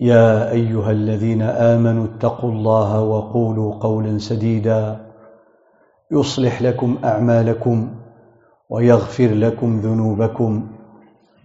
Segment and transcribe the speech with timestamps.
[0.00, 5.06] يا أيها الذين آمنوا اتقوا الله وقولوا قولا سديدا.
[6.12, 7.94] يصلح لكم أعمالكم
[8.70, 10.68] ويغفر لكم ذنوبكم.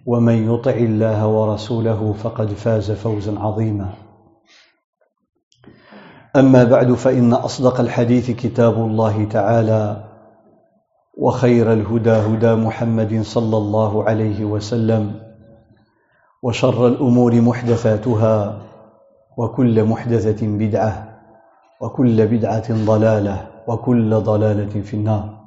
[0.06, 3.90] ومن يطع الله ورسوله فقد فاز فوزا عظيما.
[6.36, 10.04] أما بعد فإن أصدق الحديث كتاب الله تعالى
[11.18, 15.23] وخير الهدى هدى محمد صلى الله عليه وسلم
[16.44, 18.62] وشر الأمور محدثاتها
[19.38, 21.20] وكل محدثة بدعة
[21.82, 25.44] وكل بدعة ضلالة وكل ضلالة في النار.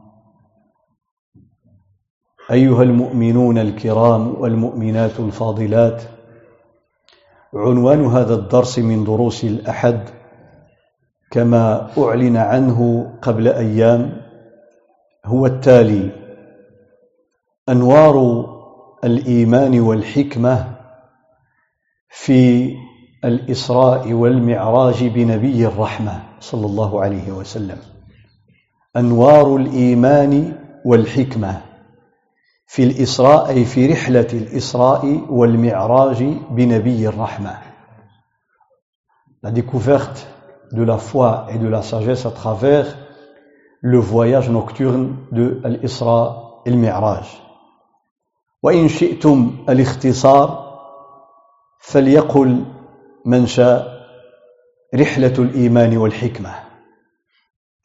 [2.50, 6.02] أيها المؤمنون الكرام والمؤمنات الفاضلات
[7.54, 10.00] عنوان هذا الدرس من دروس الأحد
[11.30, 14.22] كما أعلن عنه قبل أيام
[15.24, 16.10] هو التالي
[17.68, 18.46] أنوار
[19.04, 20.75] الإيمان والحكمة
[22.08, 22.72] في
[23.24, 27.78] الإسراء والمعراج بنبي الرحمة صلى الله عليه وسلم
[28.96, 30.52] أنوار الإيمان
[30.84, 31.62] والحكمة
[32.66, 37.58] في الإسراء أي في رحلة الإسراء والمعراج بنبي الرحمة
[39.42, 40.26] la découverte
[40.72, 42.96] de la foi et de la sagesse à travers
[43.80, 47.26] le voyage nocturne de l'Isra et le Mi'raj.
[48.62, 50.65] وإن شئتم الاختصار
[51.85, 52.63] فليقل
[53.25, 54.01] من شاء
[54.95, 56.53] رحلة الإيمان والحكمة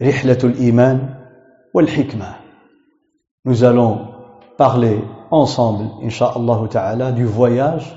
[0.03, 1.15] رحلة الإيمان
[1.75, 2.37] والحكمة
[3.45, 4.09] Nous allons
[4.59, 7.97] parler ensemble, Inch'Allah Ta'ala, du voyage,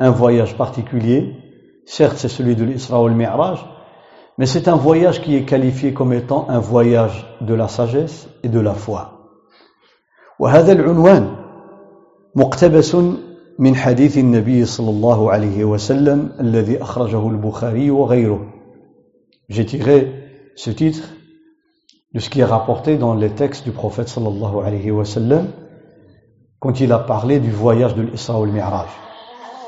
[0.00, 1.36] un voyage particulier.
[1.84, 3.58] Certes, c'est celui de l'Isra ou le Mi'raj,
[4.38, 8.48] mais c'est un voyage qui est qualifié comme étant un voyage de la sagesse et
[8.48, 9.14] de la foi.
[10.38, 11.36] وهذا العنوان
[12.36, 12.96] مقتبس
[13.59, 18.45] من حديث النبي صلى الله عليه وسلم الذي أخرجه البخاري وغيره.
[19.49, 20.07] J'ai tiré
[20.55, 21.09] ce titre
[22.13, 25.47] de ce qui est rapporté dans les textes du prophète sallallahu alayhi wa sallam
[26.59, 28.87] quand il a parlé du voyage de l'Isra ou le Mi'raj.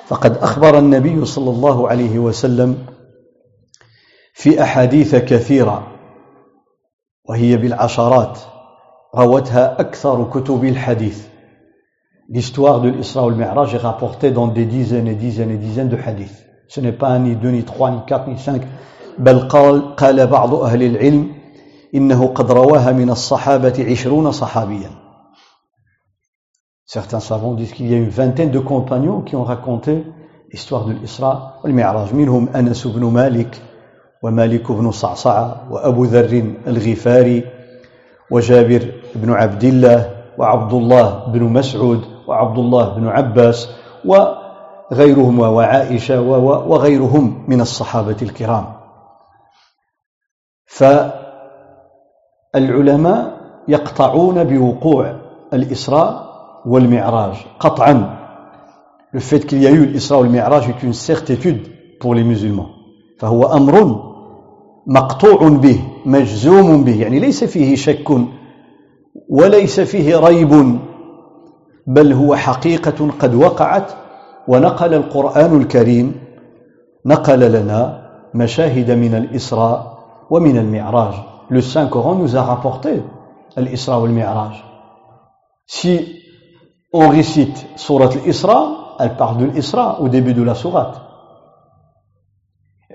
[0.07, 2.85] فقد أخبر النبي صلى الله عليه وسلم
[4.33, 5.87] في أحاديث كثيرة
[7.29, 8.39] وهي بالعشرات
[9.15, 11.34] روتها أكثر كتب الحديث
[12.28, 15.88] L'histoire de l'Isra ou le Mi'raj est rapportée dans des dizaines et dizaines et dizaines
[15.88, 16.46] de hadiths.
[16.68, 18.62] Ce n'est pas ni deux, ni trois, ni quatre, ni cinq.
[19.18, 21.28] بل قال, قال بعض أهل العلم
[21.94, 24.90] إنه قد رواها من الصحابة عشرون صحابيا.
[26.86, 30.04] Certains savants disent qu'il y a une vingtaine de compagnons qui ont raconté
[30.52, 32.12] l'histoire de l'Isra ou le Mi'raj.
[32.14, 33.60] منهم أنس بن مالك
[34.22, 37.44] ومالك بن صعصعة وأبو ذر الغفاري
[38.30, 38.82] وجابر
[39.14, 43.69] بن عبد الله وعبد الله بن مسعود وعبد الله بن عباس
[44.05, 46.21] وغيرهم وعائشة
[46.71, 48.65] وغيرهم من الصحابة الكرام.
[52.53, 53.35] فالعلماء
[53.67, 55.15] يقطعون بوقوع
[55.53, 56.25] الإسراء
[56.65, 58.15] والمعراج قطعا.
[59.13, 61.61] Le fait qu'il y a eu l'Isra ou le Mi'raj est une certitude
[61.99, 62.69] pour les musulmans.
[63.19, 64.01] فهو أمر
[64.87, 67.01] مقطوع به مجزوم به.
[67.01, 68.11] يعني ليس فيه شك
[69.29, 70.79] وليس فيه ريب.
[71.87, 73.91] بل هو حقيقة قد وقعت
[74.47, 76.15] ونقل القرآن الكريم
[77.05, 79.97] نقل لنا مشاهد من الإسراء
[80.29, 81.13] ومن المعراج
[81.49, 83.03] Le Saint-Coran nous a rapporté
[83.55, 84.63] l'Isra ou le Mi'raj.
[85.67, 86.23] Si
[86.91, 91.01] on récite Surat l'Isra, elle parle de l'Isra au début de la sourate.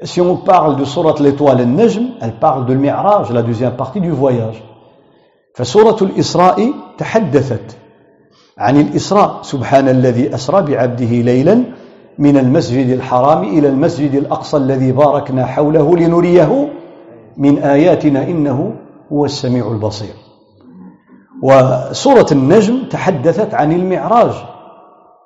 [0.02, 4.10] Si on parle de Surat l'étoile al-Najm, elle parle de l'Mi'raj, la deuxième partie du
[4.10, 4.62] voyage.
[5.54, 7.76] فسورة الإسراء تحدثت
[8.60, 9.38] عن الإسراء.
[9.42, 11.62] سبحان الذي أسرى بعبده ليلا
[12.18, 16.68] من المسجد الحرام إلى المسجد الأقصى الذي باركنا حوله لنريه
[17.36, 18.72] من آياتنا إنه
[19.12, 20.14] هو السميع البصير.
[21.42, 24.32] وسورة النجم تحدثت عن المعراج.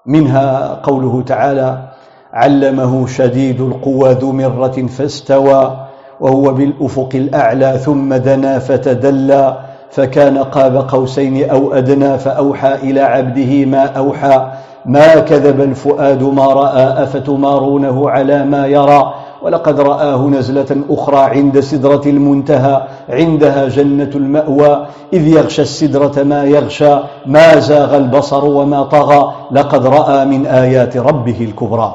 [0.06, 1.88] منها قوله تعالى
[2.32, 5.86] علمه شديد القوى ذو مرة فاستوى
[6.20, 9.73] وهو بالأفق الأعلى ثم دنا فتدلى.
[9.94, 14.52] فكان قاب قوسين أو أدنى فأوحى إلى عبده ما أوحى.
[14.86, 19.14] ما كذب الفؤاد ما رأى أفتمارونه على ما يرى.
[19.42, 24.86] ولقد رآه نزلة أخرى عند سدرة المنتهى عندها جنة المأوى.
[25.12, 26.94] إذ يغشى السدرة ما يغشى
[27.26, 29.32] ما زاغ البصر وما طغى.
[29.50, 31.94] لقد رأى من آيات ربه الكبرى.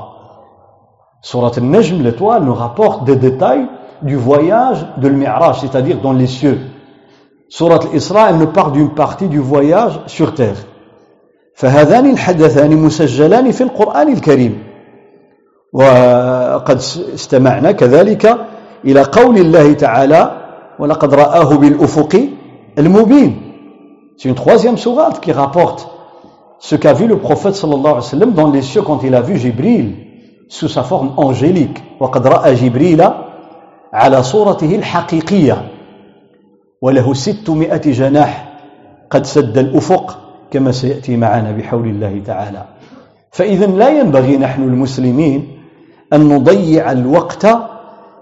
[1.21, 3.67] سورة النجم l'étoile nous rapporte des détails
[4.01, 6.59] du voyage de l'Mi'raj, c'est-à-dire dans les cieux.
[7.49, 10.65] سورة الإسراء elle nous parle d'une partie du voyage sur terre.
[11.55, 14.63] فهذان الحدثان مسجلان في القرآن الكريم
[15.73, 16.77] وقد
[17.13, 18.37] استمعنا كذلك
[18.85, 20.31] إلى قول الله تعالى
[20.79, 22.27] ولقد رآه بالأفق
[22.77, 23.41] المبين
[24.17, 25.87] C'est une troisième sourate qui rapporte
[26.59, 29.21] ce qu'a vu le prophète sallallahu alayhi wa sallam dans les cieux quand il a
[29.21, 29.95] vu Jibril
[30.49, 31.81] sous sa forme angélique.
[31.99, 33.03] وقد رأى جبريل
[33.93, 35.78] على صورته الحقيقية
[36.81, 38.59] وله ستمائة جناح
[39.09, 40.17] قد سد الأفق
[40.51, 42.65] كما سيأتي معنا بحول الله تعالى.
[43.31, 45.47] فإذا لا ينبغي نحن المسلمين
[46.13, 47.47] أن نضيع الوقت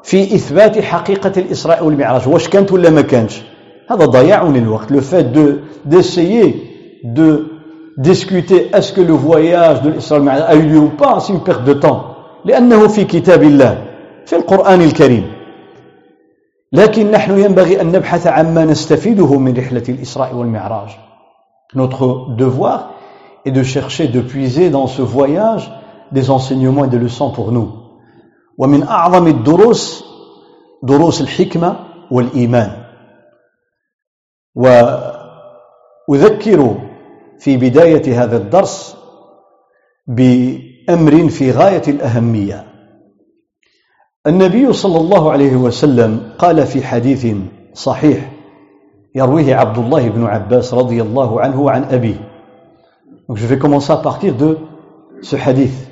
[0.04, 2.28] في إثبات حقيقة الإسراء والمعراج.
[2.28, 3.42] واش كانت ولا ما كانش؟
[3.90, 4.94] هذا ضياع للوقت.
[4.94, 6.56] Fait de d'essayer
[7.04, 7.46] de
[7.98, 10.92] discuter est-ce que le voyage de l'Isra والمعراج a eu lieu ou
[11.66, 12.02] de temps.
[12.46, 13.84] لأنه في كتاب الله
[14.26, 15.37] في القرآن الكريم.
[16.74, 20.90] لكن نحن ينبغي أن نبحث عما نستفيده من رحلة الإسراء والمعراج.
[21.76, 22.94] Notre devoir
[23.46, 25.72] est de chercher de puiser dans ce voyage
[26.12, 27.70] des enseignements et des leçons pour nous.
[28.58, 30.04] ومن أعظم الدروس
[30.84, 31.76] دروس الحكمة
[32.12, 32.72] والإيمان.
[36.10, 36.78] وأذكر
[37.40, 38.98] في بداية هذا الدرس
[40.08, 42.77] بأمر في غاية الأهمية.
[44.28, 47.36] النبي صلى الله عليه وسلم قال في حديث
[47.74, 48.32] صحيح
[49.16, 52.16] يرويه عبد الله بن عباس رضي الله عنه عن أبيه.
[53.30, 54.58] Donc je vais commencer à partir de
[55.22, 55.88] ce hadith.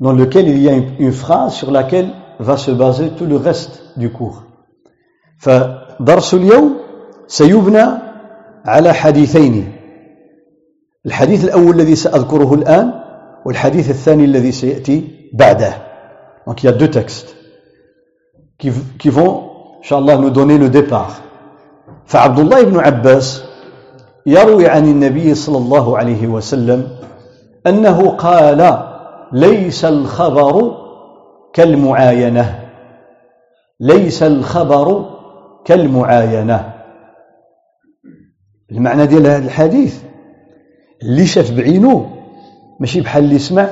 [0.00, 3.82] dans lequel il y a une phrase sur laquelle va se baser tout le reste
[3.96, 4.42] du cours.
[5.38, 6.76] فدرس اليوم
[7.26, 7.84] سيبنى
[8.64, 9.72] على حديثين
[11.06, 12.92] الحديث الأول الذي سأذكره الآن
[13.46, 15.04] والحديث الثاني الذي سيأتي
[15.34, 15.87] بعده
[16.48, 17.36] donc il y a deux textes
[18.58, 19.50] qui, qui vont
[19.80, 21.20] Inch'Allah nous donner le départ.
[22.06, 23.44] فعبد الله بن عباس
[24.26, 26.88] يروي عن النبي صلى الله عليه وسلم
[27.66, 28.84] أنه قال
[29.32, 30.76] ليس الخبر
[31.52, 32.68] كالمعاينة
[33.80, 35.10] ليس الخبر
[35.64, 36.74] كالمعاينة
[38.70, 40.02] المعنى ديال هذا الحديث
[41.02, 42.06] اللي شاف بعينو
[42.80, 43.68] ماشي بحال اللي سمع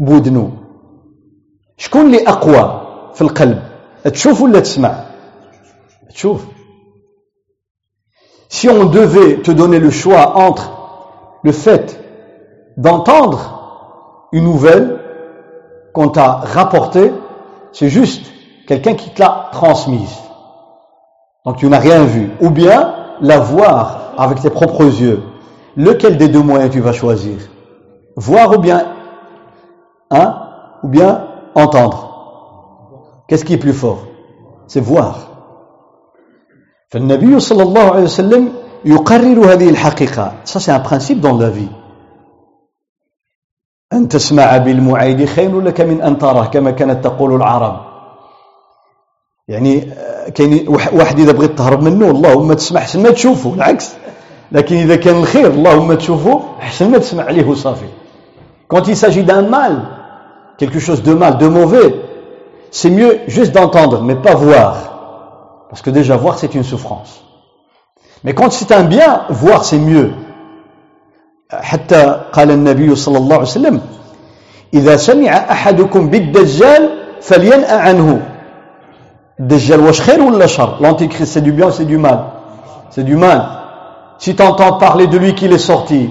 [0.00, 0.63] بودنو.
[1.77, 2.81] شكون اللي اقوى
[3.13, 3.63] في القلب
[4.03, 5.03] تشوف ولا تسمع
[6.09, 6.45] تشوف
[8.49, 10.71] si on devait te donner le choix entre
[11.43, 11.99] le fait
[12.77, 14.99] d'entendre une nouvelle
[15.93, 17.13] qu'on t'a rapportée,
[17.71, 18.25] c'est juste
[18.67, 20.17] quelqu'un qui te l'a transmise.
[21.45, 22.31] Donc tu n'as rien vu.
[22.41, 25.21] Ou bien la voir avec tes propres yeux.
[25.75, 27.37] Lequel des deux moyens tu vas choisir
[28.15, 28.87] Voir ou bien
[30.09, 30.35] hein
[30.83, 33.24] Ou bien entendre.
[33.28, 34.02] Qu'est-ce qui est plus fort?
[34.66, 35.14] C'est voir.
[36.90, 38.52] فالنبي صلى الله عليه وسلم
[38.84, 40.32] يقرر هذه الحقيقة.
[40.44, 41.68] Ça c'est un principe dans la vie.
[43.92, 47.80] أن تسمع بالمعيد خير لك من أن تراه كما كانت تقول العرب.
[49.48, 49.94] يعني
[50.34, 53.94] كاين واحد إذا بغيت تهرب منه اللهم تسمع حسن ما تشوفه العكس.
[54.52, 57.88] لكن إذا كان الخير اللهم تشوفه حسن ما تسمع عليه وصافي
[58.68, 60.03] quand il s'agit d'un mal
[60.57, 61.95] quelque chose de mal de mauvais
[62.71, 67.23] c'est mieux juste d'entendre mais pas voir parce que déjà voir c'est une souffrance
[68.23, 70.11] mais quand c'est un bien voir c'est mieux
[71.51, 73.81] حتى قال النبي صلى الله عليه وسلم
[74.73, 76.89] إذا سمع أحدكم بالدجال
[77.21, 78.21] فلينأ عنه
[79.39, 82.19] الدجال واش خير ولا شر l'antichrist c'est du bien c'est du mal
[82.91, 83.45] c'est du mal
[84.19, 86.09] si tu entends parler de lui qu'il est sorti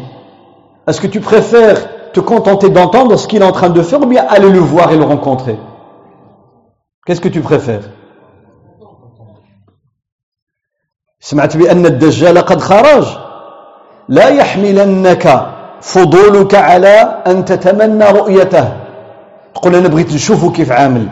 [0.89, 4.06] est-ce que tu préfères te contenter d'entendre ce qu'il est en train de faire ou
[4.06, 5.58] bien aller le voir et le rencontrer?
[7.06, 7.90] Qu'est-ce que tu préfères?
[11.20, 13.06] سمعت بأن الدجال قد خرج.
[14.10, 18.74] لا يحملنك فضولك على أن تتمنى رؤيته.
[19.56, 21.08] تقول أنا بغيت نشوفه كيف عامل.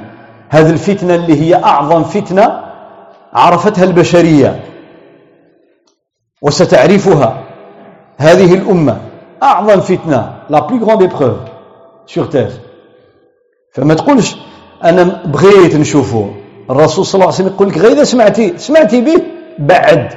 [0.50, 2.64] هذه الفتنة اللي هي أعظم فتنة
[3.34, 4.64] عرفتها البشرية.
[6.42, 7.44] وستعرفها
[8.18, 8.98] هذه الأمة.
[9.44, 10.41] أعظم فتنة.
[10.52, 11.40] la plus grande épreuve
[12.08, 12.52] sur terre.
[13.74, 14.36] فما تقولش
[14.84, 16.30] أنا بغيت نشوفه
[16.70, 19.22] الرسول صلى الله عليه وسلم يقول لك غير إذا سمعتي سمعتي به
[19.60, 20.10] بعد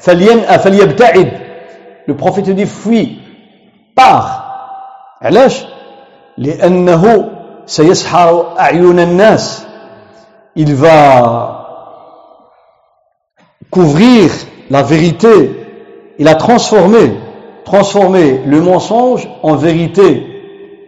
[0.00, 1.32] فلينأى فليبتعد
[2.08, 3.16] le Prophète dit fuis
[3.96, 4.24] pars
[5.22, 5.64] علاش
[6.38, 7.30] لأنه
[7.66, 9.66] سيسحر أعين الناس
[10.56, 11.00] il va
[13.70, 14.30] couvrir
[14.70, 15.36] la vérité
[16.18, 17.04] il a transformé
[17.65, 20.25] transformé le mensonge en vérité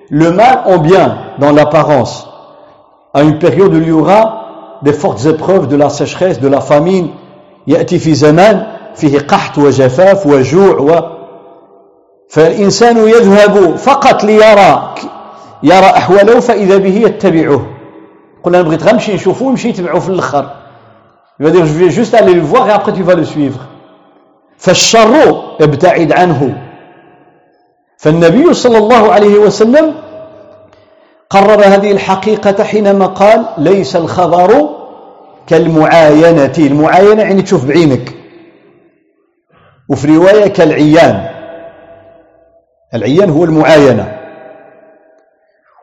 [0.10, 2.28] le mal en bien dans l'apparence
[3.14, 6.62] à une période où il y aura des fortes épreuves de la sécheresse de la
[6.62, 7.10] famine
[7.68, 11.02] يأتي في زمان فيه قحط وجفاف وجوع و
[12.30, 14.96] فالإنسان يذهب فقط ليرى
[15.64, 17.66] يرى أحواله فإذا به يتبعه
[18.44, 20.50] قل أنا بغيت غنمشي نشوفه ونمشي نتبعه في الآخر
[21.40, 23.60] Il va dire je vais juste aller le voir et après tu vas le suivre
[24.58, 26.65] فالشر ابتعد عنه
[28.07, 29.95] فالنبي صلى الله عليه وسلم
[31.31, 34.69] قرر هذه الحقيقة حينما قال ليس الخبر
[35.47, 36.53] كالمعاينة.
[36.59, 38.15] المعاينة يعني تشوف بعينك.
[39.89, 41.29] وفي رواية كالعيان.
[42.95, 44.19] العيان هو المعاينة.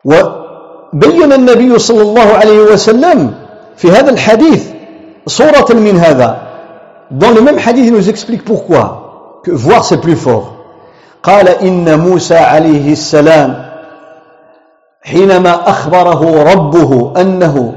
[0.05, 3.33] وبين النبي صلى الله عليه وسلم
[3.75, 4.71] في هذا الحديث
[5.27, 6.37] صورة من هذا.
[7.11, 9.41] Dans le même hadith il nous explique pourquoi.
[9.43, 10.52] Que voir c'est plus fort.
[11.23, 13.65] قال إن موسى عليه السلام
[15.01, 17.73] حينما أخبره ربه أنه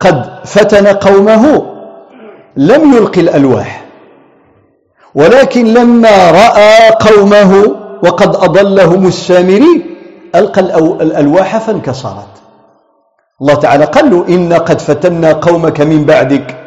[0.00, 1.62] قد فتن قومه
[2.56, 3.84] لم يلقي الألواح
[5.14, 9.84] ولكن لما رأى قومه وقد أضلهم السامري
[10.34, 10.60] ألقى
[11.02, 12.32] الألواح فانكسرت.
[13.40, 16.62] الله تعالى قال له إن قد فتنا قومك من بعدك.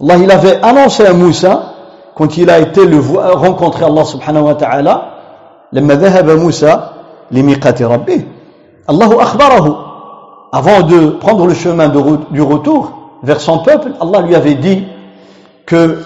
[0.00, 1.69] Allah il avait Moussa
[2.15, 5.15] quand il a été le rencontrer Allah subhanahu wa ta'ala
[5.73, 6.89] لما ذهب موسى
[7.31, 8.21] لميقات ربه
[8.89, 9.81] الله أخبره
[10.53, 12.91] avant de prendre le chemin de, du retour
[13.23, 14.85] vers son peuple Allah lui avait dit
[15.65, 15.99] que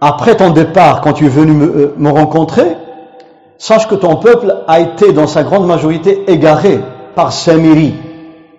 [0.00, 2.76] après ton départ quand tu es venu me, euh, me rencontrer
[3.56, 6.80] sache que ton peuple a été dans sa grande majorité égaré
[7.14, 7.94] par Samiri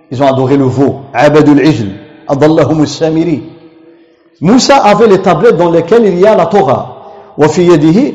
[0.09, 1.89] ils ont adoré le veau Abadul Ijl
[2.27, 3.43] Adallahum Samiri
[4.40, 6.98] Moussa avait les tablettes dans lesquelles il y a la Torah.
[7.38, 8.12] وفي يده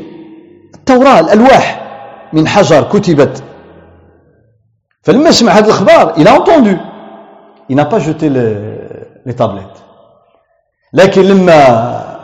[0.74, 1.64] التوراة الألواح
[2.32, 3.42] من حجر كتبت
[5.02, 6.76] فلما سمع هذا الخبر il a entendu.
[7.68, 9.80] Il n'a pas jeté les, tablettes.
[10.92, 11.60] لكن لما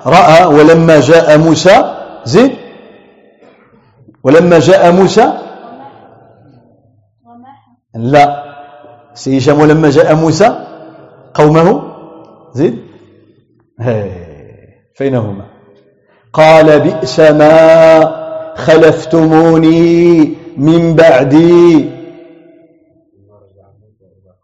[0.07, 2.53] رأى ولما جاء موسى زيد
[4.25, 5.33] ولما جاء موسى
[7.95, 8.45] لا
[9.15, 10.67] سيجم ولما جاء موسى
[11.35, 11.83] قومه
[12.55, 12.90] زيد
[14.95, 15.45] فين هما
[16.33, 18.21] قال بئس ما
[18.57, 21.91] خلفتموني من بعدي.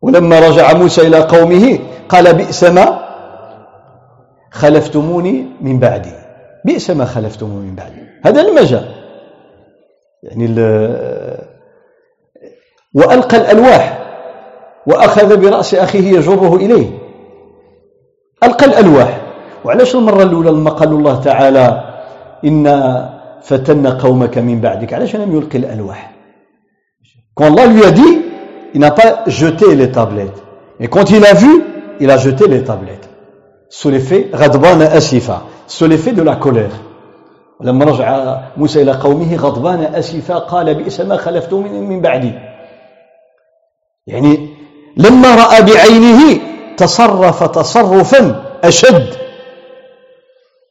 [0.02, 1.78] ولما رجع موسى إلى قومه
[2.08, 3.06] قال بئس ما
[4.50, 6.12] خلفتموني من بعدي.
[6.64, 8.02] بئس ما خلفتموني من بعدي.
[8.24, 8.88] هذا لما جاء
[10.22, 10.46] يعني
[12.94, 13.98] وألقى الألواح
[14.86, 16.98] وأخذ برأس أخيه يجره إليه.
[18.44, 19.25] ألقى الألواح.
[19.66, 21.66] وعلاش المرة الأولى لما قال الله تعالى
[22.44, 22.76] إنا
[23.42, 26.12] فتنا قومك من بعدك علاش لم يلقي الألواح
[27.38, 28.22] Quand Allah lui a dit,
[28.72, 30.42] il n'a pas jeté les tablettes.
[30.80, 31.64] Et quand il a vu,
[32.00, 33.10] il a jeté les tablettes.
[33.68, 36.72] Sous l'effet غضبان أسفا, sous l'effet de la colère.
[37.60, 42.32] لما رجع موسى إلى قومه غضبان أسفا قال بئس ما خلفتم من بعدي.
[44.06, 44.48] يعني
[44.96, 46.40] لما رأى بعينه
[46.76, 49.25] تصرف تصرفا أشد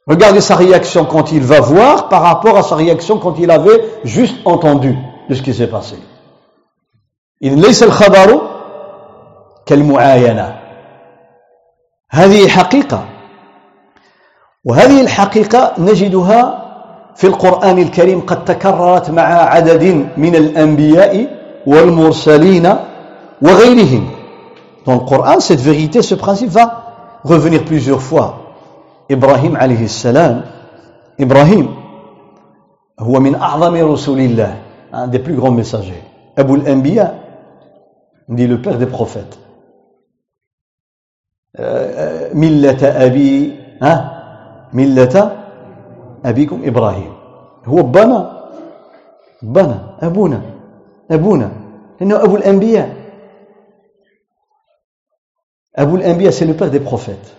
[0.07, 3.81] Regardez sa réaction quand il va voir par rapport à sa réaction quand il avait
[4.03, 4.97] juste entendu
[5.29, 5.97] de ce qui s'est passé.
[7.43, 8.41] إذن ليس الخبر
[9.65, 10.59] كالمعاينة
[12.11, 13.05] هذه حقيقة
[14.65, 16.61] وهذه الحقيقة نجدها
[17.15, 19.83] في القرآن الكريم قد تكررت مع عدد
[20.17, 21.27] من الأنبياء
[21.67, 22.75] والمرسلين
[23.41, 24.09] وغيرهم.
[24.85, 28.44] Dans le Coran, cette vérité, ce principe va revenir plusieurs fois.
[29.10, 30.42] إبراهيم عليه السلام.
[31.20, 31.74] إبراهيم
[33.00, 36.02] هو من أعظم رسول الله un des plus grands messagers.
[36.38, 37.26] أبو الأنبياء
[38.28, 39.38] dit le père des prophètes.
[42.34, 43.94] ملة أبي ها؟
[44.72, 45.36] ملة
[46.24, 47.12] أبيكم إبراهيم.
[47.64, 48.50] هو بنا
[49.42, 50.40] بنا أبونا
[51.10, 51.50] أبونا.
[52.00, 52.96] لأنه أبو الأنبياء.
[55.76, 57.36] أبو الأنبياء c'est le père des prophètes.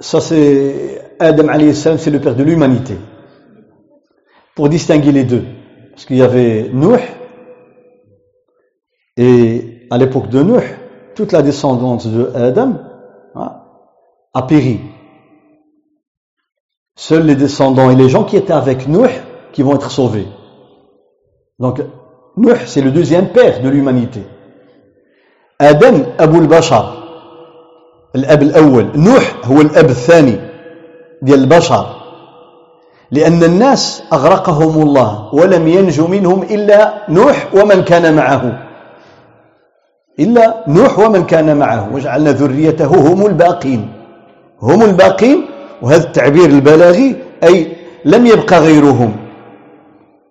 [0.00, 2.96] Ça c'est Adam c'est le père de l'humanité.
[4.54, 5.44] Pour distinguer les deux.
[5.92, 6.98] Parce qu'il y avait Nuh,
[9.16, 10.78] et à l'époque de Nuh,
[11.16, 12.74] toute la descendance de Adam
[13.34, 13.62] hein,
[14.32, 14.80] a péri.
[16.94, 19.10] Seuls les descendants et les gens qui étaient avec Nuh
[19.52, 20.28] qui vont être sauvés.
[21.58, 21.82] Donc,
[22.36, 24.22] Nuh, c'est le deuxième père de l'humanité.
[25.58, 26.97] Adam, Abu al-Bashar.
[28.16, 28.86] الأب الأول.
[28.94, 30.36] نوح هو الأب الثاني
[31.22, 31.86] ديال البشر.
[33.10, 38.58] لأن الناس أغرقهم الله ولم ينجو منهم إلا نوح ومن كان معه.
[40.20, 41.94] إلا نوح ومن كان معه.
[41.94, 43.92] وجعلنا ذريته هم الباقين.
[44.62, 45.46] هم الباقين.
[45.82, 49.12] وهذا التعبير البلاغي أي لم يبقى غيرهم.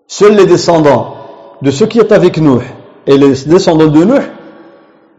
[0.07, 1.15] Seuls les descendants
[1.61, 2.63] de ceux qui étaient avec Nuh
[3.05, 4.25] et les descendants de Nuh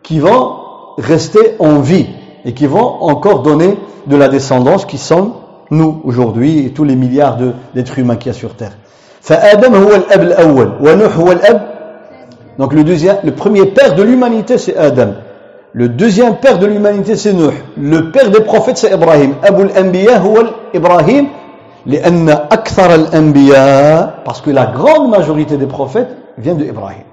[0.02, 0.56] qui vont
[0.98, 2.08] rester en vie.
[2.44, 3.76] et qui vont encore donner
[4.06, 5.32] de la descendance qui sont
[5.70, 7.36] nous aujourd'hui et tous les milliards
[7.74, 8.72] d'êtres humains qu'il y a sur terre.
[12.58, 15.14] Donc le deuxième, le premier père de l'humanité c'est Adam.
[15.72, 17.52] Le deuxième père de l'humanité c'est Nuh.
[17.76, 19.34] Le père des prophètes c'est Ibrahim.
[19.42, 20.22] Abu al-Anbiya
[20.74, 21.26] Ibrahim.
[24.24, 27.04] Parce que la grande majorité des prophètes vient de Ibrahim.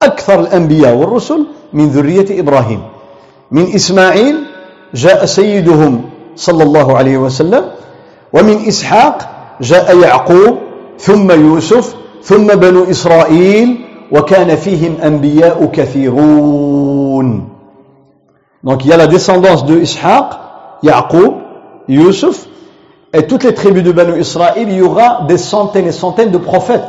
[0.00, 2.80] Akthar al-Anbiya wal-Rusul min Ibrahim.
[3.50, 4.44] من إسماعيل
[4.94, 6.02] جاء سيدهم
[6.36, 7.64] صلى الله عليه وسلم
[8.32, 9.28] ومن إسحاق
[9.60, 10.58] جاء يعقوب
[10.98, 17.48] ثم يوسف ثم بنو إسرائيل وكان فيهم أنبياء كثيرون
[18.64, 20.34] Donc il y a la descendance de Ishaq,
[20.82, 21.34] Yaqub,
[21.86, 22.46] Yusuf,
[23.14, 26.38] et toutes les tribus de Banu Israël, il y aura des centaines et centaines de
[26.38, 26.84] prophètes,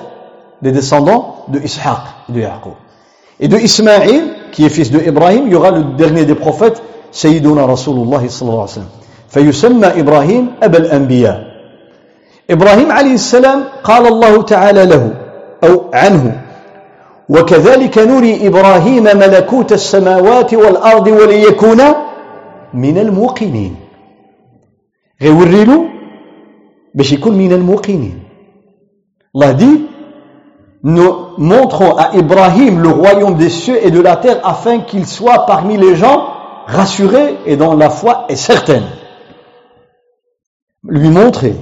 [0.63, 2.00] des descendants de Ishaq
[2.30, 2.74] et de Yaqub.
[3.39, 6.81] Et de Ismaïl, qui est fils de Ibrahim, il y aura le dernier des prophètes,
[7.12, 8.89] Sayyiduna Rasulullah sallallahu alayhi wa sallam.
[9.99, 11.49] إبراهيم أبا الأنبياء
[12.49, 15.13] إبراهيم عليه السلام قال الله تعالى له
[15.63, 16.41] أو عنه
[17.30, 21.82] وكذلك نري إبراهيم ملكوت السماوات والأرض وليكون
[22.73, 23.75] من الموقنين
[25.21, 25.86] غيوري له
[26.95, 28.19] باش يكون من الموقنين
[29.36, 29.80] الله dit
[30.83, 35.46] nous montrons à Ibrahim le royaume des cieux et de la terre afin qu'il soit
[35.46, 36.27] parmi les gens
[36.66, 38.85] rassurés et dont la foi est certaine.
[40.87, 41.55] Lui montrer.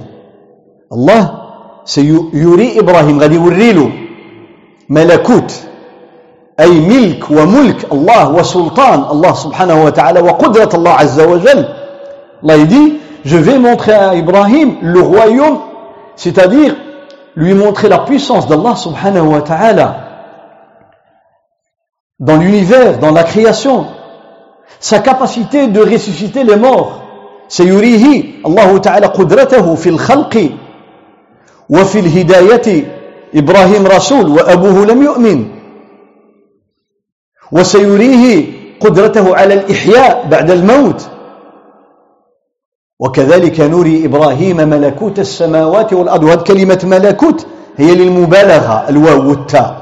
[0.91, 3.89] Allah, c'est yuri Ibrahim, غادي يوريلو
[4.89, 5.51] ملكوت
[6.59, 11.65] أي ملك وملك الله وسلطان الله سبحانه وتعالى وقدرة الله عز وجل
[12.43, 15.59] الله dit je vais montrer à Ibrahim le royaume
[16.15, 16.75] c'est-à-dire
[17.37, 19.97] lui montrer la puissance d'Allah subhanahu wa ta'ala
[22.19, 23.87] dans l'univers, dans la création,
[24.79, 26.99] sa capacité de ressusciter les morts.
[27.47, 30.49] سيريه الله تعالى قدرته في الخلق
[31.69, 32.97] وفي الهداية
[33.35, 35.47] إبراهيم رسول وأبوه لم يؤمن
[37.51, 38.45] وسيريه
[38.79, 41.09] قدرته على الإحياء بعد الموت
[43.00, 46.24] وكذلك نري إبراهيم ملكوت السماوات والأرض.
[46.24, 48.88] وهذه كلمة ملكوت هي للمبالغة.
[48.88, 49.76] الواو والتاء.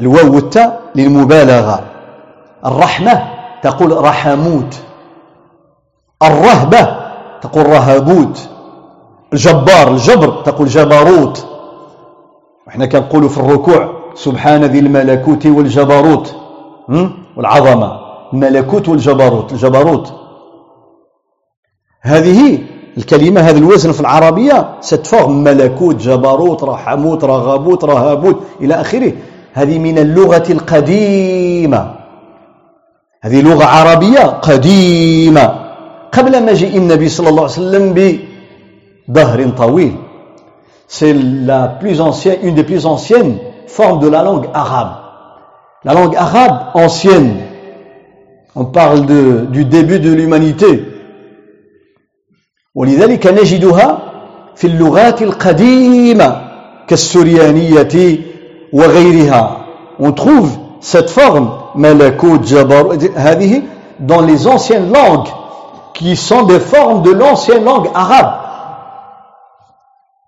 [0.00, 1.84] الواو والتاء للمبالغة.
[2.66, 3.22] الرحمة
[3.62, 4.82] تقول رحموت.
[6.22, 6.96] الرهبة
[7.42, 8.48] تقول رهبوت.
[9.32, 11.46] الجبار الجبر تقول جبروت.
[12.68, 16.34] إحنا كنقولوا في الركوع سبحان ذي الملكوت والجبروت.
[17.36, 17.92] والعظمة.
[18.32, 19.52] الملكوت والجبروت.
[19.52, 20.12] الجبروت.
[22.02, 22.58] هذه
[22.98, 29.12] الكلمة هذا الوزن في العربية ستفورم ملكوت جبروت رحموت رغبوت رهابوت إلى آخره.
[29.52, 31.94] هذه من اللغة القديمة.
[33.22, 35.54] هذه لغة عربية قديمة.
[36.12, 37.94] قبل مجيء النبي صلى الله عليه وسلم
[39.08, 39.96] بظهر طويل.
[40.88, 44.92] C'est la plus ancienne, une des plus anciennes formes de la langue arabe.
[45.84, 47.36] La langue arabe ancienne,
[48.56, 50.89] on parle de, du début de l'humanité,
[52.74, 53.98] ولذلك نجدها
[54.56, 56.36] في اللغات القديمة
[56.88, 58.18] كالسريانية
[58.72, 59.56] وغيرها.
[60.00, 62.84] On trouve cette forme malakut jabar
[63.16, 63.62] هذه
[64.00, 65.28] dans les anciennes langues
[65.94, 68.32] qui sont des formes de l'ancienne langue arabe.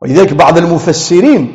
[0.02, 1.52] ولذلك بعض المفسرين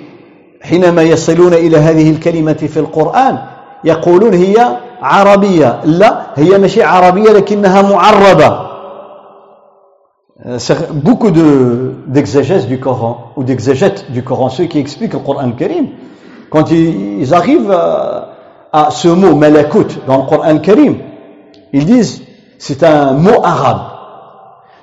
[0.61, 3.37] حينما يصلون إلى هذه الكلمة في القرآن
[3.83, 5.79] يقولون هي عربية.
[5.83, 8.66] لا هي مش عربية لكنها معربة.
[10.45, 10.59] Euh,
[10.91, 15.87] beaucoup d'exégèses du Coran, ou d'exégètes du Coran, ceux qui expliquent le Coran Karim,
[16.51, 18.29] quand ils, arrivent à,
[18.71, 20.97] à, ce mot malakut dans le Coran Karim,
[21.73, 22.21] ils disent
[22.59, 23.81] c'est un mot arabe.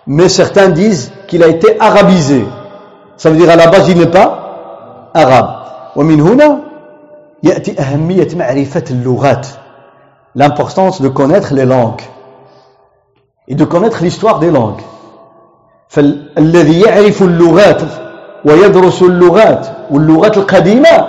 [0.09, 2.45] Mais certains disent qu'il a été arabisé.
[3.17, 5.51] Ça veut dire à la base il n'est pas arabe.
[10.35, 12.03] L'importance de connaître les langues
[13.47, 14.83] et de connaître l'histoire des langues.
[15.95, 17.83] فالذي يعرف اللغات
[18.45, 21.09] ويدرس اللغات واللغات القديمة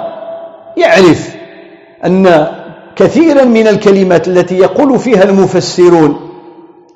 [0.78, 1.30] يعرف
[2.06, 2.48] أن
[2.96, 6.20] كثيرا من الكلمات التي يقول فيها المفسرون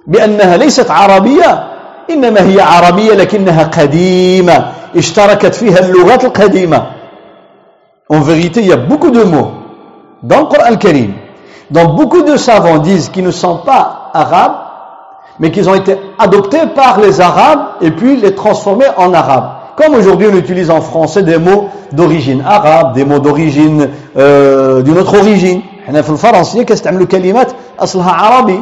[0.08, 1.68] بأنها ليست عربية
[2.10, 6.84] إنما هي عربية لكنها قديمة اشتركت فيها اللغات القديمة.
[8.12, 9.52] En vérité, il y a beaucoup de mots
[10.24, 11.14] dans le Coran Karim,
[11.70, 14.56] dont beaucoup de savants disent qu'ils ne sont pas arabes,
[15.39, 19.51] mais qu'ils ont été adoptés par les arabes et puis les transformés en arabes.
[19.77, 24.99] Comme aujourd'hui on utilise en français des mots d'origine arabe, des mots d'origine euh, d'une
[24.99, 25.63] autre origine.
[25.85, 28.61] احنا في الفرنسية كنستعملوا كلمات أصلها عربي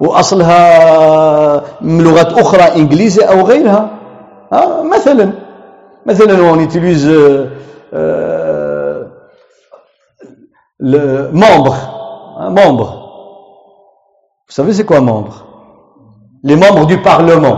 [0.00, 3.90] وأصلها من لغات أخرى إنجليزي أو غيرها
[4.52, 5.32] آه مثلا
[6.06, 9.04] مثلا on utilise euh,
[10.80, 11.76] le membre
[12.50, 12.88] membre
[14.48, 15.44] vous savez c'est quoi membre
[16.43, 17.57] Les membres du parlement.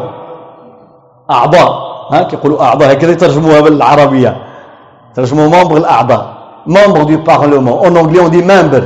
[1.32, 1.70] أعضاء
[2.12, 4.38] ها كيقولوا أعضاء هكذا يترجموها بالعربية.
[5.16, 6.26] ترجموا membre الأعضاء.
[6.66, 7.82] Membre du parlement.
[7.82, 8.84] En anglais on dit member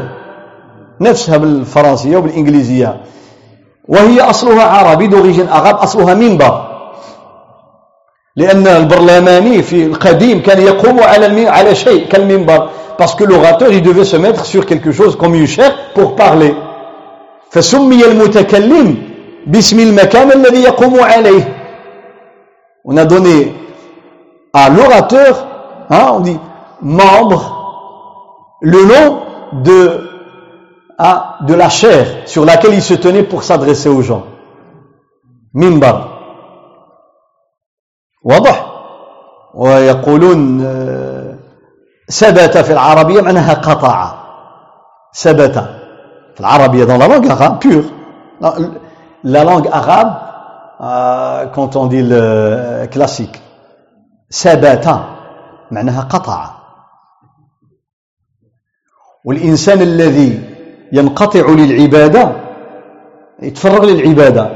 [1.02, 2.98] نفسها بالفرنسية وبالإنجليزية.
[3.88, 6.70] وهي أصلها عربي دوريجين أغاب أصلها منبر.
[8.36, 12.70] لأن البرلماني في القديم كان يقوم على على شيء كالمنبر.
[12.98, 16.56] Parce que l'orateur il devait se mettre sur quelque chose comme une chaire pour parler.
[17.52, 19.13] فسمي المتكلم
[19.47, 21.55] باسم المكان الذي يقوم عليه
[22.85, 23.55] on a donné
[24.55, 25.47] à l'orateur
[25.91, 26.39] hein, on dit
[26.83, 27.43] membre
[28.63, 29.21] le nom
[29.53, 30.01] de
[30.99, 34.25] à, de la chair sur laquelle il se tenait pour s'adresser aux gens.
[35.55, 36.09] منبر
[38.25, 38.67] واضح
[39.55, 40.59] ويقولون
[42.11, 44.15] ثبت في العربية معناها قطع
[45.15, 45.59] ثبت
[46.35, 47.85] في العربية dans la langue arabe pure
[49.25, 50.13] la langue arabe
[50.81, 53.41] euh, quand on dit le classique
[54.31, 55.01] ثبت
[55.71, 56.51] معناها قطع
[59.25, 60.43] والإنسان الذي
[60.93, 62.33] ينقطع للعبادة
[63.43, 64.51] يتفرغ للعبادة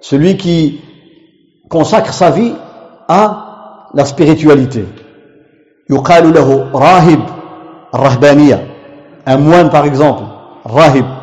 [0.00, 0.80] celui qui
[1.68, 2.54] consacre sa vie
[3.08, 4.84] à la spiritualité
[5.90, 7.20] يقال له راهب
[7.94, 8.66] الرهبانية
[9.26, 10.22] un moine par exemple
[10.66, 11.13] راهب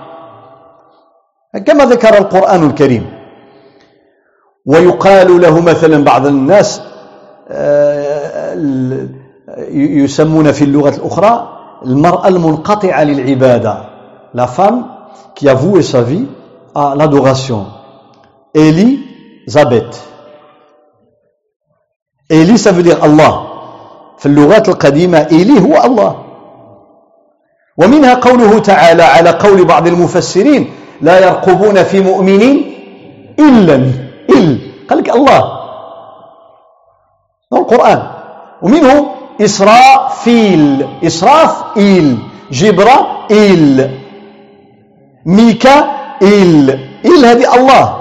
[1.58, 3.06] كما ذكر القرآن الكريم
[4.66, 6.82] ويقال له مثلا بعض الناس
[9.74, 11.48] يسمون في اللغة الأخرى
[11.86, 13.92] المرأة المنقطعة للعبادة
[14.34, 14.86] la femme
[15.34, 16.26] qui a voué sa vie
[16.74, 17.66] à l'adoration.
[18.54, 20.02] Elisabeth.
[22.30, 22.82] Eli, ça veut.
[24.18, 26.21] في اللغات القديمة إلي هو الله
[27.78, 32.42] ومنها قوله تعالى على قول بعض المفسرين لا يرقبون في مؤمن
[33.38, 33.74] إلا
[34.30, 34.58] إل
[34.90, 35.58] قال لك الله.
[37.52, 38.02] القرآن.
[38.62, 39.06] ومنه
[39.40, 40.88] إسرافيل.
[41.04, 42.18] إسرافيل.
[42.50, 43.98] جبرائيل.
[45.26, 46.70] ميكائيل.
[47.04, 47.96] إيل هذه الله.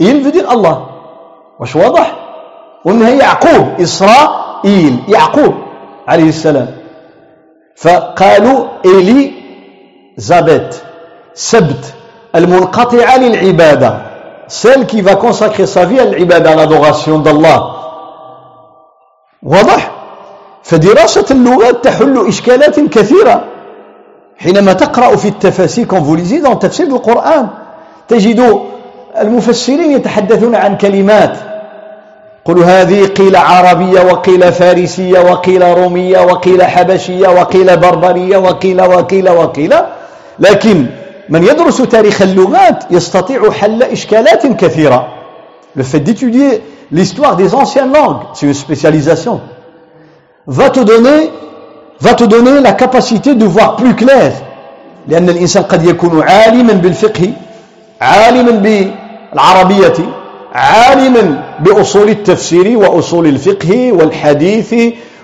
[0.00, 0.86] إيل بدين الله.
[1.60, 2.16] واش واضح؟
[2.84, 3.80] وإنها يعقوب.
[3.80, 5.54] إسرائيل يعقوب
[6.08, 6.75] عليه السلام.
[7.76, 9.32] فقالوا إيلي
[10.16, 10.82] زابت
[11.34, 11.94] سبت
[12.34, 14.06] المنقطعة للعبادة
[14.48, 17.72] celle qui va consacrer sa vie à l'ibada, à l'adoration d'Allah.
[19.42, 19.90] واضح؟
[20.62, 23.44] فدراسة اللغات تحل إشكالات كثيرة
[24.38, 27.48] حينما تقرأ في التفاسير كون lisez dans تفسير القرآن
[28.08, 28.60] تجد
[29.20, 31.36] المفسرين يتحدثون عن كلمات
[32.46, 39.74] قل هذه قيل عربية وقيل فارسية وقيل رومية وقيل حبشية وقيل بربرية وقيل وقيل وقيل.
[40.38, 40.86] لكن
[41.28, 45.08] من يدرس تاريخ اللغات يستطيع حل إشكالات كثيرة.
[45.74, 49.40] Le fait d'étudier l'histoire des anciennes langues, c'est une spécialisation,
[50.46, 51.30] va te donner
[52.00, 54.32] va te donner la capacité de voir plus clair.
[55.08, 57.32] لأن الإنسان قد يكون عالما بالفقه
[58.00, 60.25] عالما بالعربية.
[60.55, 64.75] عالما بأصول التفسير وأصول الفقه والحديث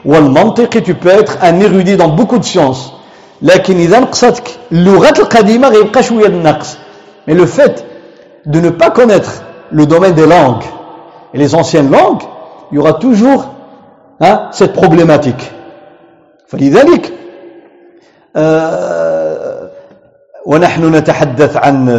[0.06, 2.93] والمنطق tu peux être un érudit dans beaucoup de sciences
[3.41, 6.78] لكن إذا نقصتك اللغات القديمة غيبقى شوية النقص
[7.28, 7.86] mais le fait
[8.46, 10.63] de ne pas connaître le domaine des langues
[11.34, 12.24] et les anciennes langues
[12.72, 13.48] il y aura toujours
[14.22, 15.52] hein, cette problématique
[16.48, 17.13] فلذلك
[20.46, 21.89] ونحن نتحدث عن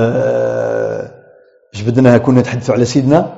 [1.75, 3.33] جبدناها كنا نتحدثوا على سيدنا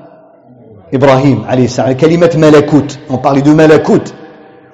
[0.94, 4.14] إبراهيم عليه السلام كلمة ملكوت on parlait de ملكوت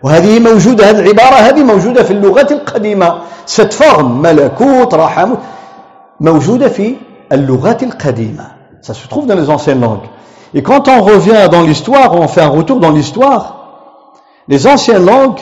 [0.02, 5.38] وهذه موجودة هذه العبارة هذه موجودة في اللغة القديمة cette forme ملكوت رحموت
[6.20, 6.94] موجودة في
[7.32, 10.08] اللغات القديمة ça se trouve dans les anciennes langues
[10.54, 13.42] et quand on revient dans l'histoire on fait un retour dans l'histoire
[14.48, 15.40] les anciennes langues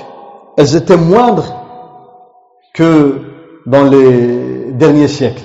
[0.57, 1.55] elles étaient moindres
[2.75, 3.21] que
[3.67, 5.45] dans les derniers siècles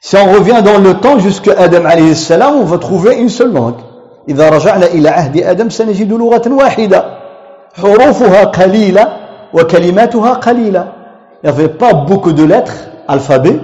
[0.00, 3.52] Si on revient dans le temps jusqu'à Adam alayhi salam, on va trouver une seule
[3.52, 3.80] langue.
[4.28, 7.04] إذا رجعنا إلى عهد آدم سنجد لغة واحدة
[7.74, 9.16] حروفها قليلة
[9.52, 10.92] وكلماتها قليلة
[11.42, 13.60] Il n'y avait pas beaucoup de lettres, alphabet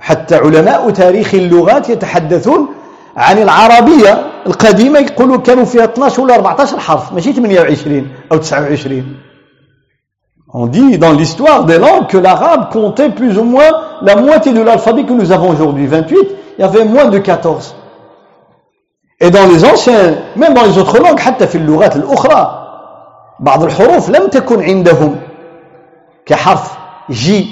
[0.00, 2.68] حتى علماء تاريخ اللغات يتحدثون
[3.16, 9.04] عن العربية القديمة يقولوا كانوا فيها 12 ولا 14 حرف ماشي 28 أو 29
[10.56, 13.72] On dit dans l'histoire des langues que l'arabe comptait plus ou moins
[14.03, 16.17] la moitié de l'alphabet que nous avons aujourd'hui, 28,
[16.57, 17.75] il y avait moins de 14.
[19.21, 22.65] Et dans les anciens, même dans les autres langues, حتى في اللغات الأخرى
[23.39, 25.15] بعض الحروف لم تكن عندهم
[26.25, 26.77] كحرف
[27.09, 27.47] جي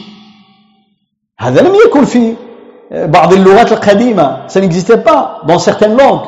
[1.39, 2.35] هذا لم يكن في
[2.91, 6.27] بعض اللغات القديمة ça n'existait pas dans certaines langues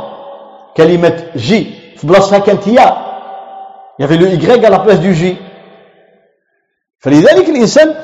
[0.77, 3.09] كلمة جي في بلاصتها كانت يا
[3.99, 5.35] il y avait le Y à la place du J
[6.99, 7.95] فلذلك الإنسان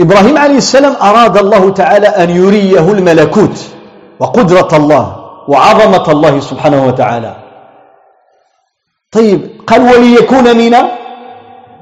[0.00, 3.66] إبراهيم عليه السلام أراد الله تعالى أن يريه الملكوت
[4.20, 5.16] وقدرة الله
[5.48, 7.36] وعظمة الله سبحانه وتعالى
[9.12, 10.74] طيب قال وليكون من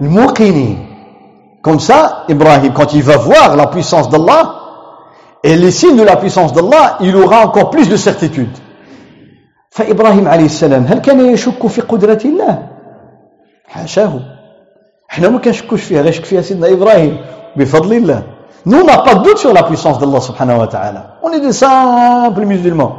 [0.00, 0.88] الموقنين
[1.62, 4.54] Comme ça, Ibrahim, quand il va voir la puissance d'Allah
[5.44, 8.50] et les signes de la puissance d'Allah, il aura encore plus de certitude.
[9.70, 12.68] فإبراهيم عليه السلام هل كان يشك في قدرة الله؟
[13.66, 14.20] حاشاه
[15.12, 17.16] حنا ما كنشكوش فيها غير شك فيها سيدنا إبراهيم
[17.56, 18.22] بفضل الله
[18.64, 21.18] Nous, on n'a pas de doute sur la puissance d'Allah subhanahu wa ta'ala.
[21.24, 22.94] On est des simples musulmans.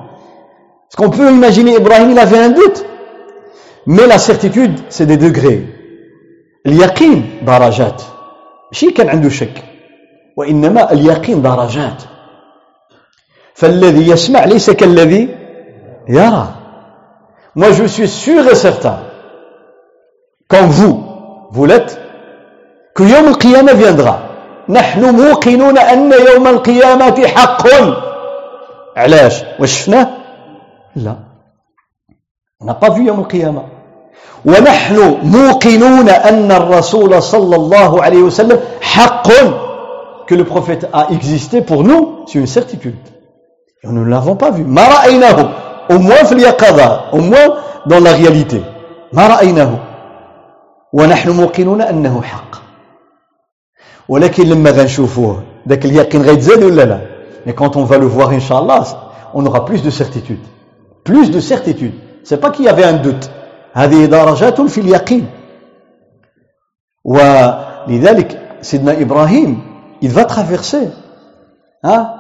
[0.90, 2.86] Est-ce qu'on peut imaginer Ibrahim, il avait un doute
[3.88, 5.62] Mais la certitude, c'est des degrés.
[6.66, 8.02] اليقين درجات
[8.72, 9.64] ماشي كان عنده شك
[10.38, 12.04] وإنما اليقين درجات
[13.54, 15.30] فالذي يسمع ليس كالذي
[16.10, 16.48] يرى
[17.56, 18.98] Moi, je suis sûr et certain,
[20.48, 21.03] comme vous,
[21.62, 22.00] l'êtes,
[22.96, 24.34] que يوم القيامة viendra
[24.70, 27.68] نحن موقنون أن يوم القيامة حق
[28.98, 30.08] علاش واش شفناه
[30.96, 31.16] لا
[32.64, 33.64] n'a pas يوم القيامة
[34.46, 39.30] ونحن موقنون أن الرسول صلى الله عليه وسلم حق
[40.26, 42.96] que le prophète a existé pour nous c'est une certitude
[43.84, 45.50] et nous ne l'avons pas vu ما رأيناه
[45.90, 48.62] au moins في اليقظة au moins dans la réalité
[49.14, 49.93] ما رأيناه
[50.94, 52.56] ونحن موقنون أنه حق.
[54.10, 57.00] ولكن لما غنشوفوه ذاك اليقين غيتزاد ولا لا؟
[57.46, 58.84] Mais quand on va le voir inchallah
[59.34, 60.40] on aura plus de certitude.
[61.04, 61.94] Plus de certitude.
[62.24, 63.30] C'est pas qu'il y avait un doute.
[63.74, 65.26] هذه درجات في اليقين.
[67.06, 69.62] ولذلك سيدنا إبراهيم
[70.02, 70.90] il va traverser
[71.84, 72.12] hein,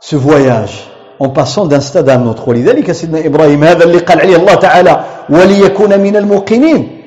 [0.00, 0.88] ce voyage
[1.20, 2.48] en passant d'un stade à un autre.
[2.48, 6.99] ولذلك سيدنا إبراهيم هذا اللي قال عليه الله تعالى وليكون من الموقنين.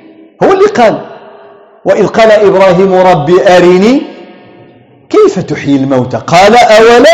[0.43, 1.01] هو اللي قال
[1.85, 4.01] وإذ قال إبراهيم ربي أرني
[5.09, 7.05] كيف تحيي الموتى قال أولم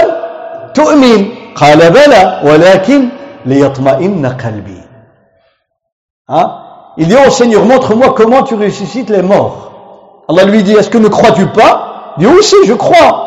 [0.73, 3.09] تؤمن قال بلى ولكن
[3.45, 4.81] ليطمئن قلبي
[6.29, 6.51] hein?
[6.97, 9.71] Il dit oh Seigneur montre-moi comment tu ressuscites les morts
[10.29, 13.25] Allah lui dit est-ce que ne crois-tu pas Il dit oui si je crois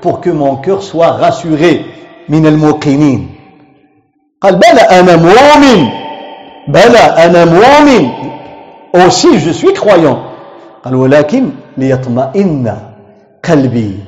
[0.00, 1.84] pour que mon cœur soit rassuré
[2.28, 3.34] من الموقنين
[4.40, 5.88] قال بلى أنا مؤمن
[6.68, 8.08] بلى أنا مؤمن
[8.94, 10.18] aussi je suis croyant.
[10.84, 12.76] قال ولكن ليطمئن
[13.44, 13.98] قلبي.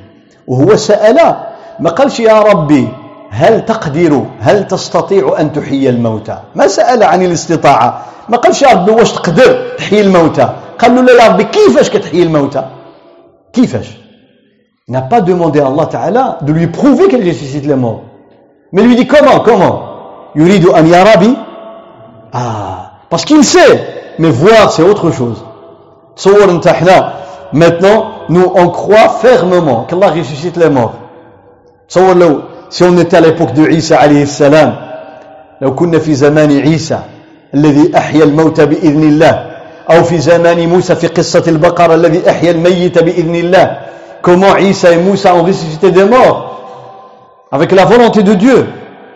[0.47, 1.35] وهو سأل
[1.79, 2.87] ما قالش يا ربي
[3.31, 8.05] هل تقدر هل تستطيع أن تحيي الموتى؟ ما سأل عن الاستطاعة.
[8.29, 12.23] ما قالش يا ربي واش تقدر تحيي الموتى؟ قال له لا يا ربي كيفاش كتحيي
[12.23, 12.65] الموتى؟
[13.53, 14.01] كيفاش؟
[14.89, 18.01] N'a pas demandé à Allah Ta'ala de lui prouver qu'elle ressuscite les morts.
[18.73, 19.91] Mais lui dit comment, comment?
[20.35, 21.35] أن يرى بي؟
[22.33, 24.00] Ah, parce qu'il sait.
[24.20, 25.44] mais voir c'est autre chose
[27.52, 30.94] maintenant nous on croit fermement qu'Allah ressuscite les morts
[31.88, 34.86] si on était à l'époque de Isa alayhi salam
[35.60, 36.98] لو كنا في زمان عيسى
[37.54, 39.46] الذي أحيا الموت بإذن الله
[39.90, 43.76] أو في زمان موسى في قصة البقرة الذي أحيا الميت بإذن الله
[44.22, 46.60] comment Isa et Moussa ont ressuscité des morts
[47.52, 48.66] avec la volonté de Dieu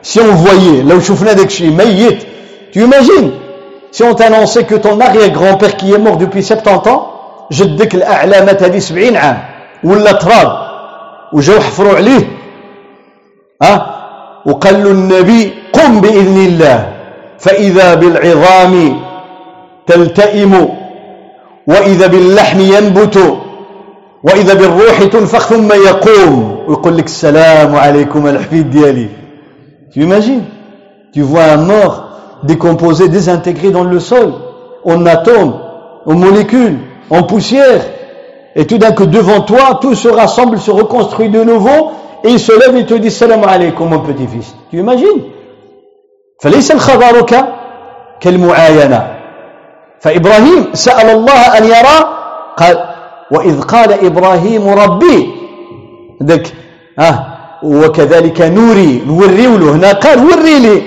[0.02, 2.18] si on voyait لو شفنا داك الشيء ميت
[2.72, 3.30] tu imagines
[3.95, 7.07] Si on t'annonçait que ton arrière-grand-père qui est mort depuis 70 ans,
[7.51, 9.37] جدك الأعلى مات هذه 70 عام
[9.83, 10.51] ولا تراب
[11.33, 12.27] وجاو حفروا عليه
[13.63, 13.95] ها
[14.45, 16.93] وقال له النبي قم بإذن الله
[17.39, 18.99] فإذا بالعظام
[19.87, 20.69] تلتئم
[21.67, 23.37] وإذا باللحم ينبت
[24.23, 26.65] وإذا بالروح تنفخ ثم يقوم.
[26.67, 29.09] ويقول لك السلام عليكم الحفيد ديالي.
[29.93, 30.43] Tu imagines?
[31.13, 32.04] Tu vois un mort
[32.44, 34.32] décomposé, désintégré dans le sol,
[34.84, 35.54] en atomes,
[36.06, 36.78] en molécules,
[37.10, 37.82] en poussière.
[38.56, 41.92] Et tout d'un coup, devant toi, tout se rassemble, se reconstruit de nouveau,
[42.24, 44.54] et il se lève et te dit Salam alaikum, mon petit-fils.
[44.70, 45.22] Tu imagines
[46.40, 47.26] فليس الخبر
[48.20, 49.16] كالمعاينة
[50.00, 51.98] فإبراهيم سأل الله أن يرى
[52.56, 52.84] قال
[53.30, 55.30] وإذ قال إبراهيم ربي
[56.22, 56.52] ذك
[56.98, 57.26] آه
[57.62, 60.82] وكذلك نوري نوري له هنا قال وري لي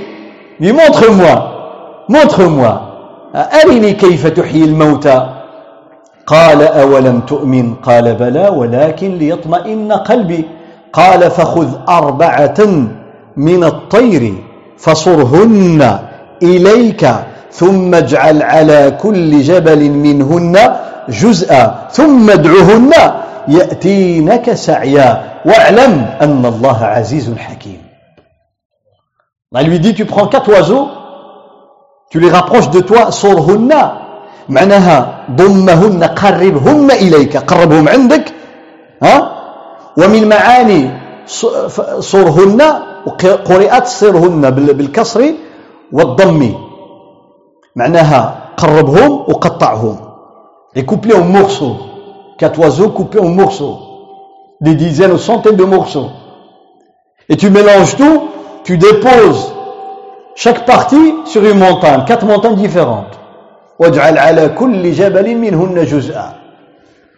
[0.60, 1.42] موا
[2.08, 2.74] مونتر موا
[3.34, 5.34] أرني كيف تحيي الموتى؟
[6.26, 10.44] قال أولم تؤمن؟ قال بلى ولكن ليطمئن قلبي.
[10.92, 12.58] قال فخذ أربعة
[13.36, 14.34] من الطير
[14.78, 15.98] فصرهن
[16.42, 17.10] إليك
[17.52, 20.58] ثم اجعل على كل جبل منهن
[21.08, 22.92] جزءا ثم ادعهن
[23.48, 25.22] يأتينك سعيا.
[25.44, 27.87] واعلم أن الله عزيز حكيم.
[29.51, 30.87] On lui dit tu prends quatre oiseaux
[32.09, 33.73] tu les rapproches de toi صرهن
[34.49, 38.33] معناها ضمهن قربهن إليك قربهم عندك
[39.03, 39.15] ها
[39.97, 40.81] ومن معاني
[41.99, 42.61] صرهن
[43.49, 45.21] قرئت صرهن بالكسر
[45.91, 46.53] والضم
[47.75, 48.21] معناها
[48.57, 49.97] قربهم وقطعهم
[50.75, 51.75] et coupe en morceaux
[52.37, 53.77] quatre oiseaux coupés en morceaux
[54.61, 56.09] des dizaines ou centaines de morceaux
[57.29, 58.21] et tu mélanges tout
[58.68, 59.54] Tu déposes
[60.34, 63.14] chaque partie sur une montagne quatre montagnes différentes.
[63.78, 66.34] واجعل على كل جبل منهن جزءا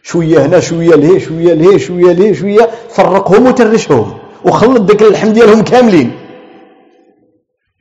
[0.02, 5.62] شوية هنا شوية لهي شوية لهي شوية لهي شوية فرقهم وترشهم وخلط ديك اللحم ديالهم
[5.62, 6.12] كاملين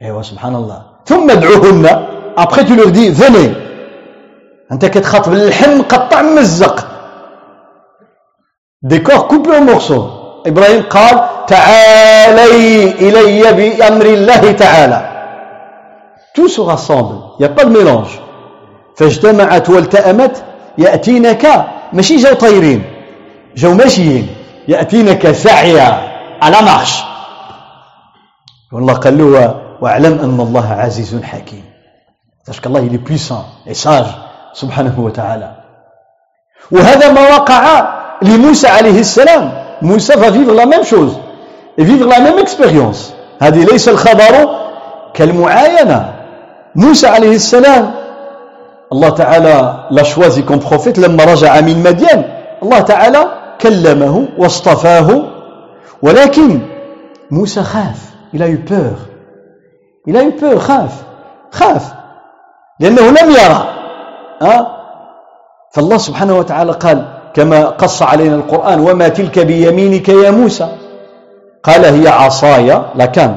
[0.01, 1.85] ايوا سبحان الله ثم ادعوهن
[2.37, 3.53] après tu leur dis venez
[4.71, 6.87] انت كتخاطب اللحم مقطع ممزق
[8.81, 10.18] des corps coupés morceaux
[10.49, 11.15] إبراهيم قال
[11.47, 14.99] تعالي إلي بأمر الله تعالى.
[16.35, 18.07] tout se rassemble y a pas de mélange
[18.97, 20.35] فاجتمعت والتأمت.
[20.77, 21.43] يأتينك
[21.93, 22.81] ماشي جاو طايرين
[23.55, 24.27] جاو ماشيين.
[24.67, 25.89] يأتينك سعيا
[26.41, 26.93] على مارش.
[28.71, 31.63] والله قال له واعلم أن الله عزيز حكيم.
[32.45, 33.45] Parce qu'Allah il est puissant
[34.53, 35.51] سبحانه وتعالى.
[36.71, 37.63] وهذا ما وقع
[38.21, 39.68] لموسى عليه السلام.
[39.81, 41.19] موسى va vivre la même chose
[41.77, 43.13] et vivre la même expérience.
[43.41, 44.49] هذه ليس الخبر
[45.13, 46.13] كالمعاينة
[46.75, 47.91] موسى عليه السلام
[48.91, 52.23] الله تعالى l'a choisi comme prophète لما رجع من مدين
[52.63, 53.25] الله تعالى
[53.61, 55.23] كلمه واصطفاه
[56.01, 56.59] ولكن
[57.31, 59.07] موسى خاف il a eu peur.
[60.05, 61.03] Il a eu peur خاف
[61.51, 61.93] خاف
[62.79, 63.65] لأنه لم يرى.
[64.41, 64.67] أه؟
[65.71, 70.67] فالله سبحانه وتعالى قال كما قص علينا القرآن وما تلك بيمينك يا موسى؟
[71.63, 73.35] قال هي عصاي لكان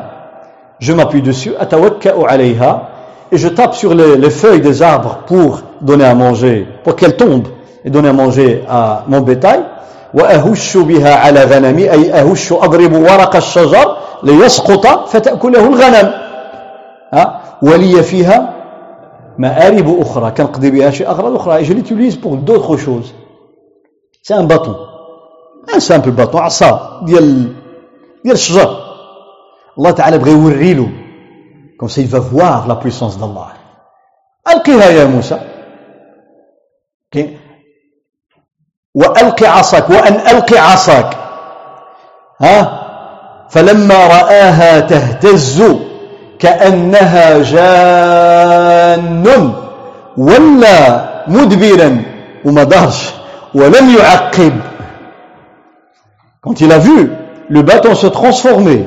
[0.80, 2.88] je m'appuie dessus أتوكأ عليها
[3.32, 7.16] et je tape sur les, les, feuilles des arbres pour donner à manger, pour qu'elles
[7.16, 7.48] tombent
[7.82, 9.60] et donner à manger à mon bétail.
[10.14, 16.12] وأهش بها على غنمي أي أهش أضرب ورق الشجر ليسقط فتأكله الغنم.
[17.14, 18.52] ها؟ ولي فيها
[19.38, 23.14] مآرب أخرى كنقضي بها شي أغراض أخرى et je l'utilise pour d'autres choses.
[24.22, 24.76] C'est un bâton
[25.74, 27.52] un simple bâton عصا ديال
[28.24, 28.70] ديال الشجر.
[29.78, 30.88] الله تعالى بغى يوري له
[31.88, 33.54] ça, il va voir la puissance d'Allah.
[34.48, 35.40] ألقها يا موسى.
[38.94, 41.16] وألق عصاك وأن ألق عصاك.
[42.40, 42.78] ها؟
[43.50, 45.62] فلما رآها تهتز
[46.38, 49.26] كأنها جان
[50.16, 50.78] ولا
[51.28, 52.02] مدبرا
[52.44, 53.21] وما دارش
[56.40, 57.10] quand il a vu
[57.48, 58.86] le bâton se transformer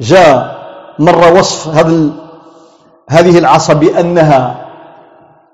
[0.00, 0.54] جاء
[0.98, 2.10] مرة وصف هذا
[3.10, 4.66] هذه العصا بأنها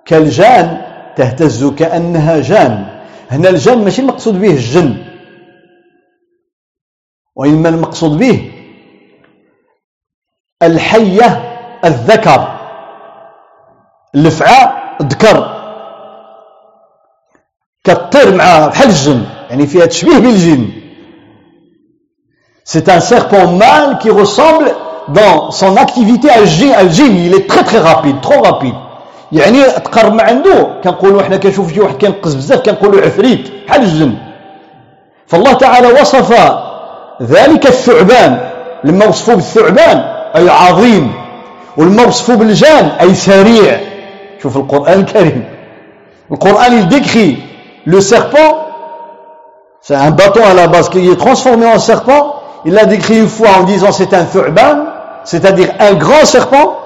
[0.06, 0.82] كالجان
[1.16, 3.00] تهتز كأنها جان.
[3.30, 4.96] هنا الجان ماشي المقصود به الجن.
[7.36, 8.52] وإنما المقصود به
[10.62, 11.42] الحية
[11.84, 12.58] الذكر.
[14.14, 15.59] الفعاء ذكر
[17.84, 20.68] كطير مع بحال الجن يعني فيها تشبيه بالجن.
[22.64, 24.70] C'est un serpent mâle qui ressemble
[25.08, 28.42] dans son activité الجن il est très très rapide trop
[29.32, 34.14] يعني تقرب ما عنده كنقولوا حنا كنشوف شي واحد كينقص بزاف كنقولوا عفريت بحال الجن.
[35.26, 36.32] فالله تعالى وصف
[37.22, 38.50] ذلك الثعبان.
[38.84, 39.98] لما وصفوا بالثعبان
[40.36, 41.12] أي عظيم.
[41.76, 43.80] ولما وصفوا بالجان أي سريع.
[44.42, 45.44] شوف القرآن الكريم.
[46.32, 47.49] القرآن décrit
[47.89, 48.67] le serpent
[49.81, 53.27] c'est un bâton à la base qui est transformé en serpent il l'a décrit une
[53.27, 54.85] fois en disant c'est un thu'ban
[55.23, 56.77] c'est-à-dire un grand serpent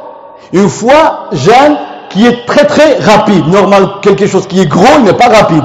[0.54, 1.78] une fois Jeanne
[2.10, 5.64] qui est très très rapide normal quelque chose qui est gros il n'est pas rapide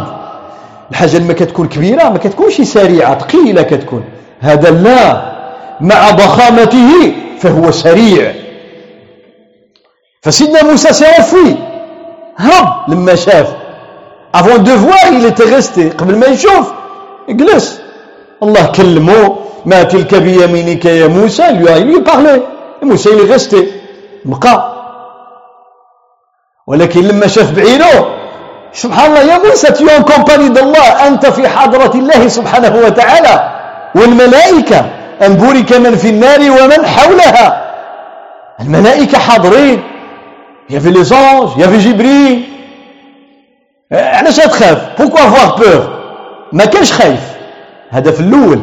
[0.91, 4.05] الحاجه لما كتكون كبيره ما كتكونش سريعه ثقيله كتكون
[4.41, 5.33] هذا لا
[5.81, 8.33] مع ضخامته فهو سريع
[10.23, 11.57] فسيدنا موسى s'est enfui
[12.39, 13.55] هرب لما شاف
[14.34, 15.90] avant de voir il était resté.
[15.98, 16.72] قبل ما يشوف
[17.30, 17.82] جلس
[18.44, 23.58] الله كلمه ما تلك بيمينك يا موسى lui a موسى il est resté.
[24.26, 24.74] بقى
[26.68, 28.06] ولكن لما شاف بعينه
[28.74, 31.08] سبحان الله يا موسى tu es en compagnie d'Allah.
[31.08, 33.50] أنت في حضرة الله سبحانه وتعالى
[33.96, 34.86] والملائكة
[35.26, 37.66] أن بورك من في النار ومن حولها
[38.62, 39.84] الملائكة حاضرين
[40.72, 42.59] avait les anges il y avait Jibril.
[43.92, 45.82] علاش تخاف pourquoi avoir peur?
[46.52, 47.20] ما كانش خايف.
[47.90, 48.62] هذا في الأول.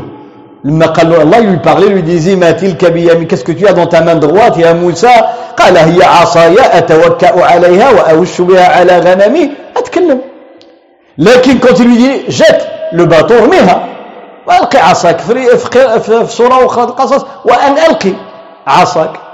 [0.65, 4.01] لما قال له الله lui parlait lui disait ما تلك بيمين tu as dans ta
[4.01, 5.11] main droite يا موسى؟
[5.57, 9.51] قال هي عصاي أتوكأ عليها وأوش بها على غنمي.
[9.77, 10.21] أتكلم.
[11.19, 13.89] لكن il lui dit jette le bâton رميها
[14.47, 18.13] وألقي عصاك في سورة أخرى القصص وأن ألقي
[18.67, 19.26] عصاك.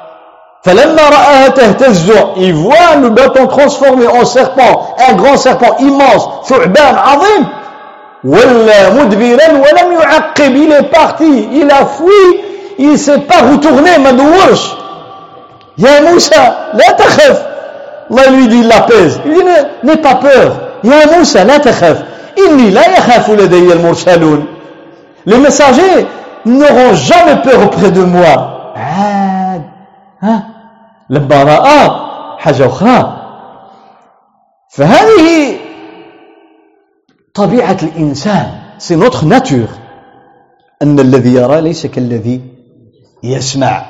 [0.64, 7.46] Il voit le bâton transformé en serpent un grand serpent immense ثعبان عظيم
[8.24, 12.40] ولا مدبرا ولم يعقب il est parti il a fui
[12.78, 14.72] il s'est pas retourné ما دورش
[15.78, 17.42] يا موسى لا تخف
[18.10, 19.42] الله lui dit il l'apaise il dit
[19.82, 20.52] n'aie pas peur
[20.84, 21.96] يا موسى لا تخف
[22.48, 24.46] إني لا يخاف لدي المرسلون
[25.26, 26.06] les messagers
[26.46, 29.62] n'auront jamais peur auprès de moi عاد
[30.22, 30.51] ها
[31.20, 31.90] رأى
[32.38, 33.18] حاجة أخرى.
[34.70, 35.56] فهذه
[37.34, 38.46] طبيعة الإنسان
[38.78, 39.68] c'est notre nature
[40.82, 42.40] أن الذي يرى ليس كالذي
[43.22, 43.86] يسمع.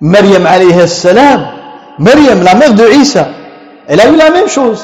[0.00, 1.46] مريم عليها السلام
[1.98, 3.34] مريم la mère de عيسى
[3.88, 4.80] eu la même chose.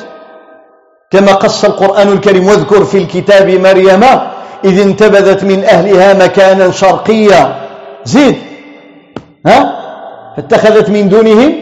[1.11, 4.05] كما قص القرآن الكريم واذكر في الكتاب مريم
[4.64, 7.68] إذ انتبذت من أهلها مكانا شرقيا.
[8.05, 8.36] زيد
[9.46, 9.84] ها؟
[10.37, 11.53] فاتخذت من دونهم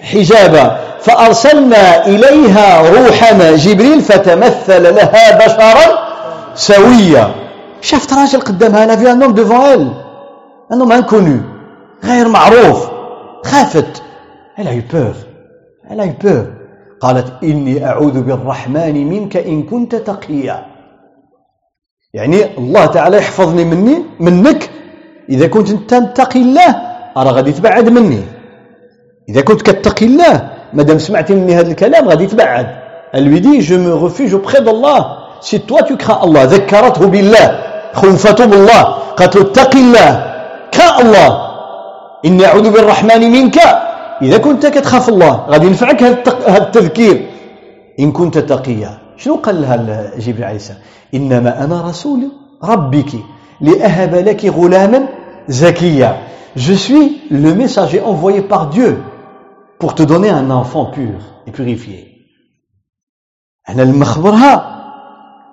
[0.00, 5.98] حجابا فأرسلنا إليها روحنا جبريل فتمثل لها بشرا
[6.54, 7.34] سويا.
[7.80, 9.88] شافت راجل قدامها أنا في homme devant elle.
[10.72, 11.42] Un homme inconnu
[12.04, 12.90] غير معروف
[13.44, 14.02] خافت.
[14.58, 15.14] Elle a eu peur
[15.90, 16.06] elle a
[17.00, 20.66] قالت إني أعوذ بالرحمن منك إن كنت تقيا.
[22.14, 24.70] يعني الله تعالى يحفظني مني منك
[25.28, 26.93] إذا كنت تتقي الله.
[27.16, 28.22] راه غادي تبعد مني.
[29.28, 32.66] إذا كنت كتقي الله مادام سمعتي مني هذا الكلام غادي تبعد
[33.14, 35.18] elle lui dit je me refuge auprès d'Allah.
[35.40, 37.46] Si toi tu crains Allah ذكرته بالله.
[37.94, 38.82] خوفته بالله
[39.16, 40.10] قالت له اتق الله.
[40.74, 41.30] crains الله.
[42.24, 43.58] إني أعوذ بالرحمن منك.
[44.22, 47.16] إذا كنت كتخاف الله غادي ينفعك هذا التذكير.
[48.00, 48.98] إن كنت تقيا.
[49.16, 50.80] شنو قال لها جبريل عليه السلام؟
[51.14, 52.20] إنما أنا رسول
[52.64, 53.12] ربك
[53.60, 55.00] لأهب لك غلاما
[55.48, 56.10] زكيا.
[56.55, 58.97] Je suis le messager envoyé par Dieu
[59.79, 62.05] pour te donner un enfant pur et purifié.
[63.69, 64.79] أنا لما خبرها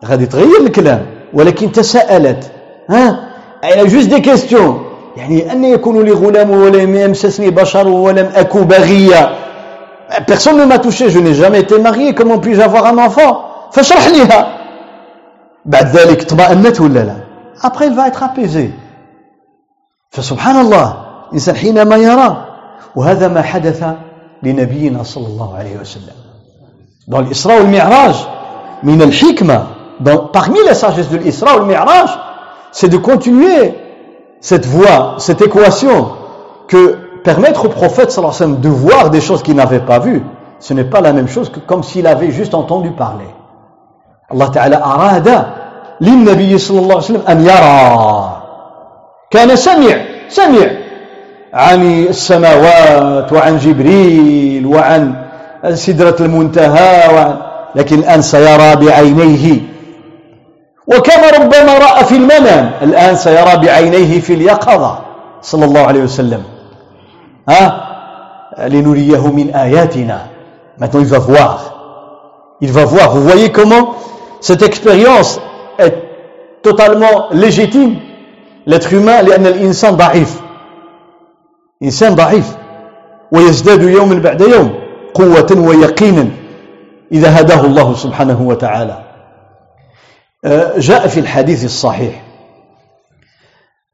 [0.05, 2.53] غادي تغير الكلام ولكن تساءلت
[2.91, 3.29] ها
[3.63, 4.75] elle a juste des questions
[5.17, 9.31] يعني أن يكون لي غلام ولم يمسسني بشر ولم أكو بغيا
[10.27, 13.43] personne ne m'a touché je n'ai jamais été marié comment puis-je avoir un enfant
[13.73, 14.59] فاشرح ليها
[15.65, 17.17] بعد ذلك اطمأنت ولا لا
[17.63, 18.71] après il va être apaisé
[20.11, 20.97] فسبحان الله
[21.29, 22.45] الإنسان حينما يرى
[22.97, 23.85] وهذا ما حدث
[24.43, 26.17] لنبينا صلى الله عليه وسلم
[27.09, 28.15] dans l'Isra والمعراج
[28.83, 29.67] من الحكمة
[30.33, 32.09] parmi les sagesses de l'Isra والمعراج
[32.73, 33.75] c'est de continuer
[34.41, 36.11] cette voie, cette équation
[36.69, 39.99] que permettre au prophète sallallahu alayhi wa sallam de voir des choses qu'il n'avait pas
[39.99, 40.23] vues,
[40.61, 43.27] ce n'est pas la même chose que comme s'il avait juste entendu parler.
[44.31, 45.47] Allah Ta'ala arada
[46.01, 48.30] للنبي صلى الله عليه وسلم أن يرى
[49.32, 49.96] كان سمع
[50.30, 50.68] سمع
[51.54, 55.16] عن السماوات وعن جبريل وعن
[55.74, 57.38] سدرة المنتهى وعن
[57.76, 59.60] لكن الآن سيرى بعينيه.
[60.88, 65.00] وكان ربما رأى في المنام الآن سيرى بعينيه في اليقظة
[65.42, 66.44] صلى الله عليه وسلم.
[67.50, 67.88] ها؟
[68.68, 70.28] لنريه من آياتنا.
[70.78, 71.58] Maintenant il va voir.
[72.62, 73.12] Il va voir.
[73.16, 73.96] Vous voyez comment
[74.42, 75.40] cette expérience
[75.80, 75.96] est
[76.64, 78.11] totalement légitime
[78.68, 80.42] l'être humain لأن الإنسان ضعيف.
[81.84, 82.58] إنسان ضعيف.
[83.32, 84.74] ويزداد يوما بعد يوم
[85.14, 86.30] قوة ويقينا
[87.12, 89.12] إذا هداه الله سبحانه وتعالى.
[90.46, 92.24] آه، جاء في الحديث الصحيح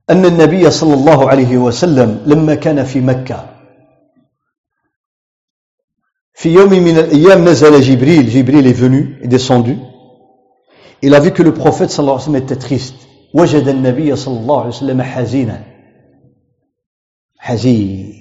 [0.10, 3.46] أن النبي صلى الله عليه وسلم لما كان في مكة
[6.34, 8.30] في يوم من الأيام نزل جبريل.
[8.30, 9.78] جبريل est venu est descendu.
[11.02, 12.96] Il a vu que le prophète صلى الله عليه وسلم était triste.
[13.34, 15.64] وجد النبي صلى الله عليه وسلم حزينا.
[17.38, 18.14] حزين.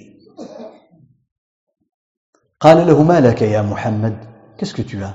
[2.59, 4.17] قال له ما لك يا محمد؟
[4.57, 5.13] Qu'est-ce que tu as?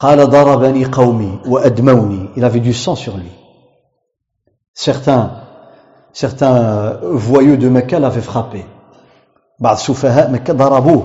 [0.00, 2.28] قال ضربني قومي وأدموني.
[2.36, 3.30] Il avait du sang sur lui.
[4.74, 5.30] Certains
[6.12, 8.64] certains voyous de Mecca l'avaient frappé.
[9.60, 11.04] بعض سفهاء مكة ضربوه.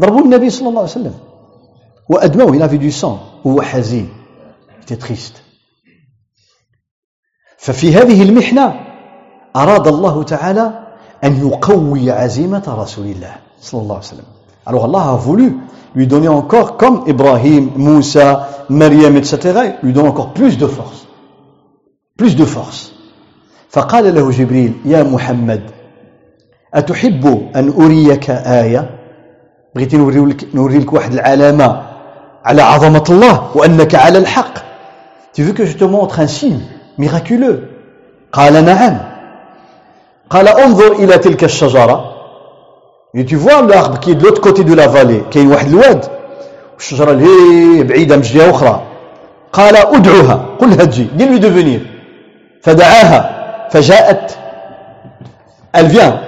[0.00, 1.14] ضربوا النبي صلى الله عليه وسلم.
[2.08, 2.54] وأدموه.
[2.56, 3.18] Il avait du sang.
[3.44, 4.08] وهو حزين.
[4.82, 5.45] Était triste.
[7.58, 8.80] ففي هذه المحنة
[9.56, 10.86] أراد الله تعالى
[11.24, 14.36] أن يقوي عزيمة رسول الله صلى الله عليه وسلم
[14.66, 15.58] Alors Allah a voulu
[15.94, 21.06] lui donner encore, comme Ibrahim, Moussa, Maryam, etc., lui donne encore plus de force.
[22.18, 22.92] Plus de force.
[23.70, 25.62] فقال له جبريل يا محمد
[26.74, 28.90] أتحب أن أريك آية
[29.74, 29.96] بغيتي
[30.54, 31.82] نوري لك واحد العلامة
[32.44, 34.66] على عظمة الله وأنك على الحق
[35.34, 36.60] Tu veux que je te montre un signe
[36.98, 37.76] miraculeux
[38.32, 38.98] قال نعم.
[40.30, 42.12] قال انظر إلى تلك الشجرة.
[43.14, 46.04] Et tu vois l'arbre qui est de l'autre côté de la vallée كاين واحد الواد.
[46.74, 48.82] والشجرة اللي بعيدة من جهة أخرى.
[49.52, 50.46] قال ادعوها.
[50.58, 51.08] قلها تجي.
[51.16, 51.80] dis lui venir.
[52.62, 53.68] فدعاها.
[53.70, 54.38] فجاءت.
[55.72, 56.20] Elle vient.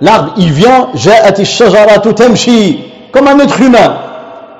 [0.00, 0.88] L'arbre il vient.
[0.94, 2.78] جاءت الشجرة تمشي.
[3.12, 3.92] Comme un être humain.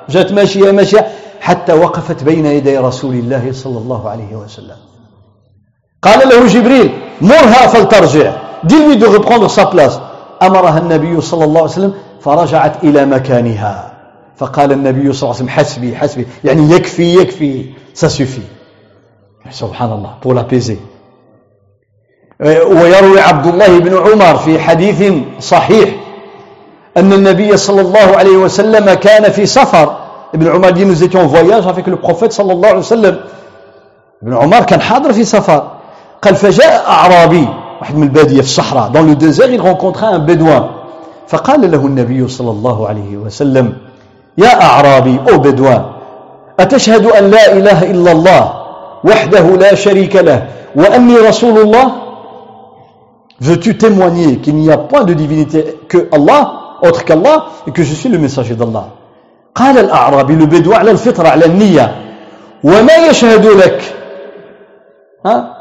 [0.09, 1.07] جاءت ماشية ماشية.
[1.41, 4.92] حتى وقفت بين يدي رسول الله صلى الله عليه وسلم.
[6.03, 6.91] قال له جبريل
[7.21, 8.33] مرها فلترجع.
[8.63, 9.99] dis lui de reprendre sa place
[10.41, 13.93] أمرها النبي صلى الله عليه وسلم فرجعت إلى مكانها.
[14.37, 16.27] فقال النبي صلى الله عليه وسلم حسبي حسبي.
[16.43, 17.65] يعني يكفي يكفي.
[17.95, 18.07] Ça
[19.51, 20.09] سبحان الله.
[20.21, 20.77] Pour l'apaiser
[22.41, 25.89] ويروي عبد الله بن عمر في حديث صحيح
[26.97, 29.95] أن النبي صلى الله عليه وسلم كان في سفر.
[30.33, 31.87] ابن عمر dit nous étions en voyage avec
[32.29, 33.19] صلى الله عليه وسلم.
[34.23, 35.71] ابن عمر كان حاضر في سفر.
[36.23, 37.47] قال فجاء أعرابي
[37.81, 40.69] واحد من البادية في الصحراء dans le désert il rencontra un bédouin.
[41.27, 43.73] فقال له النبي صلى الله عليه وسلم
[44.37, 45.81] يا أعرابي أو bédouin
[46.59, 48.53] أتشهد أن لا إله إلا الله
[49.03, 51.91] وحده لا شريك له وأني رسول الله؟
[53.41, 57.93] Veux-tu témoigner qu'il n'y a point de divinité que Allah, autre qu'Allah, et que je
[57.93, 58.85] suis le messager d'Allah
[59.55, 61.95] قال الأعرابي bédouin على الفطرة على النية.
[62.63, 63.81] وما يشهد لك؟
[65.25, 65.52] ها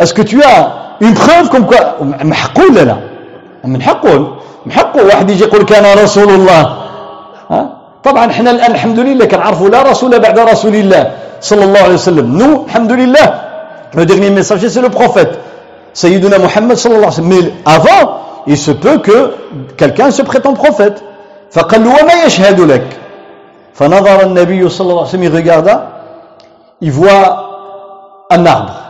[0.00, 2.96] Est-ce que tu as une preuve comme quoi محقول لا
[3.64, 4.36] من حقه
[4.66, 6.62] محقه واحد يجي يقول كان رسول الله
[7.50, 7.70] ها
[8.04, 12.38] طبعا إحنا الان الحمد لله كنعرفوا لا رسول بعد رسول الله صلى الله عليه وسلم
[12.38, 13.26] نو الحمد لله
[13.94, 15.38] le dernier messager c'est le prophète
[15.94, 18.04] Sayyiduna Muhammad sallallahu alayhi wa sallam mais avant
[18.46, 19.34] il se peut que
[19.76, 21.02] quelqu'un se prétend prophète
[21.50, 22.86] فقال له وما يشهد لك
[23.74, 25.74] فنظر النبي صلى الله عليه وسلم il regarda
[26.80, 27.26] il voit
[28.30, 28.87] un arbre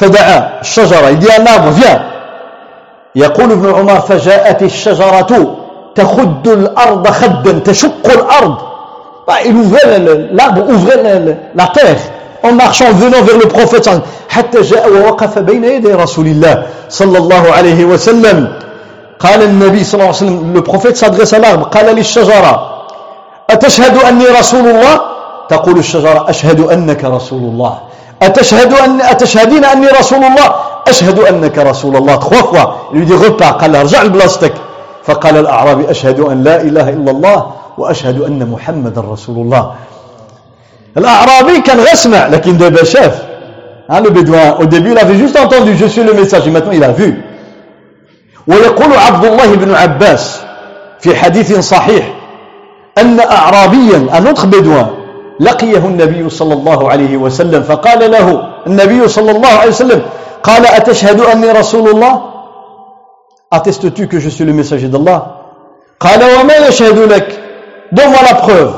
[0.00, 2.00] فدعا الشجرة à l'arbre viens
[3.14, 5.56] يقول ابن عمر فجاءت الشجرة
[5.94, 8.56] تخد الأرض خدا تشق الأرض.
[9.44, 9.98] Il ouvrait
[10.32, 11.98] l'arbre ouvrait la terre
[12.42, 13.88] en marchant venant vers le prophète
[14.28, 18.48] حتى جاء ووقف بين يدي رسول الله صلى الله عليه وسلم
[19.20, 21.68] قال النبي صلى الله عليه وسلم le prophète s'adresse à l'arbre.
[21.68, 22.84] قال للشجرة
[23.50, 25.00] أتشهد أني رسول الله
[25.48, 27.78] تقول الشجرة أشهد أنك الله
[28.22, 30.48] أتشهد أن أتشهدين أني رسول الله؟
[30.88, 32.16] أشهد أنك رسول الله.
[32.20, 32.66] Trois fois.
[32.92, 34.52] Lui dit قال ارجع لبلاصتك
[35.04, 37.46] فقال الأعرابي أشهد أن لا إله إلا الله
[37.78, 39.72] وأشهد أن محمد رسول الله.
[40.96, 43.22] الأعرابي كان غسمع لكن دابا شاف
[43.90, 45.76] ها le bédouin au début il avait juste entendu.
[45.76, 47.22] Je et maintenant il a vu.
[48.48, 50.40] ويقول عبد الله بن عباس
[51.00, 52.14] في حديث صحيح
[52.98, 54.99] أن أعرابيا un autre bédouin
[55.40, 60.02] لقيه النبي صلى الله عليه وسلم فقال له النبي صلى الله عليه وسلم
[60.42, 62.22] قال أتشهد أني رسول الله؟
[63.52, 65.22] Attestes-tu que je suis le messager d'Allah?
[66.00, 67.38] قال وما يشهد لك؟
[67.92, 68.74] La preuve.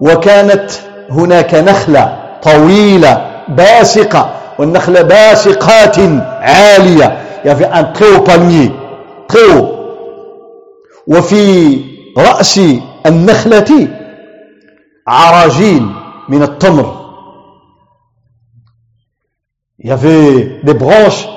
[0.00, 0.70] وكانت
[1.10, 5.96] هناك نخلة طويلة باسقة والنخلة باسقات
[6.40, 7.18] عالية.
[7.44, 8.18] Il y avait un très
[11.06, 11.80] وفي
[12.18, 12.60] رأس
[13.06, 13.88] النخلة
[15.06, 15.92] عراجين
[16.28, 17.04] من التمر.
[19.78, 21.28] Il y avait des branches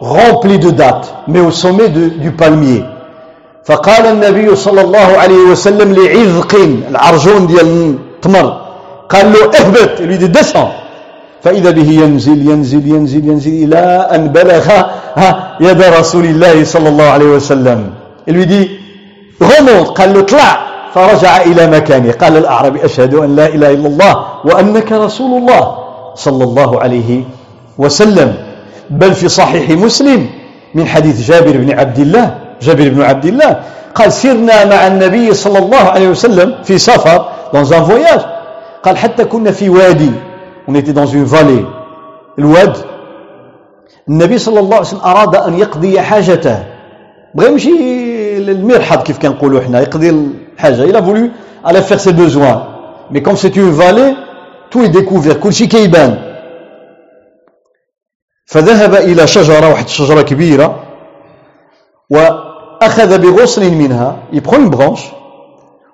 [0.00, 2.84] rempli de dates, mais au sommet de, du palmier.
[3.64, 6.54] فقال النبي صلى الله عليه وسلم لعذق
[6.88, 8.60] العرجون ديال التمر
[9.08, 10.00] قال له اهبط.
[10.00, 10.70] Lui dit descends.
[11.42, 14.66] فإذا به ينزل ينزل ينزل ينزل إلى أن بلغ
[15.60, 17.90] يد رسول الله صلى الله عليه وسلم.
[18.28, 18.70] Il lui dit
[19.40, 19.94] remonte.
[19.94, 20.65] قال له اطلع.
[20.96, 22.12] فرجع إلى مكانه.
[22.12, 25.62] قال الأعرابي أشهد أن لا إله إلا الله وأنك رسول الله
[26.14, 27.24] صلى الله عليه
[27.78, 28.34] وسلم.
[28.90, 30.26] بل في صحيح مسلم
[30.74, 33.60] من حديث جابر بن عبد الله جابر بن عبد الله
[33.94, 38.24] قال سرنا مع النبي صلى الله عليه وسلم في سفر dans un voyage.
[38.82, 40.12] قال حتى كنا في وادي
[40.68, 41.64] on était dans une vallée.
[42.38, 42.76] الواد
[44.08, 46.58] النبي صلى الله عليه وسلم أراد أن يقضي حاجته.
[47.34, 47.70] بغى يمشي
[48.38, 51.32] للمرحض كيف كنقولوا حنا يقضي il a voulu
[51.64, 52.68] aller faire ses besoins.
[53.10, 54.14] Mais comme c'est une vallée
[54.70, 55.38] tout est découvert.
[55.40, 56.18] كل شيء كيبان
[58.46, 60.82] فذهب إلى شجرة واحد الشجرة كبيرة
[62.10, 64.16] وأخذ بغصن منها.
[64.32, 65.12] Une branche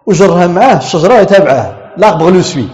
[0.06, 2.70] وجرها معاه الشجرة يتابعها l'arbre le suit.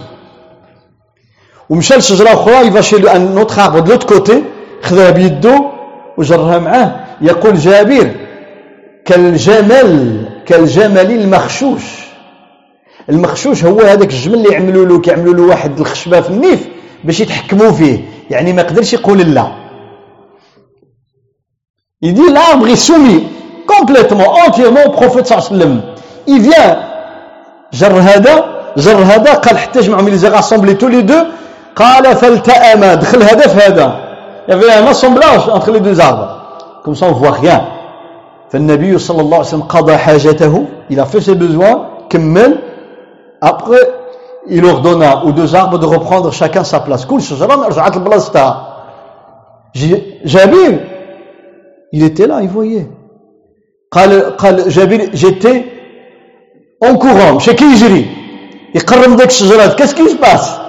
[1.69, 4.43] ومشى لشجرة أخرى يفاشي نوتخ arbre de l'autre côté
[4.81, 5.65] خذها بيدو
[6.17, 6.91] وجرها معاه.
[7.21, 8.11] يقول جابر
[9.05, 10.28] كالجمل.
[10.49, 11.83] كالجمل المخشوش
[13.09, 16.67] المخشوش هو هذاك الجمل اللي يعملوا له كيعملوا له واحد الخشبة في النيف
[17.03, 19.47] باش يتحكموا فيه يعني ما يقدرش يقول لا
[22.01, 23.23] l'arbre est soumis
[23.67, 25.81] complètement, entièrement au prophète صلى الله عليه وسلم.
[26.27, 26.77] Vient
[27.73, 28.45] جر هذا
[28.77, 31.27] جر هذا قال حتى جمعهم a rassemblés tous les deux
[31.75, 34.09] قال فالتأما دخل هذا في هذا.
[34.49, 36.29] Un assemblage entre les deux arbres.
[36.83, 37.78] Comme ça on voit rien.
[38.51, 40.65] فالنبي صلى الله عليه وسلم قضى حاجته.
[40.89, 42.57] Il a fait ses besoins كمل.
[43.41, 43.77] Après
[44.47, 47.05] il ordonna aux deux arbres de reprendre chacun sa place.
[47.05, 48.75] كل شجرة رجعت لبلاصتها
[50.25, 50.79] جابر
[51.93, 52.87] il était là il voyait.
[53.91, 55.65] قال قال جابر j'étais
[56.83, 57.35] en courant.
[57.35, 58.05] مشى كيجري
[58.75, 60.59] يقرب ديك الشجرات qu'est-ce qui se passe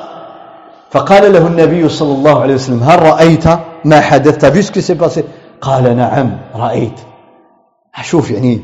[0.90, 3.44] فقال له النبي صلى الله عليه وسلم هل رأيت
[3.84, 5.24] ما حدث t'as vu ce qui s'est passé؟
[5.60, 7.09] قال نعم رأيت.
[8.02, 8.60] شوف يعني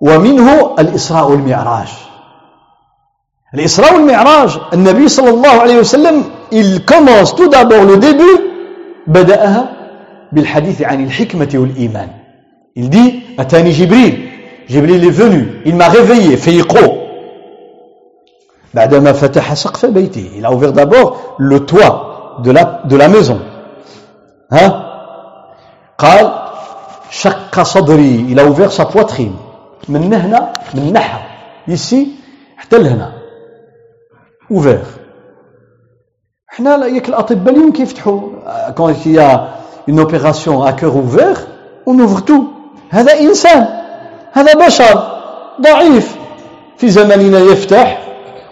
[0.00, 1.88] ومنه الإسراء والمعراج.
[3.54, 8.40] الإسراء والمعراج النبي صلى الله عليه وسلم il commence tout d'abord le début
[9.06, 9.72] بدأها
[10.32, 12.08] بالحديث عن الحكمة والإيمان.
[12.78, 14.28] Il dit أتاني جبريل.
[14.70, 15.46] جبريل est venu.
[15.66, 16.36] Il m'a réveillé.
[16.36, 17.02] فيقو.
[18.74, 20.30] بعدما فتح سقف بيته.
[20.38, 23.38] Il a ouvert d'abord le toit de la, de la maison.
[24.52, 24.82] ها؟
[25.98, 26.41] قال
[27.12, 29.36] شق صدري a ouvert sa poitrine
[29.88, 31.18] من هنا من نحو
[31.68, 31.96] ici
[32.56, 33.12] حتى لهنا.
[34.50, 34.86] ouvert
[36.48, 38.20] حنا ياك الأطباء اليوم كيفتحوا.
[38.76, 39.48] Quand il y a
[39.86, 41.46] une opération à cœur ouvert
[42.26, 42.44] tout.
[42.90, 43.66] هذا إنسان.
[44.32, 45.02] هذا بشر.
[45.60, 46.16] ضعيف.
[46.78, 47.98] في زمننا يفتح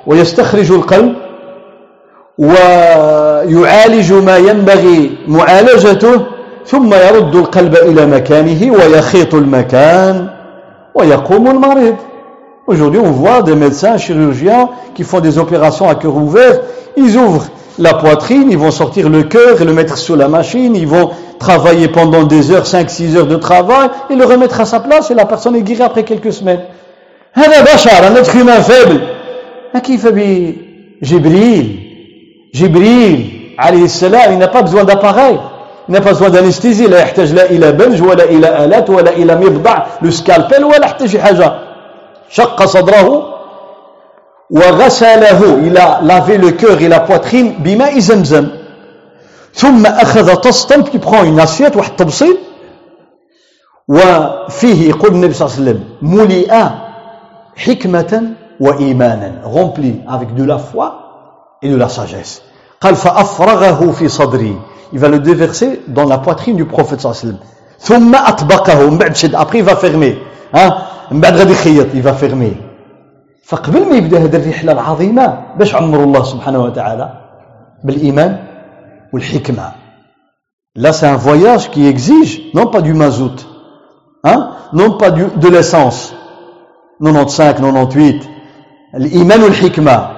[0.06, 1.16] ويستخرج القلب
[2.38, 6.39] ويعالج ما ينبغي معالجته.
[6.69, 10.29] ثم يرد القلب إلى مكانه ويخيط المكان
[10.95, 11.95] ويقوم المريض
[12.67, 16.61] Aujourd'hui, on voit des médecins, chirurgiens qui font des opérations à cœur ouvert.
[16.97, 17.45] Ils ouvrent
[17.77, 20.75] la poitrine, ils vont sortir le cœur et le mettre sous la machine.
[20.75, 24.79] Ils vont travailler pendant des heures, 5-6 heures de travail et le remettre à sa
[24.79, 26.61] place et la personne est guérie après quelques semaines.
[27.35, 29.01] هذا بشر, un être humain faible.
[29.79, 31.79] كيف بجبريل
[32.55, 33.29] جبريل
[33.59, 35.37] عليه السلام il n'a pas besoin d'appareil
[35.90, 40.64] Besoin d'anesthésie لا يحتاج لا إلى بنج ولا إلى آلات ولا إلى مبضع لو سكالبيل
[40.64, 41.52] ولا حتى شي حاجة.
[42.30, 43.24] شق صدره
[44.50, 48.48] وغسله إلى lavé le cœur et la poitrine بماء زمزم.
[49.54, 52.36] ثم أخذ طسطا qui prend une واحد الطبسيل
[53.88, 56.52] وفيه يقول النبي صلى الله عليه وسلم ملئ
[57.56, 58.22] حكمة
[58.60, 59.32] وإيمانا.
[59.44, 60.92] rempli avec de la foi
[61.62, 62.42] et de la sagesse.
[62.80, 64.56] قال فأفرغه في صدري.
[64.93, 67.37] il va le déverser dans la poitrine du prophète sallallahu
[67.79, 70.15] ثم أطبقه من بعد شد après il va fermer
[70.53, 72.55] ها من بعد غادي يخيط il va fermer
[73.45, 77.09] فقبل ما يبدا هذه الرحله العظيمه باش عمر الله سبحانه وتعالى
[77.83, 78.37] بالايمان
[79.13, 79.71] والحكمه
[80.77, 83.47] Là, c'est un voyage qui exige non pas du mazout,
[84.25, 86.13] hein, non pas du, de l'essence,
[87.01, 88.29] 95, 98,
[88.95, 90.11] l'iman ou le hikmah.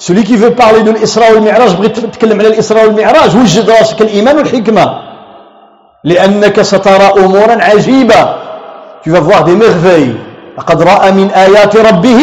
[0.00, 3.70] Celui qui veut parler de l'Isra ou le Mi'raj بغيت تتكلم على الإسراء والمعراج وجد
[3.70, 4.98] راسك الإيمان والحكمة
[6.04, 8.34] لأنك سترى أمورا عجيبة
[9.02, 10.16] tu vas voir des merveilles
[10.58, 12.22] لقد رأى من آيات ربه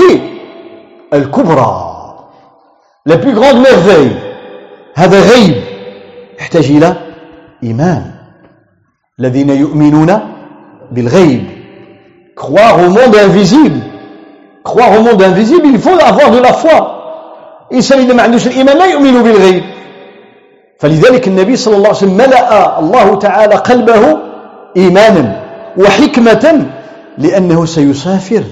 [1.13, 1.83] الكبرى
[3.05, 4.15] la plus grande merveille
[4.95, 5.55] هذا غيب
[6.39, 6.93] يحتاج إلى
[7.63, 8.11] إيمان
[9.19, 10.19] الذين يؤمنون
[10.91, 11.43] بالغيب
[12.35, 13.81] croire au monde invisible
[14.63, 16.96] croire au monde invisible il faut avoir de la foi
[17.71, 19.63] الإنسان إذا ما عندوش الإيمان لا يؤمن بالغيب.
[20.79, 24.17] فلذلك النبي صلى الله عليه وسلم ملأ الله تعالى قلبه
[24.77, 25.43] إيمانا
[25.77, 26.71] وحكمة
[27.17, 28.43] لأنه سيسافر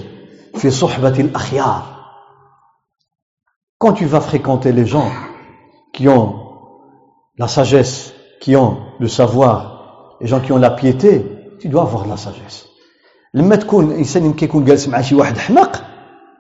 [0.56, 1.82] في صحبة الأخيار.
[3.78, 5.12] Quand tu vas fréquenter les gens
[5.94, 6.30] qui ont
[7.38, 11.26] la sagesse, qui ont le savoir, les gens qui ont la piété,
[11.60, 12.66] tu dois avoir la sagesse.
[13.34, 15.84] لما تكون إنسان يمكن يكون جالس مع شي واحد حماق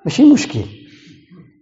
[0.05, 0.84] ماشي مشكل.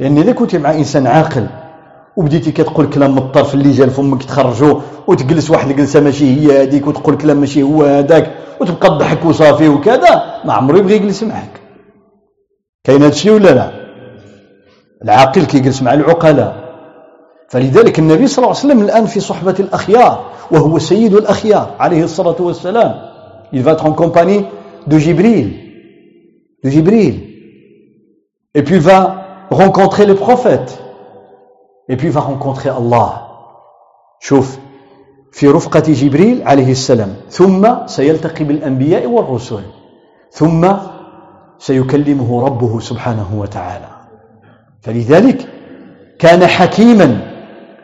[0.00, 1.46] لأن إذا كنت مع إنسان عاقل
[2.16, 6.86] وبديتي كتقول كلام من الطرف اللي جا فمك تخرجو وتجلس واحد الجلسة ماشي هي هذيك
[6.86, 11.60] وتقول كلام ماشي هو هذاك وتبقى تضحك وصافي وكذا ما عمرو يبغي يجلس معك
[12.84, 13.70] كاين هذا الشيء ولا لا؟
[15.04, 16.68] العاقل كيجلس مع العقلاء.
[17.48, 22.36] فلذلك النبي صلى الله عليه وسلم الآن في صحبة الأخيار وهو سيد الأخيار عليه الصلاة
[22.40, 22.94] والسلام.
[23.52, 24.44] Il va être en compagnie
[24.86, 25.48] de Jibril.
[26.64, 27.14] De Jibril.
[28.54, 29.17] Et puis il va
[29.50, 30.78] rencontrer le prophète
[31.88, 33.24] et puis il va rencontrer Allah.
[34.20, 34.58] شوف
[35.32, 39.62] في رفقة جبريل عليه السلام ثم سيلتقي بالأنبياء والرسل
[40.30, 40.68] ثم
[41.58, 43.88] سيكلمه ربه سبحانه وتعالى
[44.82, 45.48] فلذلك
[46.18, 47.20] كان حكيما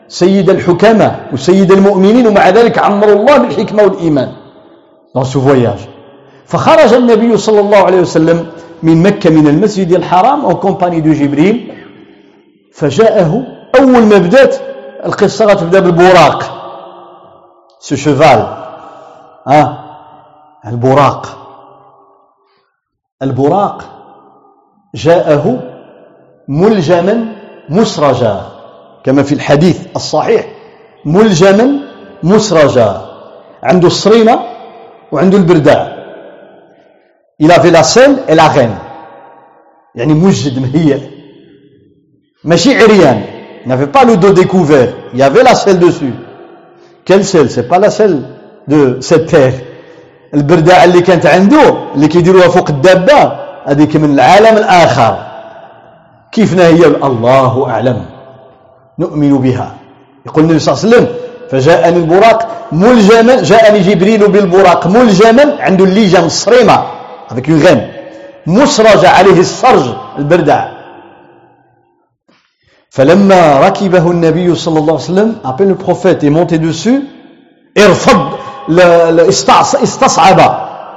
[0.07, 4.31] سيد الحكماء وسيد المؤمنين ومع ذلك عمر الله بالحكمة والإيمان
[5.15, 5.87] dans ce voyage.
[6.47, 8.47] فخرج النبي صلى الله عليه وسلم
[8.83, 11.73] من مكة من المسجد الحرام en compagnie de جبريل
[12.73, 13.43] فجاءه
[13.79, 14.55] أول ما بدأت
[15.05, 16.43] القصة غتبدأ بالبراق
[17.79, 18.47] ce cheval
[19.47, 19.85] ها؟
[20.67, 21.37] البراق
[23.21, 23.83] البراق
[24.95, 25.59] جاءه
[26.47, 27.35] ملجما
[27.69, 28.41] مسرجا
[29.03, 30.45] كما في الحديث الصحيح
[31.05, 31.79] ملجما
[32.23, 33.01] مسرجا.
[33.63, 34.39] عنده الصريمة
[35.11, 35.94] وعنده البرداع
[37.39, 38.77] il avait la selle et la reine.
[39.95, 40.99] يعني مجد مهيئ
[42.43, 43.21] ماشي عريان
[43.65, 44.89] n'avait pas le dos découvert.
[45.13, 46.13] Il y avait la selle dessus.
[47.03, 47.49] Quelle selle?
[47.49, 48.23] C'est pas la selle
[48.67, 49.53] de cette terre.
[50.33, 53.31] البرداع اللي كانت عنده اللي كيديروها فوق الدابة
[53.65, 55.17] هذيك من العالم الآخر
[56.31, 58.05] كيفنا هي الله أعلم
[58.99, 59.75] نؤمن بها
[60.25, 61.15] يقول النبي صلى الله عليه وسلم
[61.51, 66.83] فجاءني البراق ملجما جاءني جبريل بالبراق ملجما عنده اللجم الصريمة
[67.29, 67.83] avec une reine
[68.47, 70.67] مسرج عليه السرج البردع
[72.89, 77.01] فلما ركبه النبي صلى الله عليه وسلم après le prophète est monté dessus
[77.77, 78.31] ارفض
[79.83, 80.39] استصعب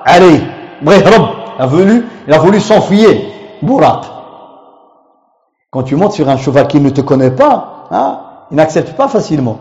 [0.06, 0.40] عليه
[0.82, 3.10] بغى يهرب a voulu il a voulu s'enfuir
[3.62, 4.02] Bourak
[5.70, 8.20] quand tu montes sur un cheval qui ne te connaît pas hein,
[8.50, 9.56] il n'accepte pas facilement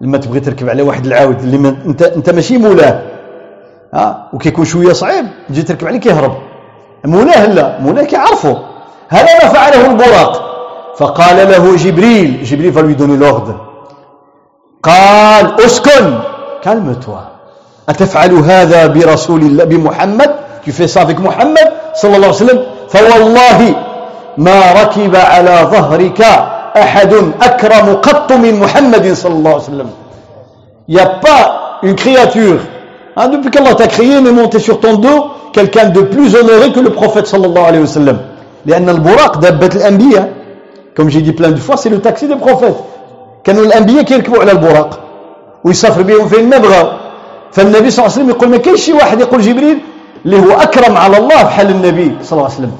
[0.00, 3.15] لما تبغي تركب على واحد العاود اللي انت انت ماشي مولاه
[3.96, 6.34] ها وكيكون شوية صعيب تجي تركب عليه كيهرب
[7.04, 8.58] مولاه لا مولاه كيعرفه.
[9.08, 10.32] هذا ما فعله البراق
[10.98, 13.54] فقال له جبريل جبريل lui donner l'ordre
[14.82, 16.18] قال أسكن.
[16.64, 17.22] calme-toi
[17.88, 20.30] أتفعل هذا برسول الله بمحمد؟
[20.64, 23.74] tu fais ça avec محمد صلى الله عليه وسلم؟ فوالله
[24.38, 26.20] ما ركب على ظهرك
[26.76, 29.88] أحد أكرم قط من محمد صلى الله عليه وسلم.
[30.88, 32.60] Il n'y a pas une créature
[33.16, 36.80] hein, depuis qu'Allah t'a créé n'est monté sur ton dos quelqu'un de plus honoré que
[36.80, 38.18] le prophète صلى الله عليه وسلم
[38.66, 40.28] لأن البراق دابة الأنبياء.
[40.94, 42.76] Comme j'ai dit plein de fois c'est le taxi des prophètes.
[43.44, 45.00] كانوا الأنبياء كيركبوا على البراق.
[45.64, 46.98] ويسافر بهم فين ما بغى
[47.52, 49.20] فالنبي صلى الله عليه وسلم يقول ما كاينش شي واحد.
[49.20, 49.78] يقول جبريل
[50.24, 52.72] اللي هو أكرم على الله بحال النبي صلى الله عليه وسلم.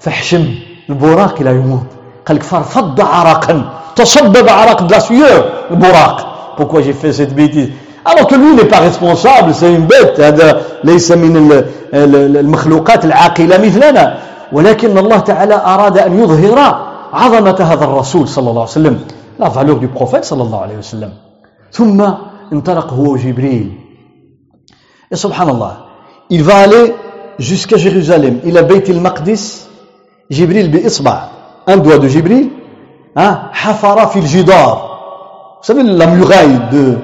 [0.00, 0.44] فحشم
[0.90, 1.86] البراق إلى يموت
[2.26, 3.64] قال لك فرفض عرقا.
[3.96, 6.16] تصبب عرق de sueur البراق.
[6.56, 7.70] Pourquoi j'ai fait cette bêtise؟
[8.10, 14.18] Alors que lui n'est pas responsable c'est une bête هذا ليس من المخلوقات العاقلة مثلنا.
[14.52, 16.58] ولكن الله تعالى أراد أن يظهر
[17.12, 18.98] عظمة هذا الرسول صلى الله عليه وسلم
[19.38, 21.12] la valeur du prophète صلى الله عليه وسلم.
[21.72, 22.00] ثم
[22.52, 23.70] انطلق هو جبريل.
[25.12, 25.72] Et subhanallah
[26.30, 26.94] il va aller
[27.38, 28.40] jusqu'à Jérusalem.
[28.44, 29.66] إلى بيت المقدس.
[30.30, 31.28] جبريل بإصبع.
[31.68, 32.48] Un doigt de Jibril
[33.16, 34.90] hein, حفر في الجدار.
[35.60, 36.96] Vous savez la muraille de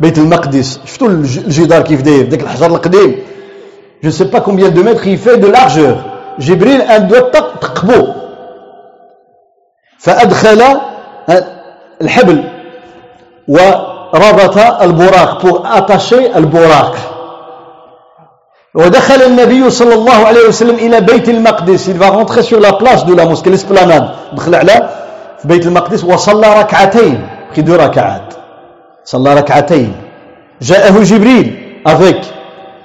[0.00, 0.80] بيت المقدس.
[0.84, 3.22] شفتوا الجدار كيف داير؟ داك الحجر القديم.
[4.04, 5.96] je sais pas combien de mètres il fait de largeur
[6.38, 7.18] جبريل un doigt
[7.60, 8.06] ثقبو
[9.98, 10.60] فأدخل
[12.02, 12.44] الحبل.
[13.48, 16.94] وربط البراق pour attacher البراق.
[18.74, 21.88] ودخل النبي صلى الله عليه وسلم إلى بيت المقدس.
[21.88, 24.06] Il va rentrer sur la place de la mosquée l'esplanade.
[24.32, 24.88] دخل على
[25.38, 27.28] في بيت المقدس وصلى ركعتين.
[27.54, 28.23] fait deux ركعات.
[29.04, 29.92] صلى ركعتين.
[30.62, 31.46] جاءه جبريل
[31.86, 32.20] avec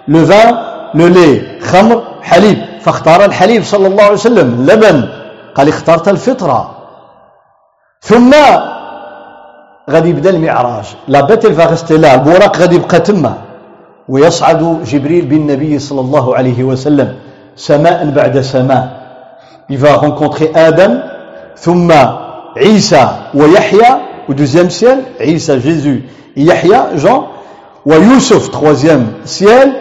[0.08, 0.48] le vin
[0.94, 5.10] le lait خمر حليب فاختار الحليب صلى الله عليه وسلم لبن.
[5.56, 6.76] قال اخترت الفطرة.
[8.02, 8.32] ثم
[9.90, 10.86] غادي يبدا المعراج.
[11.08, 13.34] لا بيت rester là البوراق غادي يبقى تما.
[14.10, 17.16] ويصعد جبريل بالنبي صلى الله عليه وسلم.
[17.56, 18.86] سماء بعد سماء.
[19.72, 21.00] Il va rencontrer آدم
[21.58, 21.92] ثم
[22.60, 23.90] عيسى ويحيى
[24.30, 26.04] deuxième ciel عيسى Jésus
[26.38, 27.28] يحيى Jean
[27.86, 29.74] ويوسف troisième ciel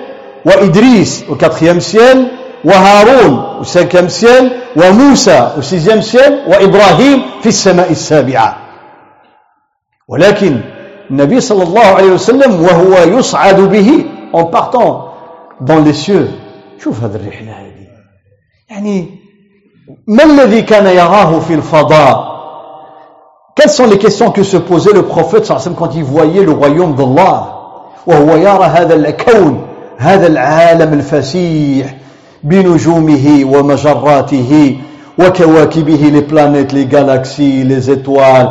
[0.45, 2.29] وإدريس quatrième ciel
[2.65, 8.57] وهارون cinquième ciel وموسى sixième ciel وإبراهيم في السماء السابعة
[10.09, 10.61] ولكن
[11.11, 15.09] النبي صلى الله عليه وسلم وهو يصعد به en partant
[15.61, 16.29] dans les cieux.
[16.79, 17.87] شوف هذه الرحلة هذه
[18.71, 19.19] يعني
[20.07, 22.38] ما الذي كان يراه في الفضاء
[23.59, 27.55] Quelles sont les questions que se posait le prophète quand il voyait le royaume d'Allah
[28.07, 29.67] وهو يرى هذا الكون
[29.99, 31.95] هذا العالم الفسيح
[32.43, 34.77] بنجومه ومجراته
[35.19, 38.49] وكواكبه les planètes les galaxies les étoiles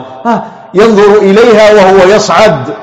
[0.74, 2.74] ينظر إليها وهو يصعد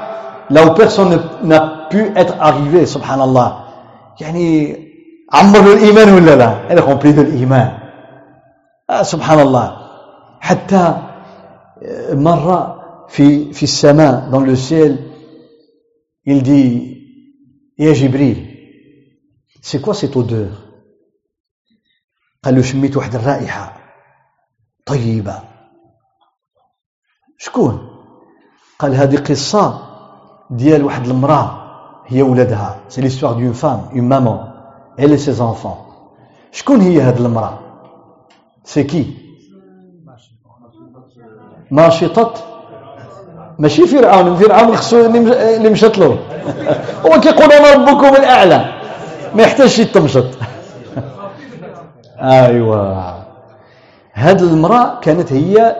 [0.50, 3.52] لو personne n'a pu être arrivé subhanallah
[4.20, 4.76] يعني
[5.32, 7.70] عمر الإيمان ولا لا elle est remplie de l'إيمان
[9.02, 9.72] سبحان الله
[10.40, 10.94] حتى
[12.12, 14.98] مرة في في السماء dans le ciel
[16.26, 16.94] il dit
[17.78, 18.54] يا جبريل
[19.62, 20.52] c'est quoi cette odeur?
[22.44, 23.76] قال له شميت واحد الرائحة
[24.86, 25.42] طيبة.
[27.38, 27.88] شكون؟
[28.78, 29.80] قال هذه قصة
[30.50, 31.60] ديال واحد المرأة
[32.06, 32.80] هي ولدها.
[32.88, 34.54] c'est l'histoire d'une femme une maman
[34.98, 35.78] elle et ses enfants.
[36.52, 37.58] شكون هي هذه المرأة؟
[38.64, 39.33] c'est qui
[41.74, 42.34] ماشطة.
[43.58, 46.18] ماشي فرعون فرعون خصو اللي مشات له.
[47.06, 48.60] هو كيقول أنا ربكم الأعلى.
[49.34, 50.26] ما يحتاجش يتمشط
[52.18, 53.12] ايوا
[54.14, 55.76] هاد المرأة كانت هي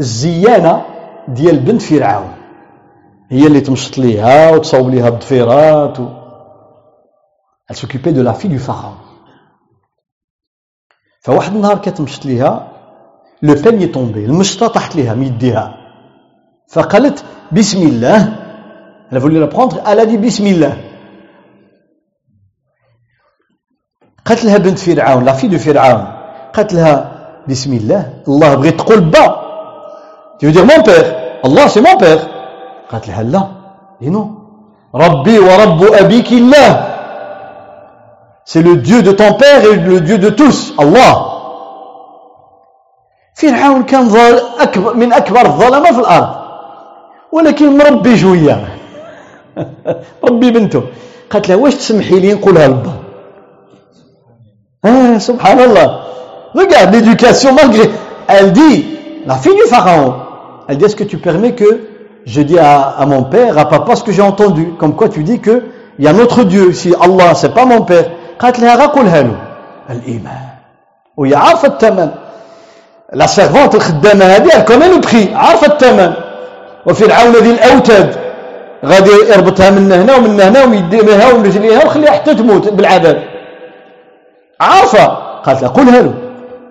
[0.00, 0.84] الزيانة
[1.28, 2.32] ديال بنت فرعون.
[3.30, 6.06] هي اللي تمشط ليها وتصوب ليها الضفيرات و...
[7.72, 8.96] s'occupait de la fille du pharaon.
[11.20, 12.75] فواحد النهار كتمشط ليها
[13.42, 15.74] لو بان تومبي المشطه طاحت ليها من يديها
[16.68, 18.32] فقالت بسم الله
[19.10, 20.76] elle a voulu la prendre elle a dit بسم الله
[24.24, 26.04] قالت لها بنت فرعون لا في دو فرعون
[26.54, 26.94] قالت لها
[27.48, 29.26] بسم الله الله بغيت تقول با
[30.38, 31.06] tu veux dire mon père?
[31.44, 32.20] الله c'est mon père.
[32.90, 33.48] قالت لها لا
[34.02, 34.26] et non.
[34.94, 36.96] ربي ورب أبيك الله
[38.44, 40.72] c'est le Dieu de ton père et le Dieu de tous.
[40.78, 41.35] Allah.
[43.35, 44.09] فرعون كان
[44.59, 46.29] أكبر من أكبر الظلمة في الأرض
[47.31, 48.67] ولكن مربي جوية
[50.23, 50.83] ربي بنته
[51.29, 52.93] قالت له واش تسمحي لي نقولها لبا
[54.85, 55.87] ah, subhanallah
[56.55, 57.89] regarde l'éducation malgré
[58.27, 60.13] elle dit la fille du pharaon
[60.67, 61.69] elle dit est-ce que tu permets que
[62.25, 65.23] je dis à, à mon père à papa ce que j'ai entendu comme quoi tu
[65.23, 65.63] dis que
[65.99, 68.05] il y a un autre Dieu si Allah c'est pas mon père
[68.41, 69.37] قالت لها غا قولها له
[69.89, 70.45] الإيمان
[71.17, 72.09] وهي عارفة الثمن
[73.12, 76.12] لا سيرفونت الخدامة هذه لو بخي عارفة الثمن
[76.86, 78.16] وفرعون ذي الأوتاد
[78.84, 83.22] غادي يربطها من هنا ومن هنا ويديها ومن رجليها وخليها حتى تموت بالعذاب
[84.60, 85.04] عارفة
[85.40, 86.14] قالت له قولها له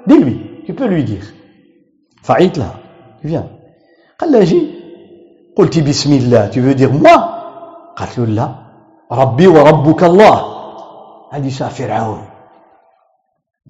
[0.08, 1.26] دي lui tu peux lui dire
[2.24, 2.76] فعيت لها
[3.26, 3.48] viens
[4.20, 4.68] قال لها جي
[5.58, 7.20] قلت بسم الله tu veux dire moi
[7.96, 8.50] قالت له لا
[9.12, 10.56] ربي وربك الله
[11.34, 12.22] هذه فرعون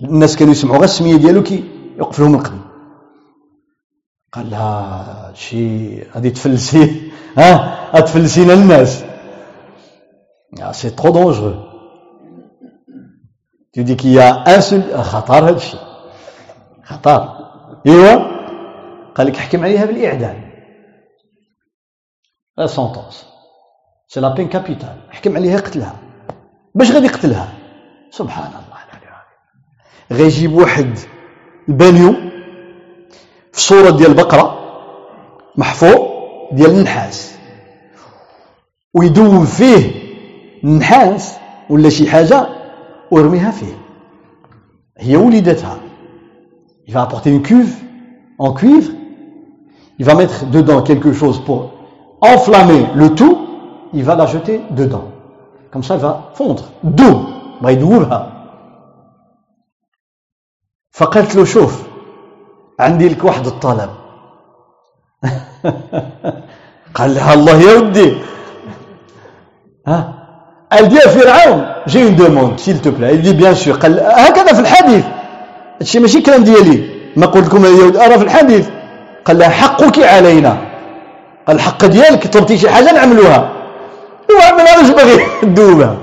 [0.03, 1.63] الناس كانوا يسمعوا غير السمية ديالو كي
[1.97, 2.61] يوقف لهم القدم
[4.31, 7.11] قال لها شي غادي تفلسي.
[7.37, 9.03] ها تفلسينا الناس.
[10.71, 11.75] c'est trop dangereux.
[13.73, 15.79] Tu dis qu'il y a un seul خطر هذا الشيء.
[16.83, 17.21] خطر.
[17.87, 18.15] ايوا
[19.15, 20.51] قال لك حكم عليها بالإعدام.
[22.57, 23.25] la sentence
[24.07, 25.95] c'est la peine capitale حكم عليها قتلها.
[26.75, 27.53] باش غادي يقتلها؟
[28.11, 28.75] سبحان الله.
[30.11, 30.97] غيجيب يجيب واحد
[31.68, 32.12] البانيو
[33.52, 34.58] في صورة ديال البقرة
[35.56, 36.08] محفور
[36.52, 37.34] ديال النحاس
[38.94, 39.90] ويدوب فيه
[40.64, 41.36] النحاس
[41.70, 42.46] ولا شي حاجة
[43.10, 43.74] ويرميها فيه
[44.98, 45.76] هي وليدتها
[46.86, 47.72] il va apporter une cuve
[48.38, 48.90] en cuivre
[49.98, 51.70] il va mettre dedans quelque chose pour
[52.20, 53.38] enflammer le tout
[53.94, 55.04] il va la jeter dedans
[55.70, 57.14] comme ça elle va fondre d'où
[57.62, 58.33] ما يدوبها
[60.97, 61.73] فقالت له شوف
[62.79, 63.89] عندي لك واحد الطلب
[66.95, 68.09] قال لها الله يا ودي.
[69.87, 70.13] ها؟
[70.71, 74.59] elle dit فرعون j'ai une demande s'il te plaît dit bien sûr قال هكذا في
[74.59, 75.05] الحديث.
[75.79, 76.77] هادشي ماشي كلام ديالي.
[77.15, 78.69] ما قلت لكم اليهود أرى في الحديث.
[79.25, 80.57] قال لها حقك علينا.
[81.47, 83.51] قال الحق ديالك طلبتي شي حاجة نعملوها.
[84.57, 85.97] ما واش باغي دوبها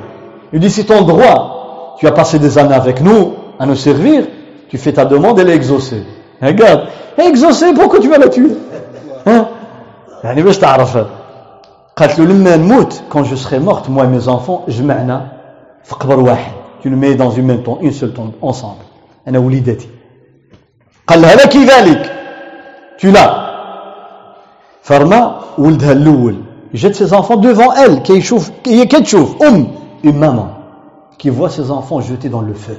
[0.52, 1.52] il dit c'est ton droit
[1.98, 4.20] tu as passé des années avec nous à nous servir.
[4.72, 6.02] Tu fais ta demande, elle est exaucée.
[6.40, 8.52] Regarde, exaucée, pourquoi tu vas la tuer?
[9.26, 9.46] Hein?
[13.10, 14.82] Quand je serai morte, moi et mes enfants, je
[16.80, 18.80] tu le mets dans une même tombe, une seule tombe, ensemble.
[22.96, 23.52] Tu l'as.
[24.80, 25.40] Farma,
[26.72, 28.32] jette ses enfants devant elle, qui est
[29.42, 29.66] um,
[30.02, 30.48] une maman,
[31.18, 32.78] qui voit ses enfants jetés dans le feu.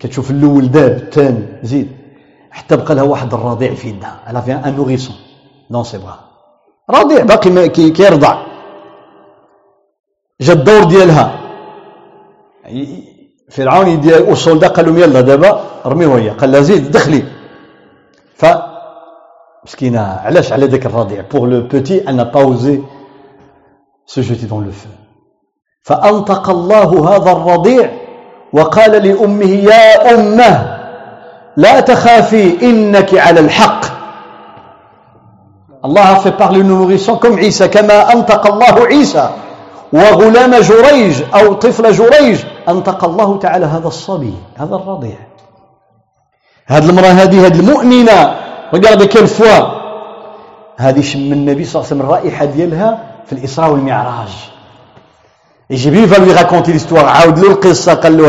[0.00, 1.88] كتشوف الأول داب الثاني زيد.
[2.50, 4.20] حتى بقى لها واحد الرضيع في يدها.
[4.26, 5.14] elle avait un nourrisson
[5.70, 6.20] dans ses bras
[6.90, 8.42] رضيع باقي كيرضع.
[10.40, 11.40] جا الدور ديالها.
[13.50, 17.22] فرعون il dit aux soldats قال لهم يلا دابا رميوه هي قال لها زيد دخلي.
[18.34, 18.46] ف
[19.64, 22.82] مسكينة علاش على ذاك الرضيع؟ pour le petit elle n'a pas osé
[24.06, 24.88] se jeter dans le feu.
[25.82, 28.07] فأنطق الله هذا الرضيع
[28.52, 30.78] وقال لأمه يا أمة
[31.56, 33.84] لا تخافي إنك على الحق.
[35.84, 39.30] الله a fait parler nos nourrissons comme كما أنطق الله عيسى
[39.92, 42.38] وغلام جريج أو طفل جريج
[42.68, 45.18] أنطق الله تعالى هذا الصبي هذا الرضيع.
[46.66, 48.34] هذه المرأة هذه هذه المؤمنة.
[48.72, 49.78] Regardez quelle foi.
[50.76, 54.28] هذه شم النبي صلى الله عليه وسلم الرائحة ديالها في الإسراء والمعراج.
[55.70, 57.04] جبريل lui raconter l'histoire.
[57.04, 58.26] عاود له القصة قال له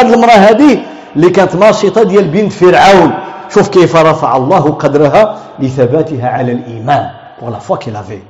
[0.00, 0.78] هذه المرأة هذه
[1.16, 3.12] اللي كانت ناشطة ديال بنت فرعون
[3.48, 8.22] شوف كيف رفع الله قدرها لثباتها على pour la foi qu'elle avait.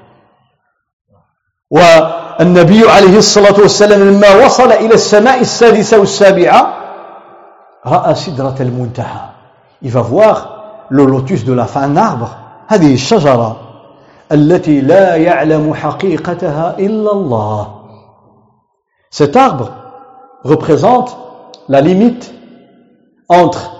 [1.70, 6.74] والنبي عليه الصلاة والسلام لما وصل إلى السماء السادسة والسابعة
[7.86, 9.32] رأى سدرة المنتهى
[9.84, 12.36] il va voir le lotus de la fin un arbre.
[12.68, 13.56] هذه الشجرة
[14.32, 17.81] التي لا يعلم حقيقتها إلا الله
[19.11, 19.71] cet arbre
[20.43, 21.17] représente
[21.69, 22.33] la limite
[23.29, 23.71] entre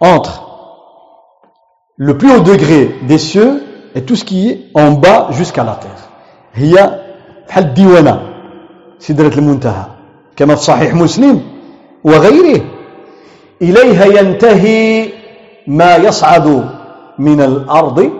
[0.00, 0.42] entre
[1.96, 3.62] le plus haut degré des cieux
[3.94, 6.04] et tout ce qui est en bas jusqu'à la terre
[6.54, 7.00] هي
[7.48, 8.20] بحال الديوانة
[8.98, 9.84] سدرة المنتهى
[10.36, 11.42] كما في صحيح مسلم
[12.04, 12.60] وغيره
[13.62, 15.08] إليها ينتهي
[15.66, 16.68] ما يصعد
[17.18, 18.10] من الأرض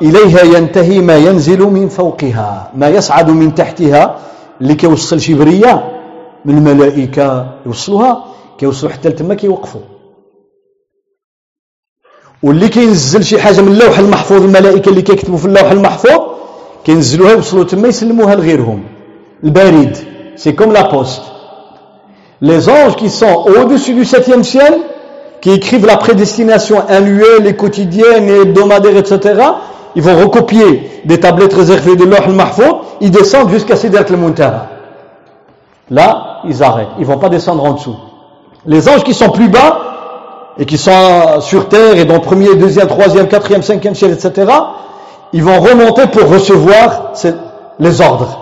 [0.00, 4.18] وإليها ينتهي ما ينزل من فوقها ما يصعد من تحتها
[4.60, 5.74] اللي كيوصل شي برية
[6.44, 8.24] من الملائكة يوصلوها
[8.58, 9.80] كيوصلوا حتى لتما كيوقفوا.
[12.42, 16.20] واللي كينزل شي حاجة من اللوح المحفوظ الملائكة اللي كيكتبوا في اللوح المحفوظ
[16.84, 18.84] كينزلوها يوصلوا تما يسلموها لغيرهم.
[19.44, 19.96] البريد
[20.36, 21.22] سي كوم لا بوست
[22.44, 24.74] les anges qui sont au-dessus du septième ciel
[25.40, 28.96] qui écrivent la prédestination annuelle et quotidienne et hebdomadaire
[29.95, 34.67] ils vont recopier des tablettes réservées de l'Oh al-Mahfoud ils descendent jusqu'à Sidrat al-Muntaha
[35.89, 37.95] là ils arrêtent ils vont pas descendre en dessous
[38.65, 39.79] les anges qui sont plus bas
[40.59, 44.51] et qui sont sur terre et dans le premier, deuxième, troisième, quatrième, cinquième ciel, etc.,
[45.33, 47.13] ils vont remonter pour recevoir
[47.79, 48.39] les ordres.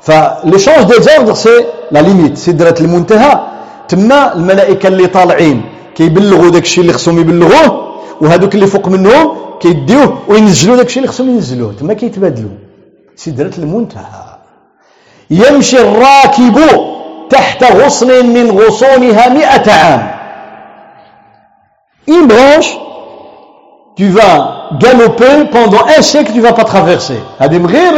[0.00, 2.36] Enfin, l'échange des ordres, c'est la limite.
[2.36, 3.40] سدرة المنتهى
[3.88, 5.62] تما الملائكة اللي طالعين
[5.94, 7.88] كيبلغوا داك الشيء اللي خصهم يبلغوه
[8.20, 11.73] وهذوك اللي فوق منهم كيديوه وينزلوا داك الشيء اللي خصهم ينزلوه.
[11.79, 12.55] تما كيتبادلوا
[13.15, 14.23] سدرة المنتهى.
[15.41, 16.57] يمشي الراكب
[17.29, 20.03] تحت غصن من غصونها مئة عام.
[22.15, 22.71] Une branche,
[23.97, 24.35] tu vas
[24.83, 27.21] galoper pendant un siècle, tu ne vas pas traverser.
[27.39, 27.95] هذه غير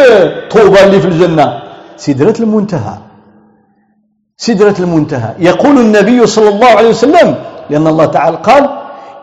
[0.50, 1.62] طوبى اللي في الجنة
[1.98, 2.98] سدرة المنتهى
[4.38, 7.36] سدرة المنتهى يقول النبي صلى الله عليه وسلم
[7.70, 8.70] لأن الله تعالى قال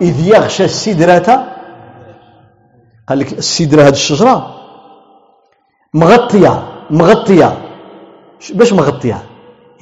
[0.00, 1.51] إذ يغشى السدرة
[3.12, 4.54] قال لك السدرة هذه الشجرة؟
[5.94, 7.58] مغطية مغطية.
[8.54, 9.22] باش مغطية؟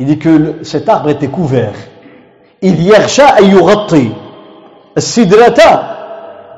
[0.00, 1.76] Il dit que cet arbre était couvert.
[2.62, 4.12] إذ يغشى أي يغطي.
[4.96, 5.60] السدرة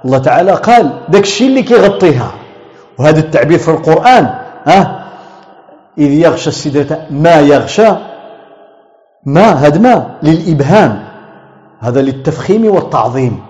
[0.04, 2.32] الله تعالى قال ذاك الشيء اللي كيغطيها.
[2.98, 4.34] وهذا التعبير في القرآن
[4.66, 5.04] ها؟
[5.98, 7.88] إذ يغشى السدرة ما يغشى؟
[9.26, 11.04] ما؟ هذا ما؟ للإبهام.
[11.80, 13.40] هذا للتفخيم والتعظيم.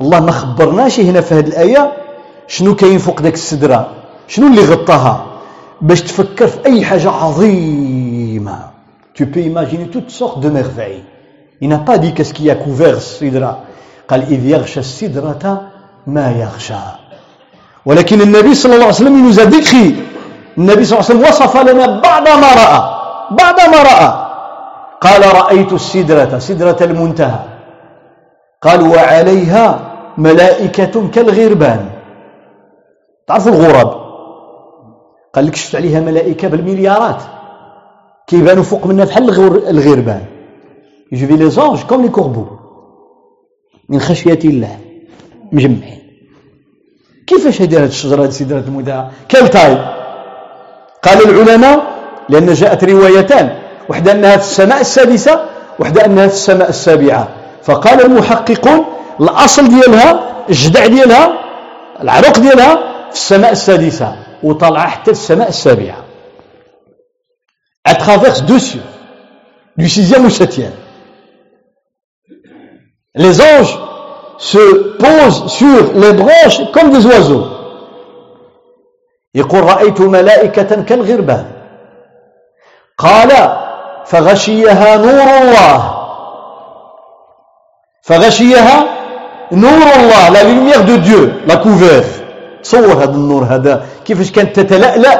[0.00, 2.07] الله ما خبرناش هنا في هذه الآية
[2.48, 3.80] شنو كاين فوق ذاك السدرة؟
[4.28, 5.26] شنو اللي غطاها؟
[5.80, 8.58] باش تفكر في أي حاجة عظيمة.
[9.14, 11.04] Tu peux imaginer toutes sortes de merveilles.
[11.60, 13.58] Il n'a pas dit qu'est-ce qui a couvert السدرة
[14.08, 15.62] قال إذ يغشى السدرة
[16.06, 16.74] ما يغشى
[17.86, 19.94] ولكن النبي صلى الله عليه وسلم nous a décrit.
[20.58, 22.80] النبي صلى الله عليه وسلم وصف لنا بعض ما رأى
[23.30, 24.28] بعض ما رأى
[25.00, 27.40] قال رأيت السدرة سدرة المنتهى
[28.62, 29.80] قال وعليها
[30.18, 31.88] ملائكة كالغربان
[33.28, 33.90] تعرفوا الغراب
[35.34, 37.22] قال لك شفت عليها ملائكة بالمليارات.
[38.26, 39.28] كيبانوا فوق منها بحال
[39.68, 40.24] الغربان.
[41.12, 42.46] il y a les anges comme les corbeaux
[43.88, 44.78] من خشية الله.
[45.52, 46.02] مجمعين.
[47.26, 49.74] كيفاش هذه الشجرة سدرة المنتهى quelle taille
[51.02, 51.76] قال العلماء
[52.28, 53.58] لأن جاءت روايتان.
[53.88, 55.40] وحدة أنها في السماء السادسة
[55.78, 57.28] وحدة أنها في السماء السابعة.
[57.62, 58.84] فقال المحققون
[59.20, 60.08] الأصل ديالها
[60.48, 61.32] الجدع ديالها
[62.02, 66.03] العرق ديالها في السماء السادسة وطلع حتى السماء السابعة
[67.85, 68.81] à travers deux cieux
[69.77, 70.73] du sixième au septième
[73.15, 73.77] les anges
[74.37, 77.47] se posent sur les branches comme des oiseaux
[79.35, 81.45] يقول رأيت ملائكة كالغربان
[82.97, 83.31] قال
[84.05, 85.93] فغشيها نور الله
[88.03, 88.85] فغشيها
[89.51, 92.16] نور الله لا lumière de Dieu la couvert
[92.62, 93.82] تصور هذا النور هذا.
[94.04, 95.14] كيفاش كانت تتلألأ؟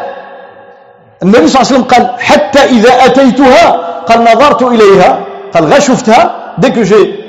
[1.22, 3.64] النبي صلى الله عليه وسلم قال حتى إذا أتيتها
[4.08, 5.10] قال نظرت إليها.
[5.54, 6.34] قال غا شفتها.
[6.60, 7.28] Dès que j'ai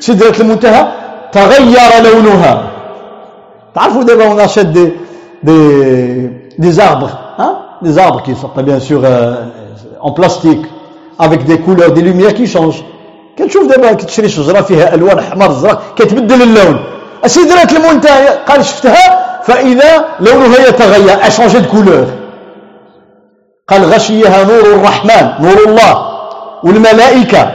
[0.00, 0.88] سدرة المنتهى
[1.32, 2.70] تغير لونها.
[3.74, 4.94] تعرفوا دابا on achète des,
[5.42, 7.58] des, des arbres hein?
[7.82, 8.50] des arbres qui sont
[8.80, 9.34] sûr euh,
[10.00, 10.64] en plastique
[11.18, 12.84] avec des couleurs des lumières qui changent.
[13.36, 16.78] كتشوف دابا كتشري شجرة فيها ألوان احمر زرق كتبدل اللون.
[17.25, 22.07] سدرة المنتهى قال شفتها فاذا لونها يتغير اشونجي دو كولور
[23.67, 26.07] قال غشيها نور الرحمن نور الله
[26.63, 27.51] والملائكه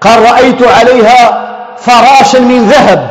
[0.00, 1.46] قال رايت عليها
[1.76, 3.10] فراشا من ذهب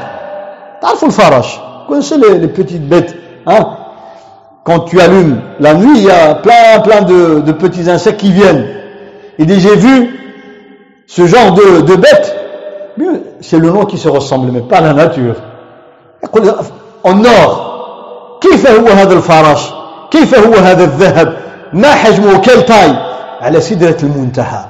[0.82, 1.60] تعرفوا الفراش
[1.90, 3.16] connaissez les, les petites bêtes
[3.48, 3.64] hein
[4.64, 8.32] quand tu allumes la nuit il y a plein plein de, de petits insectes qui
[8.32, 8.66] viennent
[9.40, 10.16] il dit j'ai vu
[11.08, 12.36] ce genre de, de bête,
[13.42, 15.36] c'est le nom qui se ressemble, mais pas la nature.
[17.05, 17.71] En or,
[18.41, 19.71] كيف هو هذا الفرش
[20.11, 21.37] كيف هو هذا الذهب؟
[21.73, 22.97] ما حجمه؟ كل تاي؟
[23.41, 24.65] على سدرة المنتهى.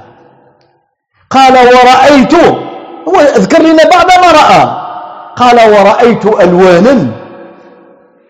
[1.29, 2.33] قال ورأيت
[3.07, 4.81] هو أذكر لنا بعض ما رأى.
[5.35, 7.07] قال ورأيت ألوانا.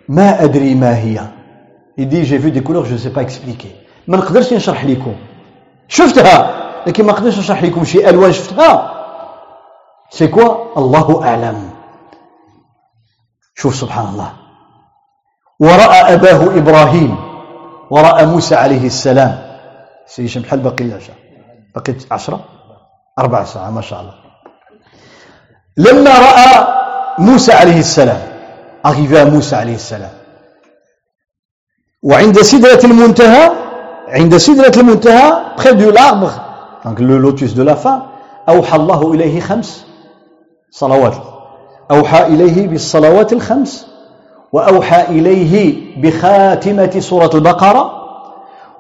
[0.09, 1.21] ما أدري ما هي.
[1.97, 3.71] j'ai vu des couleurs je ne sais pas expliquer.
[4.07, 5.15] ما نقدرش نشرح لكم.
[5.87, 6.53] شفتها.
[6.87, 8.93] لكن ما قدرش نشرح لكم شي ألوان شفتها.
[10.09, 11.80] c'est quoi الله أعلم.
[13.61, 14.33] شوف سبحان الله.
[15.59, 17.15] وراى أباه إبراهيم
[17.91, 19.33] وراى موسى عليه السلام.
[20.07, 20.85] c'est بحال بقي
[21.75, 22.39] بقي عشرة؟
[23.19, 24.13] أربع ساعة ما شاء الله.
[25.77, 26.67] لما رأى
[27.19, 28.21] موسى عليه السلام
[28.87, 30.13] arrivé موسى عليه السلام.
[32.03, 33.51] وعند سدرة المنتهى
[34.07, 36.31] عند سدرة المنتهى près de l'arbre.
[36.85, 38.01] Donc le lotus de la fin
[38.49, 39.85] أوحى الله إليه خمس
[40.71, 41.30] صلوات.
[41.91, 43.87] أوحى إليه بالصلوات الخمس
[44.53, 47.91] وأوحى إليه بخاتمة سورة البقرة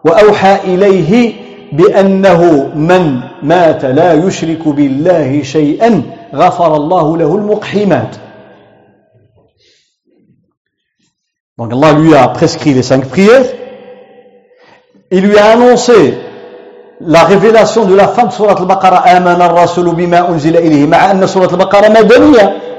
[0.05, 1.33] وأوحى إليه
[1.71, 6.03] بأنه من مات لا يشرك بالله شيئا
[6.35, 8.15] غفر الله له المقحمات.
[11.57, 13.45] Donc Allah lui a prescrit les cinq prières.
[15.11, 16.17] Il lui a annoncé
[17.01, 19.17] la révélation de la fin de Surat al-Baqarah.
[19.17, 22.70] آمن الرسول بما أنزل إليه مع أن سورة البقرة مدنية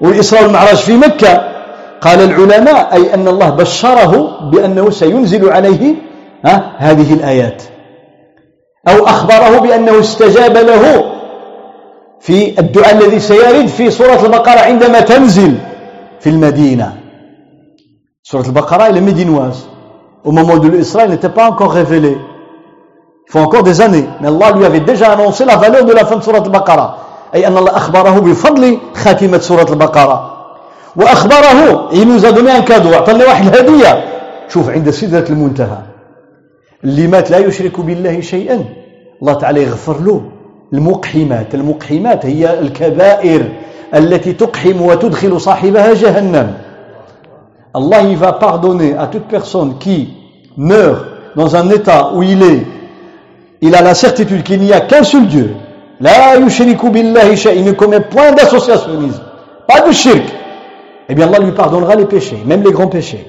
[0.00, 1.56] والإسراء والمعراج في مكة.
[2.00, 5.94] قال العلماء أي أن الله بشره بأنه سينزل عليه
[6.78, 7.62] هذه الآيات.
[8.88, 11.04] أو أخبره بأنه استجاب له
[12.20, 15.54] في الدعاء الذي سيرد في سورة البقرة عندما تنزل
[16.20, 16.96] في المدينة.
[18.22, 19.66] سورة البقرة إلى médinoise
[20.24, 22.16] au moment de l'Israël n'était pas encore révélée
[23.28, 24.06] Il faut encore des années.
[24.20, 26.98] Mais Allah lui avait déjà annoncé la valeur de la fin de Surat al-Baqarah.
[27.34, 30.32] أي أن الله أخبره بفضل خاتمة سورة البقرة.
[30.96, 34.04] وأخبره nous a donné un cadeau أعطانا واحد الهدية.
[34.48, 35.78] شوف عند سدرة المنتهى.
[36.84, 38.64] اللي مات لا يشرك بالله شيئا.
[39.22, 40.22] الله تعالى يغفر له.
[40.72, 43.42] المقحمات المقحمات هي الكبائر
[43.94, 46.54] التي تقحم وتدخل صاحبها جهنم.
[47.74, 50.14] Allah il va pardonner à toute personne qui
[50.56, 51.04] meurt
[51.36, 52.66] dans un état où il est,
[53.60, 55.54] il a la certitude qu'il n'y a qu'un seul Dieu,
[56.00, 59.22] la yushriku billahi il ne commet point d'associationnisme,
[59.66, 60.24] pas de shirk,
[61.08, 63.26] eh bien Allah lui pardonnera les péchés, même les grands péchés.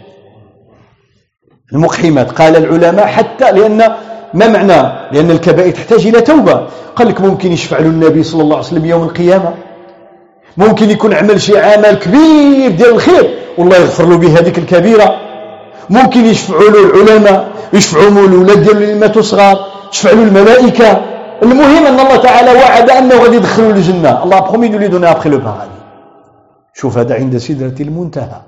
[1.73, 3.77] المقحمات قال العلماء حتى لأن
[4.34, 4.81] ما معنى
[5.11, 8.85] لأن الكبائر تحتاج إلى توبة قال لك ممكن يشفع له النبي صلى الله عليه وسلم
[8.85, 9.53] يوم القيامة
[10.57, 15.15] ممكن يكون عمل شي عمل كبير ديال الخير والله يغفر له به هذيك الكبيرة
[15.89, 21.02] ممكن يشفعوا له العلماء يشفعوا له الأولاد ديال اللي ماتوا صغار يشفع له الملائكة
[21.43, 24.23] المهم أن الله تعالى وعد أنه غادي يدخلوا الجنة.
[24.23, 25.81] الله promet de lui donner après le paradis
[26.73, 28.41] شوف هذا عند سدرة المنتهى.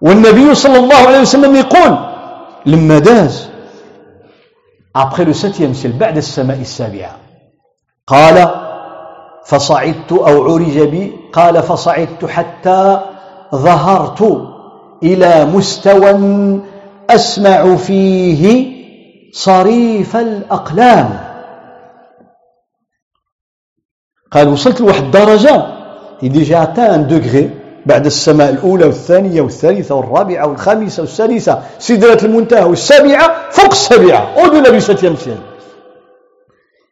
[0.00, 1.98] والنبي صلى الله عليه وسلم يقول
[2.66, 3.50] لما داز
[4.94, 7.16] après le septième ciel بعد السماء السابعة
[8.06, 8.50] قال
[9.46, 13.00] فصعدت أو عرج بي قال فصعدت حتى
[13.54, 14.42] ظهرت
[15.02, 16.60] إلى مستوى
[17.10, 18.74] أسمع فيه
[19.32, 21.23] صريف الأقلام.
[24.34, 25.66] قال وصلت لواحد الدرجة
[26.22, 27.50] ديجا اتان أن دوغري
[27.86, 31.62] بعد السماء الأولى والثانية والثالثة والرابعة والخامسة والسادسة.
[31.78, 34.34] سدرة المنتهى والسابعة فوق السابعة.
[34.36, 35.16] au delà du septième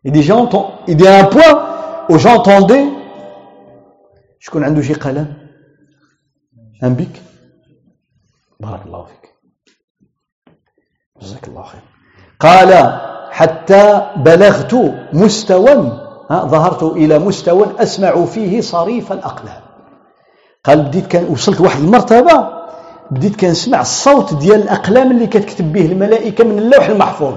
[0.05, 1.55] il dit j'entends il dit à un point
[2.09, 2.19] où
[4.40, 5.35] شكون عنده شي قلم؟
[6.82, 7.20] Un bic.
[8.60, 9.31] بارك الله فيك.
[11.23, 11.81] جزاك الله خير.
[12.40, 13.01] قال
[13.31, 14.74] حتى بلغت
[15.12, 16.01] مستوى
[16.40, 19.62] ظهرت إلى مستوى أسمع فيه صريف الأقلام.
[20.64, 22.48] قال بديت كان وصلت واحد المرتبة
[23.10, 27.34] بديت كنسمع الصوت ديال الأقلام اللي كتكتب به الملائكة من اللوح المحفوظ.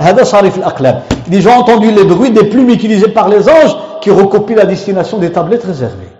[0.00, 1.02] هذا صريف الأقلام.
[1.30, 5.30] J'ai entendu les bruits des plumes utilisées par les anges qui recopient la destination des
[5.32, 6.12] tablettes réservées.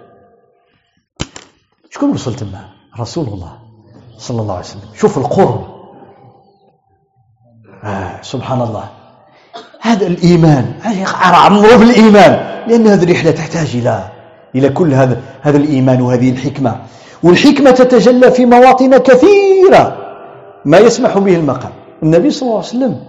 [1.90, 2.68] شكون وصل تما
[3.00, 3.52] رسول الله
[4.18, 4.94] صلى الله عليه وسلم.
[4.94, 5.79] شوف القرب.
[7.84, 8.84] آه سبحان الله.
[9.80, 10.74] هذا الإيمان
[11.22, 12.32] عمرو بالإيمان
[12.68, 14.08] لأن هذه الرحلة تحتاج إلى
[14.54, 16.76] إلى كل هذا هذا الإيمان وهذه الحكمة.
[17.22, 19.96] والحكمة تتجلى في مواطن كثيرة.
[20.64, 21.72] ما يسمح به المقام.
[22.02, 23.04] النبي صلى الله عليه وسلم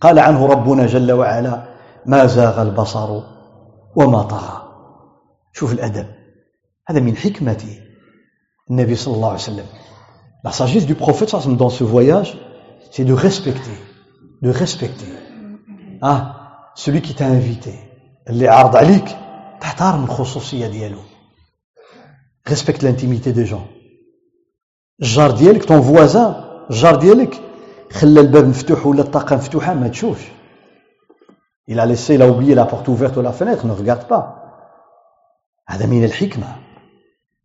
[0.00, 1.62] قال عنه ربنا جل وعلا
[2.06, 3.20] ما زاغ البصر
[3.96, 4.62] وما طغى.
[5.52, 6.06] شوف الأدب.
[6.88, 7.64] هذا من حكمة
[8.70, 9.64] النبي صلى الله عليه وسلم.
[10.44, 12.38] La sagesse du prophète dans ce voyage,
[12.95, 13.77] c'est de respecter,
[14.41, 15.07] de respecter.
[16.01, 17.73] Ah, celui qui t'a invité,
[18.29, 19.17] اللي عرض عليك
[19.61, 20.99] تحترم الخصوصية ديالو.
[22.49, 23.67] Respecte l'intimité des gens.
[25.01, 26.35] الجار ديالك ton voisin,
[26.69, 27.41] الجار ديالك
[27.91, 30.31] خلى الباب مفتوح ولا الطاقة مفتوحة ما تشوفش.
[31.67, 34.23] Il a laissé, il a oublié la porte ouverte ou la fenêtre, ne regarde pas.
[35.67, 36.55] هذا من الحكمة.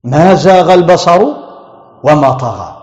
[0.05, 1.23] ما زاغ البصر
[2.05, 2.80] وما طغى.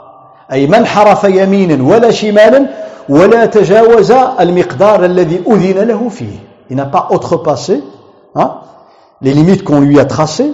[0.52, 2.68] أي ما انحرف يمينا ولا شمالا
[3.08, 6.38] ولا تجاوز المقدار الذي أذن له فيه.
[6.70, 7.82] Il n'a pas outrepassé
[8.34, 8.60] hein,
[9.22, 10.52] les limites qu'on lui a tracées.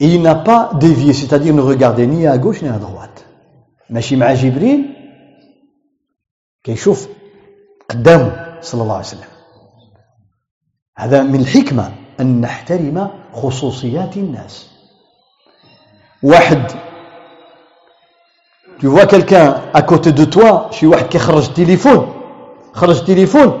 [0.00, 3.24] Et il n'a pas dévié c'est-à-dire ne regardait ni à gauche ni à droite.
[3.90, 4.84] ماشي مع جبريل
[6.64, 7.08] كيشوف
[7.90, 9.34] قدامه صلى الله عليه وسلم.
[10.96, 14.70] هذا من الحكمة أن نحترم خصوصيات الناس.
[16.22, 16.62] واحد
[18.78, 22.12] tu vois quelqu'un à côté de toi شي واحد كيخرج التليفون
[22.72, 23.60] خرج التليفون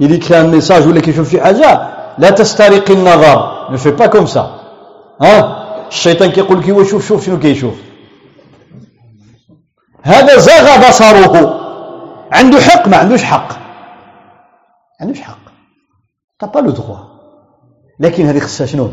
[0.00, 4.26] il écrit un message ولا كيشوف شي حاجة لا تسترق النظر ne fais pas comme
[4.26, 4.44] ça.
[5.22, 7.74] ها الشيطان كيقول لك هو شوف شوف شنو كيشوف
[10.02, 11.62] هذا زاغ بصره
[12.32, 13.48] عنده حق ما عندوش حق.
[15.00, 15.38] عندوش حق.
[16.38, 16.72] T'as pas le
[18.00, 18.90] لكن هذه خصها شنو؟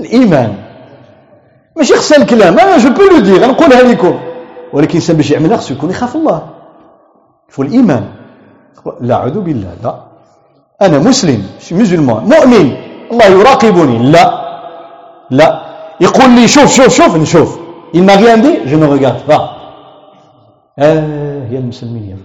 [0.00, 0.54] الإيمان.
[1.76, 2.58] ماشي خصها الكلام.
[2.58, 4.18] أنا جو بو لو دير غنقولها لكم.
[4.72, 6.42] ولكن الانسان باش يعملها خصو يكون يخاف الله.
[7.48, 8.04] فو الإيمان.
[9.00, 9.94] لا اعوذ بالله لا.
[10.82, 11.42] أنا مسلم
[11.72, 12.76] مسلمان مؤمن.
[13.12, 13.98] الله يراقبني.
[13.98, 14.24] لا.
[15.30, 15.62] لا.
[16.00, 17.58] يقول لي شوف شوف شوف نشوف.
[17.94, 18.58] Il m'a rien dit?
[18.66, 19.54] Je ne regarde pas.
[20.78, 22.18] آه يا المسلمين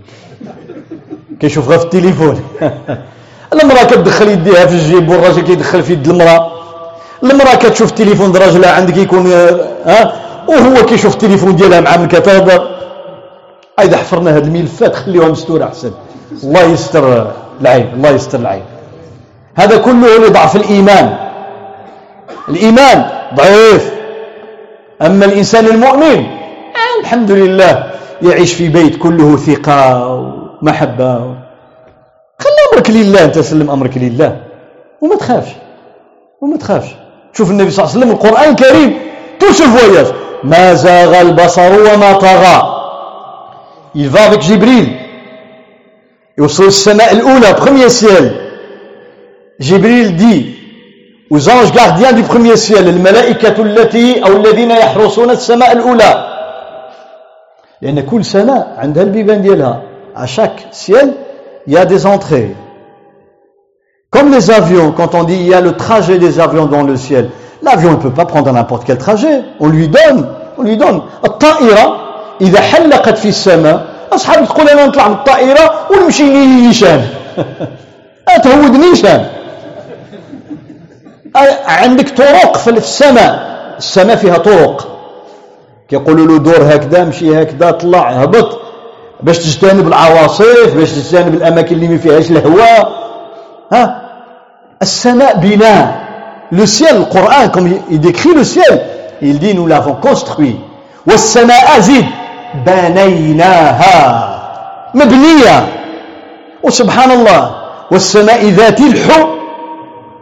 [1.40, 2.40] كيشوف غير في التليفون.
[3.54, 6.52] المرأة كتدخل يديها في الجيب والراجل كيدخل في يد المرأة.
[7.24, 9.32] المرأة كتشوف التليفون راجلها عندك يكون
[9.86, 12.68] ها وهو كيشوف التليفون ديالها مع من كتهضر
[13.80, 15.92] اذا حفرنا هذه الملفات خليوها مستورة أحسن.
[16.44, 18.64] الله يستر العين الله يستر العين.
[19.56, 21.18] هذا كله لضعف الإيمان.
[22.50, 23.92] الإيمان ضعيف.
[25.02, 26.26] أما الإنسان المؤمن
[27.02, 27.84] الحمد لله
[28.22, 30.08] يعيش في بيت كله ثقة
[30.62, 31.16] ومحبة.
[32.40, 34.38] خلي أمرك لله أنت سلم أمرك لله.
[35.02, 35.52] وما تخافش.
[36.42, 36.96] وما تخافش.
[37.34, 38.94] شوف النبي صلى الله عليه وسلم القرآن الكريم
[39.40, 40.12] tout ce voyage
[40.45, 42.75] ما زاغ البصر وما طغى
[43.95, 44.89] il va avec Jibril
[46.39, 48.33] يوصل السماء الأولى premier ciel
[49.61, 50.55] Jibril dit
[51.31, 56.25] aux anges gardiens du premier ciel الملائكة التي أو الذين يحرسون السماء الأولى
[57.83, 59.83] لأن كل سماء عندها البيبان ديالها
[60.15, 61.15] à chaque ciel
[61.67, 62.55] il y a des entrées
[64.11, 66.97] comme les avions quand on dit il y a le trajet des avions dans le
[66.97, 67.31] ciel
[67.64, 69.42] l'avion ne peut pas prendre n'importe quel trajet.
[69.60, 70.28] On lui donne
[70.58, 71.02] on lui donne.
[71.26, 71.98] الطائرة
[72.42, 76.24] إذا حلقت في السماء أصحاب تقول أنا نطلع من الطائرة ونمشي
[76.68, 77.02] نيشان
[78.28, 79.26] أتهود نيشان.
[81.66, 83.54] عندك طرق في السماء.
[83.78, 84.88] السماء فيها طرق.
[85.90, 88.60] كيقولوا له دور هكذا مشي هكذا طلع هبط.
[89.24, 92.92] باش تجتنب العواصف باش تجتنب الأماكن اللي ما فيهاش الهواء.
[93.72, 94.02] ها؟
[94.82, 96.03] السماء بناء.
[96.52, 98.82] Le ciel le Coran comme il décrit le ciel
[99.22, 100.60] il dit nous l'avons construit.
[104.94, 105.68] مبنية
[106.64, 107.56] وسبحان الله
[107.92, 109.28] والسماء ذات الحب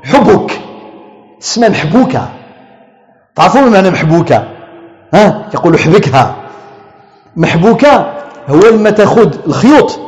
[0.03, 0.59] حبك
[1.41, 2.27] اسمها محبوكة
[3.35, 4.43] تعرفون معنى محبوكة
[5.13, 6.35] ها يقولوا حبكها
[7.35, 8.13] محبوكة
[8.49, 9.99] هو لما تاخذ الخيوط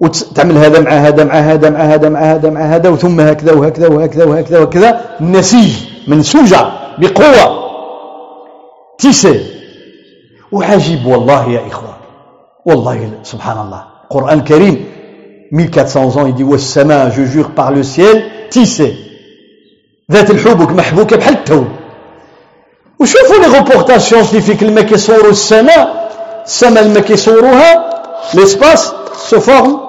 [0.00, 3.88] وتعمل هذا مع هذا مع هذا مع هذا مع هذا مع هذا وثم هكذا وهكذا
[3.88, 5.00] وهكذا وهكذا وهكذا.
[5.20, 5.72] نسيج
[6.08, 6.60] منسوجة
[6.98, 7.64] بقوة.
[8.98, 9.40] تيسي
[10.52, 11.94] وعجيب والله يا إخوة
[12.66, 13.84] والله سبحان الله.
[14.04, 14.84] القرآن الكريم
[15.52, 18.24] 1400 ans dit والسماء je jure par le ciel.
[18.50, 18.92] tissé
[20.12, 21.64] ذات الحبك محبوكة بحال ال tissu
[23.00, 26.10] وشوفوا les reportages scientifiques لما كيصوروا السماء.
[26.46, 27.90] السماء لما كيصوروها.
[28.34, 29.83] l'espace sous forme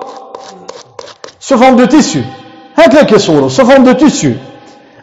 [1.47, 2.21] sous forme de tissu
[2.79, 4.31] هكذا كيصوروا sous forme de tissu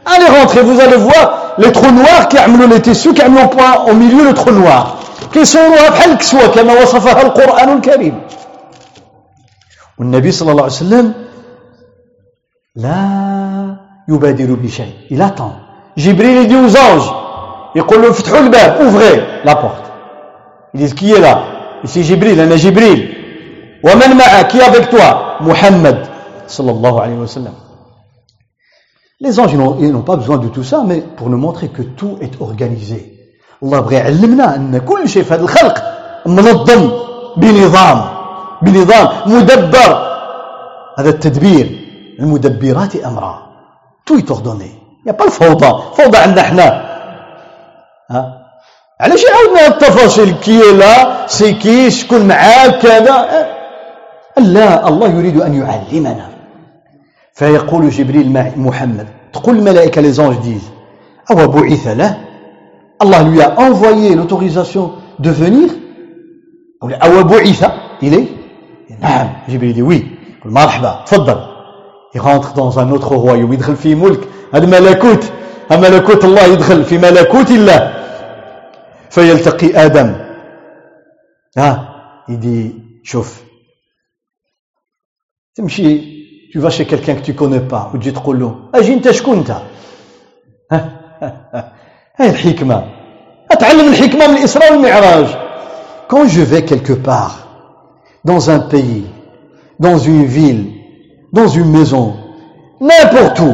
[0.05, 3.85] Allez rentrer, vous allez voir les trous noirs qui عملوا les tissus qui عملوا point
[3.89, 4.98] au milieu le trou noir.
[5.32, 8.20] كيصوروها بحال الكسوة كما وصفها القرآن الكريم
[9.98, 11.14] والنبي صلى الله عليه وسلم
[12.77, 13.77] لا
[14.09, 15.55] يبادر بشيء il attend.
[15.98, 17.12] جبريل يدي aux anges
[17.77, 19.93] يقول له فتحوا الباب ouvrez la porte.
[20.74, 21.43] Ils disent qui est là?
[21.85, 23.14] Ici Jibril أنا جبريل
[23.85, 25.36] ومن معك qui est avec toi?
[25.40, 26.11] Muhammad.
[26.47, 27.55] صلى الله عليه وسلم
[29.20, 32.40] Les anges n'ont pas besoin de tout ça, mais pour nous montrer que tout est
[32.40, 33.12] organisé.
[33.62, 35.82] الله بغى يعلمنا ان كل شيء في هذا الخلق
[36.27, 36.90] منظم
[37.36, 38.05] بنظام
[38.62, 39.90] بنظام مدبر
[40.98, 41.66] هذا التدبير
[42.19, 43.43] المدبرات امرا
[44.07, 44.70] tout est ordonné
[45.07, 46.66] il y a pas الفوضى فوضى عندنا إحنا
[48.10, 48.43] ها
[49.01, 53.16] علاش يعاودنا التفاصيل qui est là c'est qui شكون معاك كذا
[54.39, 56.29] لا الله يريد أن يعلمنا.
[57.35, 60.70] فيقول جبريل محمد تقول الملائكة les anges disent
[61.31, 62.19] أو بعث له
[63.03, 65.71] Allah lui a envoyé l'autorisation de venir.
[68.01, 68.29] il est.
[69.49, 70.05] Jibril dit oui.
[70.45, 71.41] مرحبا تفضل.
[72.15, 74.21] Il rentre dans un autre يدخل في ملك.
[74.55, 75.33] هذا ملكوت.
[75.71, 77.93] ملكوت الله يدخل في ملكوت الله.
[79.11, 80.15] فيلتقي آدم.
[81.59, 81.89] ها؟
[82.29, 82.73] Dit
[83.03, 83.43] شوف
[85.57, 89.61] tu vas chez quelqu'un que tu connais pas وتجي تقول له اجي انت شكون انت
[92.18, 92.84] هاي الحكمة
[93.52, 95.28] أتعلم الحكمة من الإسراء والمعراج
[96.07, 97.48] quand je vais quelque part
[98.24, 99.06] dans un pays
[99.80, 100.65] dans une ville
[101.34, 102.14] dans une maison
[102.80, 103.53] n'importe où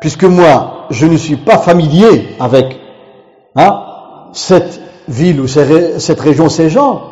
[0.00, 2.80] puisque moi je ne suis pas familier avec
[3.56, 3.72] hein,
[4.32, 7.02] cette ville ou cette région ces gens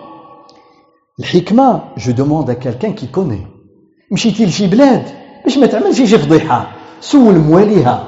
[1.18, 3.46] الحكمة je demande à quelqu'un qui connaît
[4.11, 5.03] مشيتي لشي بلاد
[5.43, 6.67] باش ما تعملش شي فضيحة.
[7.01, 8.03] سول مواليها.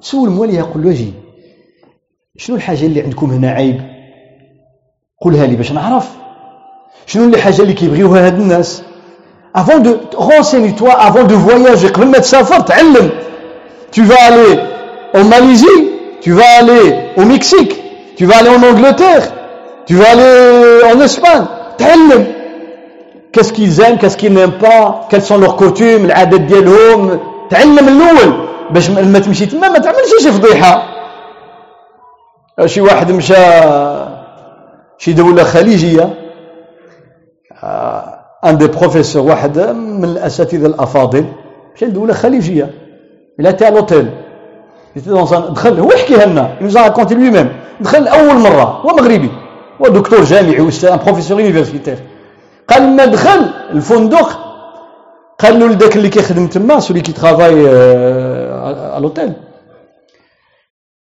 [0.00, 1.12] سول مواليها قول له أجي
[2.36, 3.80] شنو الحاجة اللي عندكم هنا عيب؟
[5.20, 6.08] قولها لي باش نعرف.
[7.06, 8.82] شنو الحاجة اللي كيبغيوها هاد الناس؟
[9.56, 13.10] Avant de renseigne-toi avant de voyager قبل ما تسافر تعلم.
[13.92, 14.60] Tu vas aller
[15.14, 15.80] en Malaisie
[16.20, 16.84] tu vas aller
[17.16, 17.74] au Mexique
[18.16, 19.24] tu vas aller en Angleterre
[19.86, 21.46] tu vas aller en Espagne
[21.78, 22.39] تعلم.
[23.32, 27.20] Qu'est-ce qu'ils aiment qu'est-ce qu'ils n'aiment pas quelles sont leurs coutumes العادات ديالهم
[27.50, 30.82] تعلم الأول باش ما تمشي تما ما تعملش شي فضيحه
[32.66, 33.34] شي واحد مشى
[34.98, 36.14] شي دولة خليجية
[38.44, 41.24] ان دي بروفيسور واحد من الاساتذه الافاضل
[41.74, 42.70] مشى لدولة خليجية
[43.40, 44.10] إلى تاع لوتيل
[44.96, 47.48] دخل هو يحكيها لنا nous a raconté lui-même.
[47.80, 49.30] دخل اول مرة هو مغربي
[49.82, 51.98] هو دكتور جامعي و professeur universitaire
[52.70, 54.50] قال ما دخل الفندق.
[55.38, 57.68] قال له لذاك اللي كيخدم تما celui qui travaille
[58.94, 59.32] à l'hôtel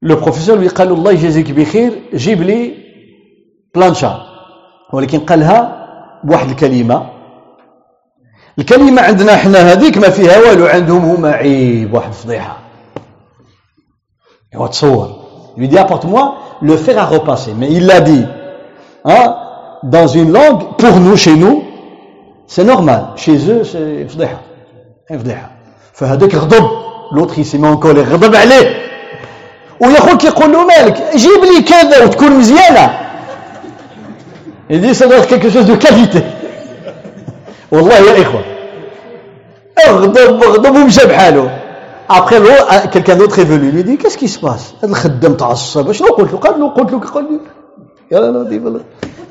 [0.02, 2.74] le professeur قال له الله يجازيك بخير جيب لي
[3.76, 4.22] بلانشا
[4.94, 5.60] ولكن قالها
[6.24, 7.10] بواحد الكلمة.
[8.60, 12.58] الكلمة عندنا إحنا هذيك ما فيها والو عندهم هما عيب واحد فضيحة.
[14.56, 15.08] هو تصور.
[15.58, 18.26] Lui dit apporte-moi le fer à repasser mais il l'a dit.
[19.06, 19.36] Hein,
[19.84, 21.64] dans une langue pour nous chez nous
[22.48, 23.10] c'est normal.
[23.16, 24.40] Chez eux c'est فضيحه
[25.10, 25.50] فضيحه
[25.94, 26.66] فهذاك غضب
[27.12, 28.76] لوطخ يسمى اونكور غضب عليه
[29.80, 32.90] ويا خوك يقول له مالك جيب لي كذا وتكون مزيانه
[34.72, 36.22] Il dit ça doit être quelque chose de qualité.
[37.72, 38.42] والله يا إخوة
[39.88, 41.50] اغضب اغضب ومشى بحاله
[42.12, 42.42] Après,
[42.92, 44.74] quelqu'un d'autre est venu, lui dit, qu'est-ce qui se passe?
[44.84, 47.40] هذا الخدام تعصب شنو قلت له قال له قلت له قال له
[48.12, 48.82] يا الله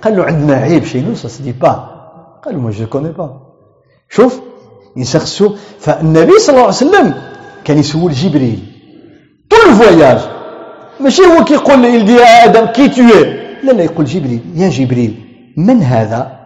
[0.02, 0.84] قال له عندنا عيب
[1.16, 1.76] ça se dit pas
[2.44, 3.30] قال له je ne connais pas
[4.08, 4.40] شوف
[4.96, 7.14] ينسخسو فالنبي صلى الله عليه وسلم
[7.64, 8.60] كان يسول جبريل.
[9.50, 10.20] طول الفواياج.
[11.00, 13.26] ماشي هو كيقول dit à Adam qui tu es
[13.64, 14.40] لا لا يقول جبريل.
[14.54, 15.14] يا جبريل
[15.56, 16.38] من هذا؟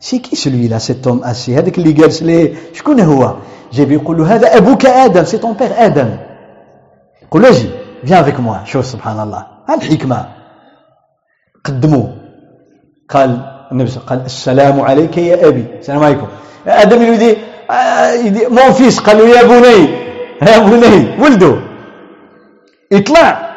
[0.00, 1.58] c'est qui celui-là cet homme assis.
[1.58, 3.34] هذاك اللي جالس ليه شكون هو؟
[3.72, 6.16] جاي يقول له هذا أبوك آدم c'est ton père آدم.
[7.22, 7.68] يقول له أجي
[8.04, 9.46] viens avec moi شوف سبحان الله.
[9.70, 10.26] الحكمه
[11.64, 12.14] قدموه
[13.08, 13.30] قال
[13.72, 15.64] النبي صلى الله عليه وسلم قال السلام عليك يا أبي.
[15.80, 16.26] السلام عليكم.
[16.66, 17.36] آدم il dit
[18.26, 19.88] il dit mon fils قال له يا بني
[20.42, 21.56] يا بني ولده.
[22.90, 23.54] يطلع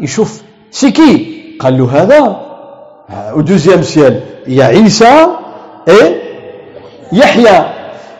[0.00, 1.12] يشوف c'est qui
[1.60, 2.20] قال له هذا؟
[3.82, 5.38] ciel, il y a Isa
[5.86, 6.08] et
[7.12, 7.64] Yahya.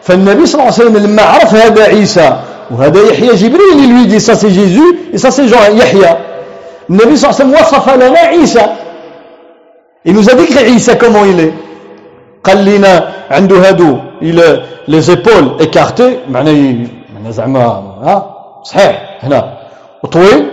[0.02, 2.40] فالنبي صلى الله عليه وسلم لما عرف هذا عيسى
[2.70, 6.18] وهذا يحيى جبريل اللي ça c'est Jésus et ça c'est Jean Yahya
[6.90, 8.66] النبي صلى الله عليه وسلم وصف لنا عيسى.
[10.04, 11.52] Il nous a décrit عيسى comment il est?
[12.44, 14.40] قال لنا عنده هادو il
[14.88, 16.18] les épaules écartées.
[16.30, 17.60] معناه معناه زعما
[18.02, 18.34] ها
[18.64, 19.58] صحيح هنا
[20.02, 20.50] وطويل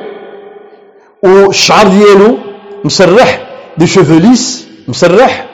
[1.23, 2.38] والشعر ديالو
[2.84, 3.39] مسرح
[3.77, 4.19] دي شوفو
[4.88, 5.45] مسرح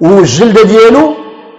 [0.00, 1.14] والجلدة ديالو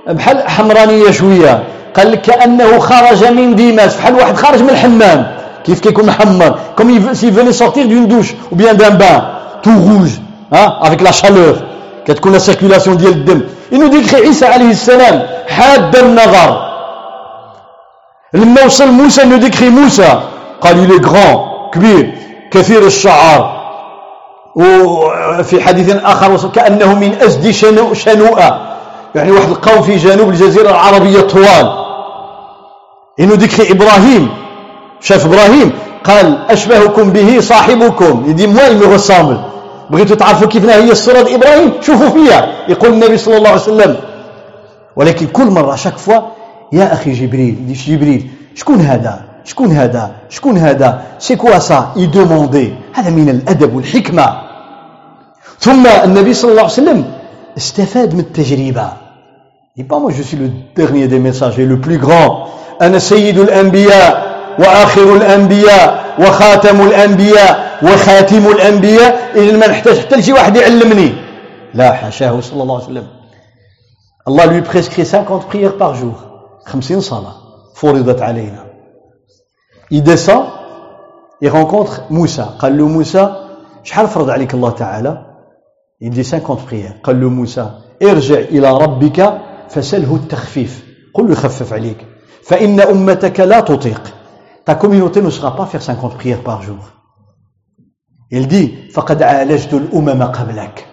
[0.07, 1.63] بحال حمرانية شوية
[1.95, 7.13] قال لك كأنه خرج من ديماس بحال واحد خارج من الحمام كيف كيكون محمر comme
[7.13, 9.21] s'il vient de sortir d'une douche ou bien d'un bain
[9.63, 10.09] tout rouge
[10.53, 11.55] ها avec la chaleur
[12.07, 13.41] كتكون la circulation ديال الدم
[13.73, 16.71] il nous décrit عيسى عليه السلام حاد النظر
[18.33, 20.21] لما وصل موسى انو ديكري موسى
[20.61, 21.37] قال لي غران
[21.73, 22.13] كبير
[22.51, 23.61] كثير الشعر
[24.55, 27.51] وفي حديث آخر كأنه من أزد
[27.93, 28.77] شنوءة
[29.15, 31.73] يعني واحد القوم في جنوب الجزيرة العربية طوال
[33.19, 34.29] إنه ذكر إبراهيم
[35.01, 35.71] شاف إبراهيم
[36.03, 39.50] قال أشبهكم به صاحبكم يدي موا il me
[39.91, 43.97] بغيتوا تعرفوا كيف هي الصورة إبراهيم شوفوا فيها يقول النبي صلى الله عليه وسلم
[44.95, 46.19] ولكن كل مرة chaque fois
[46.73, 52.73] يا أخي جبريل جبريل شكون هذا؟ شكون هذا؟ شكون هذا؟ c'est quoi ça il demandait
[52.93, 54.27] هذا من الأدب والحكمة.
[55.59, 57.05] ثم النبي صلى الله عليه وسلم
[57.57, 58.87] استفاد من التجربة.
[59.77, 62.47] dit pas moi je suis le dernier des messagers le plus grand.
[62.81, 66.00] أنا سيد الأنبياء وآخر الأنبياء.
[66.19, 71.13] وخاتم الأنبياء وخاتم الأنبياء إذن ما نحتاج حتى لشي واحد يعلمني.
[71.73, 73.07] لا حاشاه صلى الله عليه وسلم.
[74.27, 76.15] الله lui prescrit 50 prières par jour.
[76.65, 77.33] 50 صلاة
[77.75, 78.65] فرضت علينا.
[79.91, 80.45] Il descend
[81.41, 81.51] il
[82.09, 82.43] Moussa.
[82.59, 83.35] قال له موسى
[83.83, 85.25] شحال فرض عليك الله تعالى؟
[86.01, 87.01] Dit 50 prières.
[87.03, 87.69] قال له موسى
[88.03, 90.85] ارجع إلى ربك فسله التخفيف.
[91.13, 91.97] قل له يخفف عليك.
[92.43, 94.01] فإن أمتك لا تطيق.
[94.70, 96.78] ta communauté ne sera pas faire 50 prières par jour
[98.30, 100.86] il dit فقد عالجت الأمم قبلك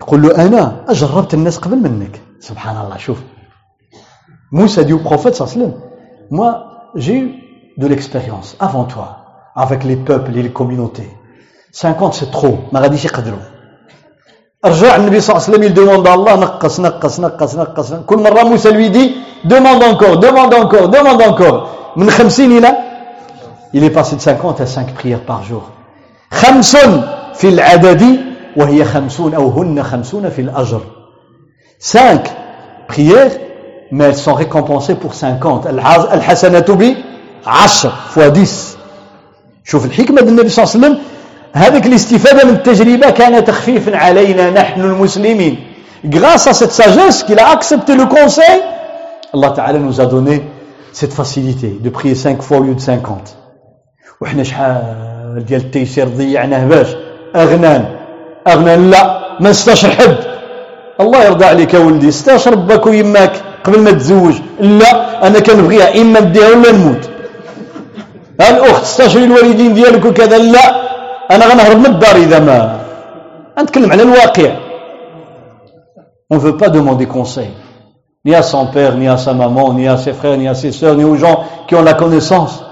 [0.00, 3.18] يقول له أنا أجربت الناس قبل منك سبحان الله شوف
[4.52, 5.74] موسى dit au prophète صلى الله عليه وسلم
[6.30, 6.50] moi
[6.96, 7.34] j'ai eu
[7.78, 9.08] de l'expérience avant toi
[9.56, 11.10] avec les peuples et les communautés
[11.72, 13.38] 50 c'est trop ما غاديش يقدروا
[14.64, 18.16] رجع النبي صلى الله عليه وسلم il demande à Allah نقص نقص نقص نقص كل
[18.18, 19.14] مرة موسى lui dit
[19.44, 22.77] demande encore demande encore demande encore من 50 إلى؟
[23.73, 25.63] Il est passé de 50 à 5 prières par jour.
[26.31, 26.77] خمس
[27.35, 28.19] في العدد
[28.57, 30.81] وهي خمسون أو هن خمسون في الأجر.
[31.79, 32.19] 5
[32.87, 33.31] prières
[33.91, 35.67] mais elles sont récompensées pour 50
[36.13, 36.95] الحسنة ب
[37.45, 38.77] عشر فوا ديس
[39.63, 40.97] شوف الحكمة النبي صلى الله عليه وسلم.
[41.53, 45.57] هذيك الاستفادة من التجربة كان تخفيفا علينا نحن المسلمين.
[46.05, 48.61] Grâce à cette sagesse qu'il a accepté le conseil
[49.33, 50.43] Allah Ta'ala nous a donné
[50.99, 53.35] cette facilité de prier 5 fois au lieu de 50
[54.21, 56.87] وحنا شحال ديال التيسير ضيعناه باش؟
[57.35, 57.85] أغنان.
[58.47, 59.03] أغنان لا
[59.39, 60.17] ما استشر حد
[61.01, 63.33] الله يرضى عليك يا ولدي استشر باك ويماك
[63.63, 64.35] قبل ما تزوج.
[64.59, 67.09] لا أنا كنبغيها إما نديها ولا نموت.
[68.41, 70.65] الأخت استشري الوالدين ديالك وكذا؟ لا.
[71.31, 72.79] أنا غنهرب من الدار إذا ما.
[73.59, 74.51] نتكلم على الواقع.
[76.29, 77.51] Ne veut pas demander conseil,
[78.26, 80.70] ni à son père, ni à sa maman, ni à ses frères, ni à ses
[80.72, 82.62] sœurs, ni aux gens qui ont la connaissance.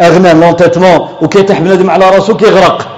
[0.00, 2.88] أغنى l'entêtement وكيتح بنادم على راسه كيغرق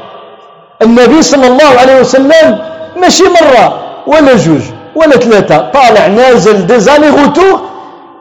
[0.82, 2.58] النبي صلى الله عليه وسلم
[2.96, 4.60] ماشي مرة ولا جوج
[4.94, 7.60] ولا ثلاثة طالع نازل des allers-retours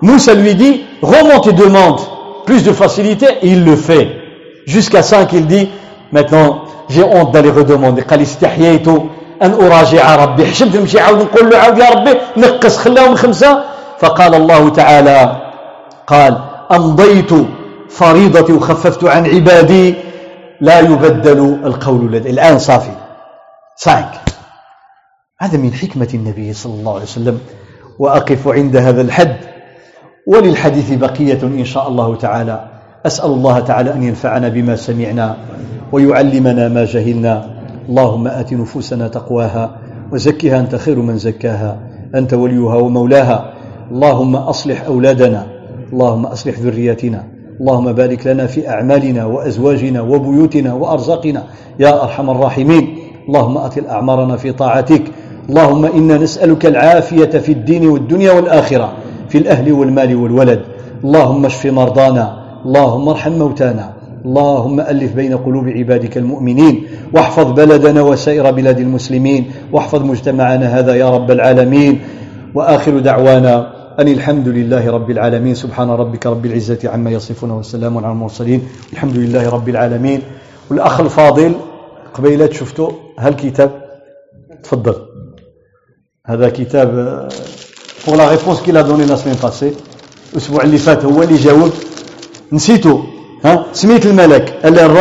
[0.02, 2.00] Moussa lui dit remonte et demande
[2.46, 4.10] plus de facilité et il le fait
[4.66, 5.70] jusqu'à 5 il dit
[6.12, 8.88] maintenant j'ai honte d'aller redemander قال استحييت
[9.42, 13.64] أن أراجع ربي حشمت نمشي عاود نقول له عاود يا ربي نقص خلاهم خمسة
[13.99, 15.37] فقال الله تعالى
[16.07, 16.39] قال
[16.73, 17.31] أمضيت
[17.89, 19.95] فريضتي وخففت عن عبادي
[20.61, 22.31] لا يبدل القول لدي.
[22.31, 22.91] الآن صافي.
[23.77, 24.11] سانك
[25.41, 27.41] هذا من حكمة النبي صلى الله عليه وسلم.
[27.99, 29.37] وأقف عند هذا الحد.
[30.27, 32.69] وللحديث بقية إن شاء الله تعالى.
[33.07, 35.37] أسأل الله تعالى أن ينفعنا بما سمعنا
[35.93, 37.57] ويعلمنا ما جهلنا.
[37.89, 39.79] اللهم آت نفوسنا تقواها
[40.13, 41.79] وزكها أنت خير من زكاها.
[42.15, 43.56] أنت وليها ومولاها.
[43.91, 45.47] اللهم أصلح أولادنا
[45.93, 51.43] اللهم أصلح ذرياتنا اللهم بارك لنا في أعمالنا وأزواجنا وبيوتنا وأرزاقنا
[51.81, 52.99] يا أرحم الراحمين.
[53.29, 55.03] اللهم أطل أعمارنا في طاعتك.
[55.49, 58.93] اللهم إنا نسألك العافية في الدين والدنيا والآخرة
[59.29, 60.61] في الأهل والمال والولد.
[61.05, 62.27] اللهم اشف مرضانا
[62.65, 63.93] اللهم ارحم موتانا.
[64.25, 71.11] اللهم ألف بين قلوب عبادك المؤمنين واحفظ بلدنا وسائر بلاد المسلمين واحفظ مجتمعنا هذا يا
[71.11, 72.01] رب العالمين.
[72.57, 73.55] وآخر دعوانا
[74.01, 78.61] أن الحمد لله رب العالمين سبحان ربك رب العزة عما يصفون والسلام على المرسلين
[78.93, 80.23] الحمد لله رب العالمين.
[80.71, 81.53] والأخ الفاضل
[82.15, 83.71] قبيلة شفتوا هالكتاب
[84.63, 84.97] تفضل.
[86.27, 86.89] هذا كتاب
[88.07, 89.73] pour la réponse qu'il a donnée la semaine passée.
[90.33, 91.71] الأسبوع اللي فات هو اللي جاوب.
[92.53, 93.05] نسيته
[93.45, 94.55] ها؟ سميت الملك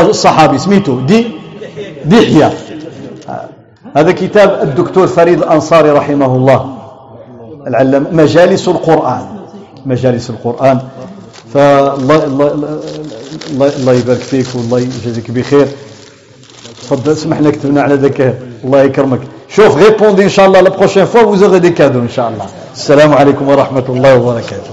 [0.09, 1.25] الصحابي سميته دي؟
[2.05, 2.53] دحية
[3.95, 6.74] هذا كتاب الدكتور فريد الأنصاري رحمه الله.
[7.67, 9.25] العلم مجالس القرآن.
[9.85, 10.79] مجالس القرآن.
[11.53, 12.79] فالله الله الله,
[13.79, 15.67] الله يبارك فيك والله يجزيك بخير.
[16.81, 18.19] تفضل اسمح لنا كتبنا على ذاك.
[18.63, 19.19] الله يكرمك.
[19.49, 20.59] شوف répondez إن شاء الله.
[20.61, 22.45] la prochaine fois vous des cadeaux إن شاء الله.
[22.75, 24.71] السلام عليكم ورحمة الله وبركاته.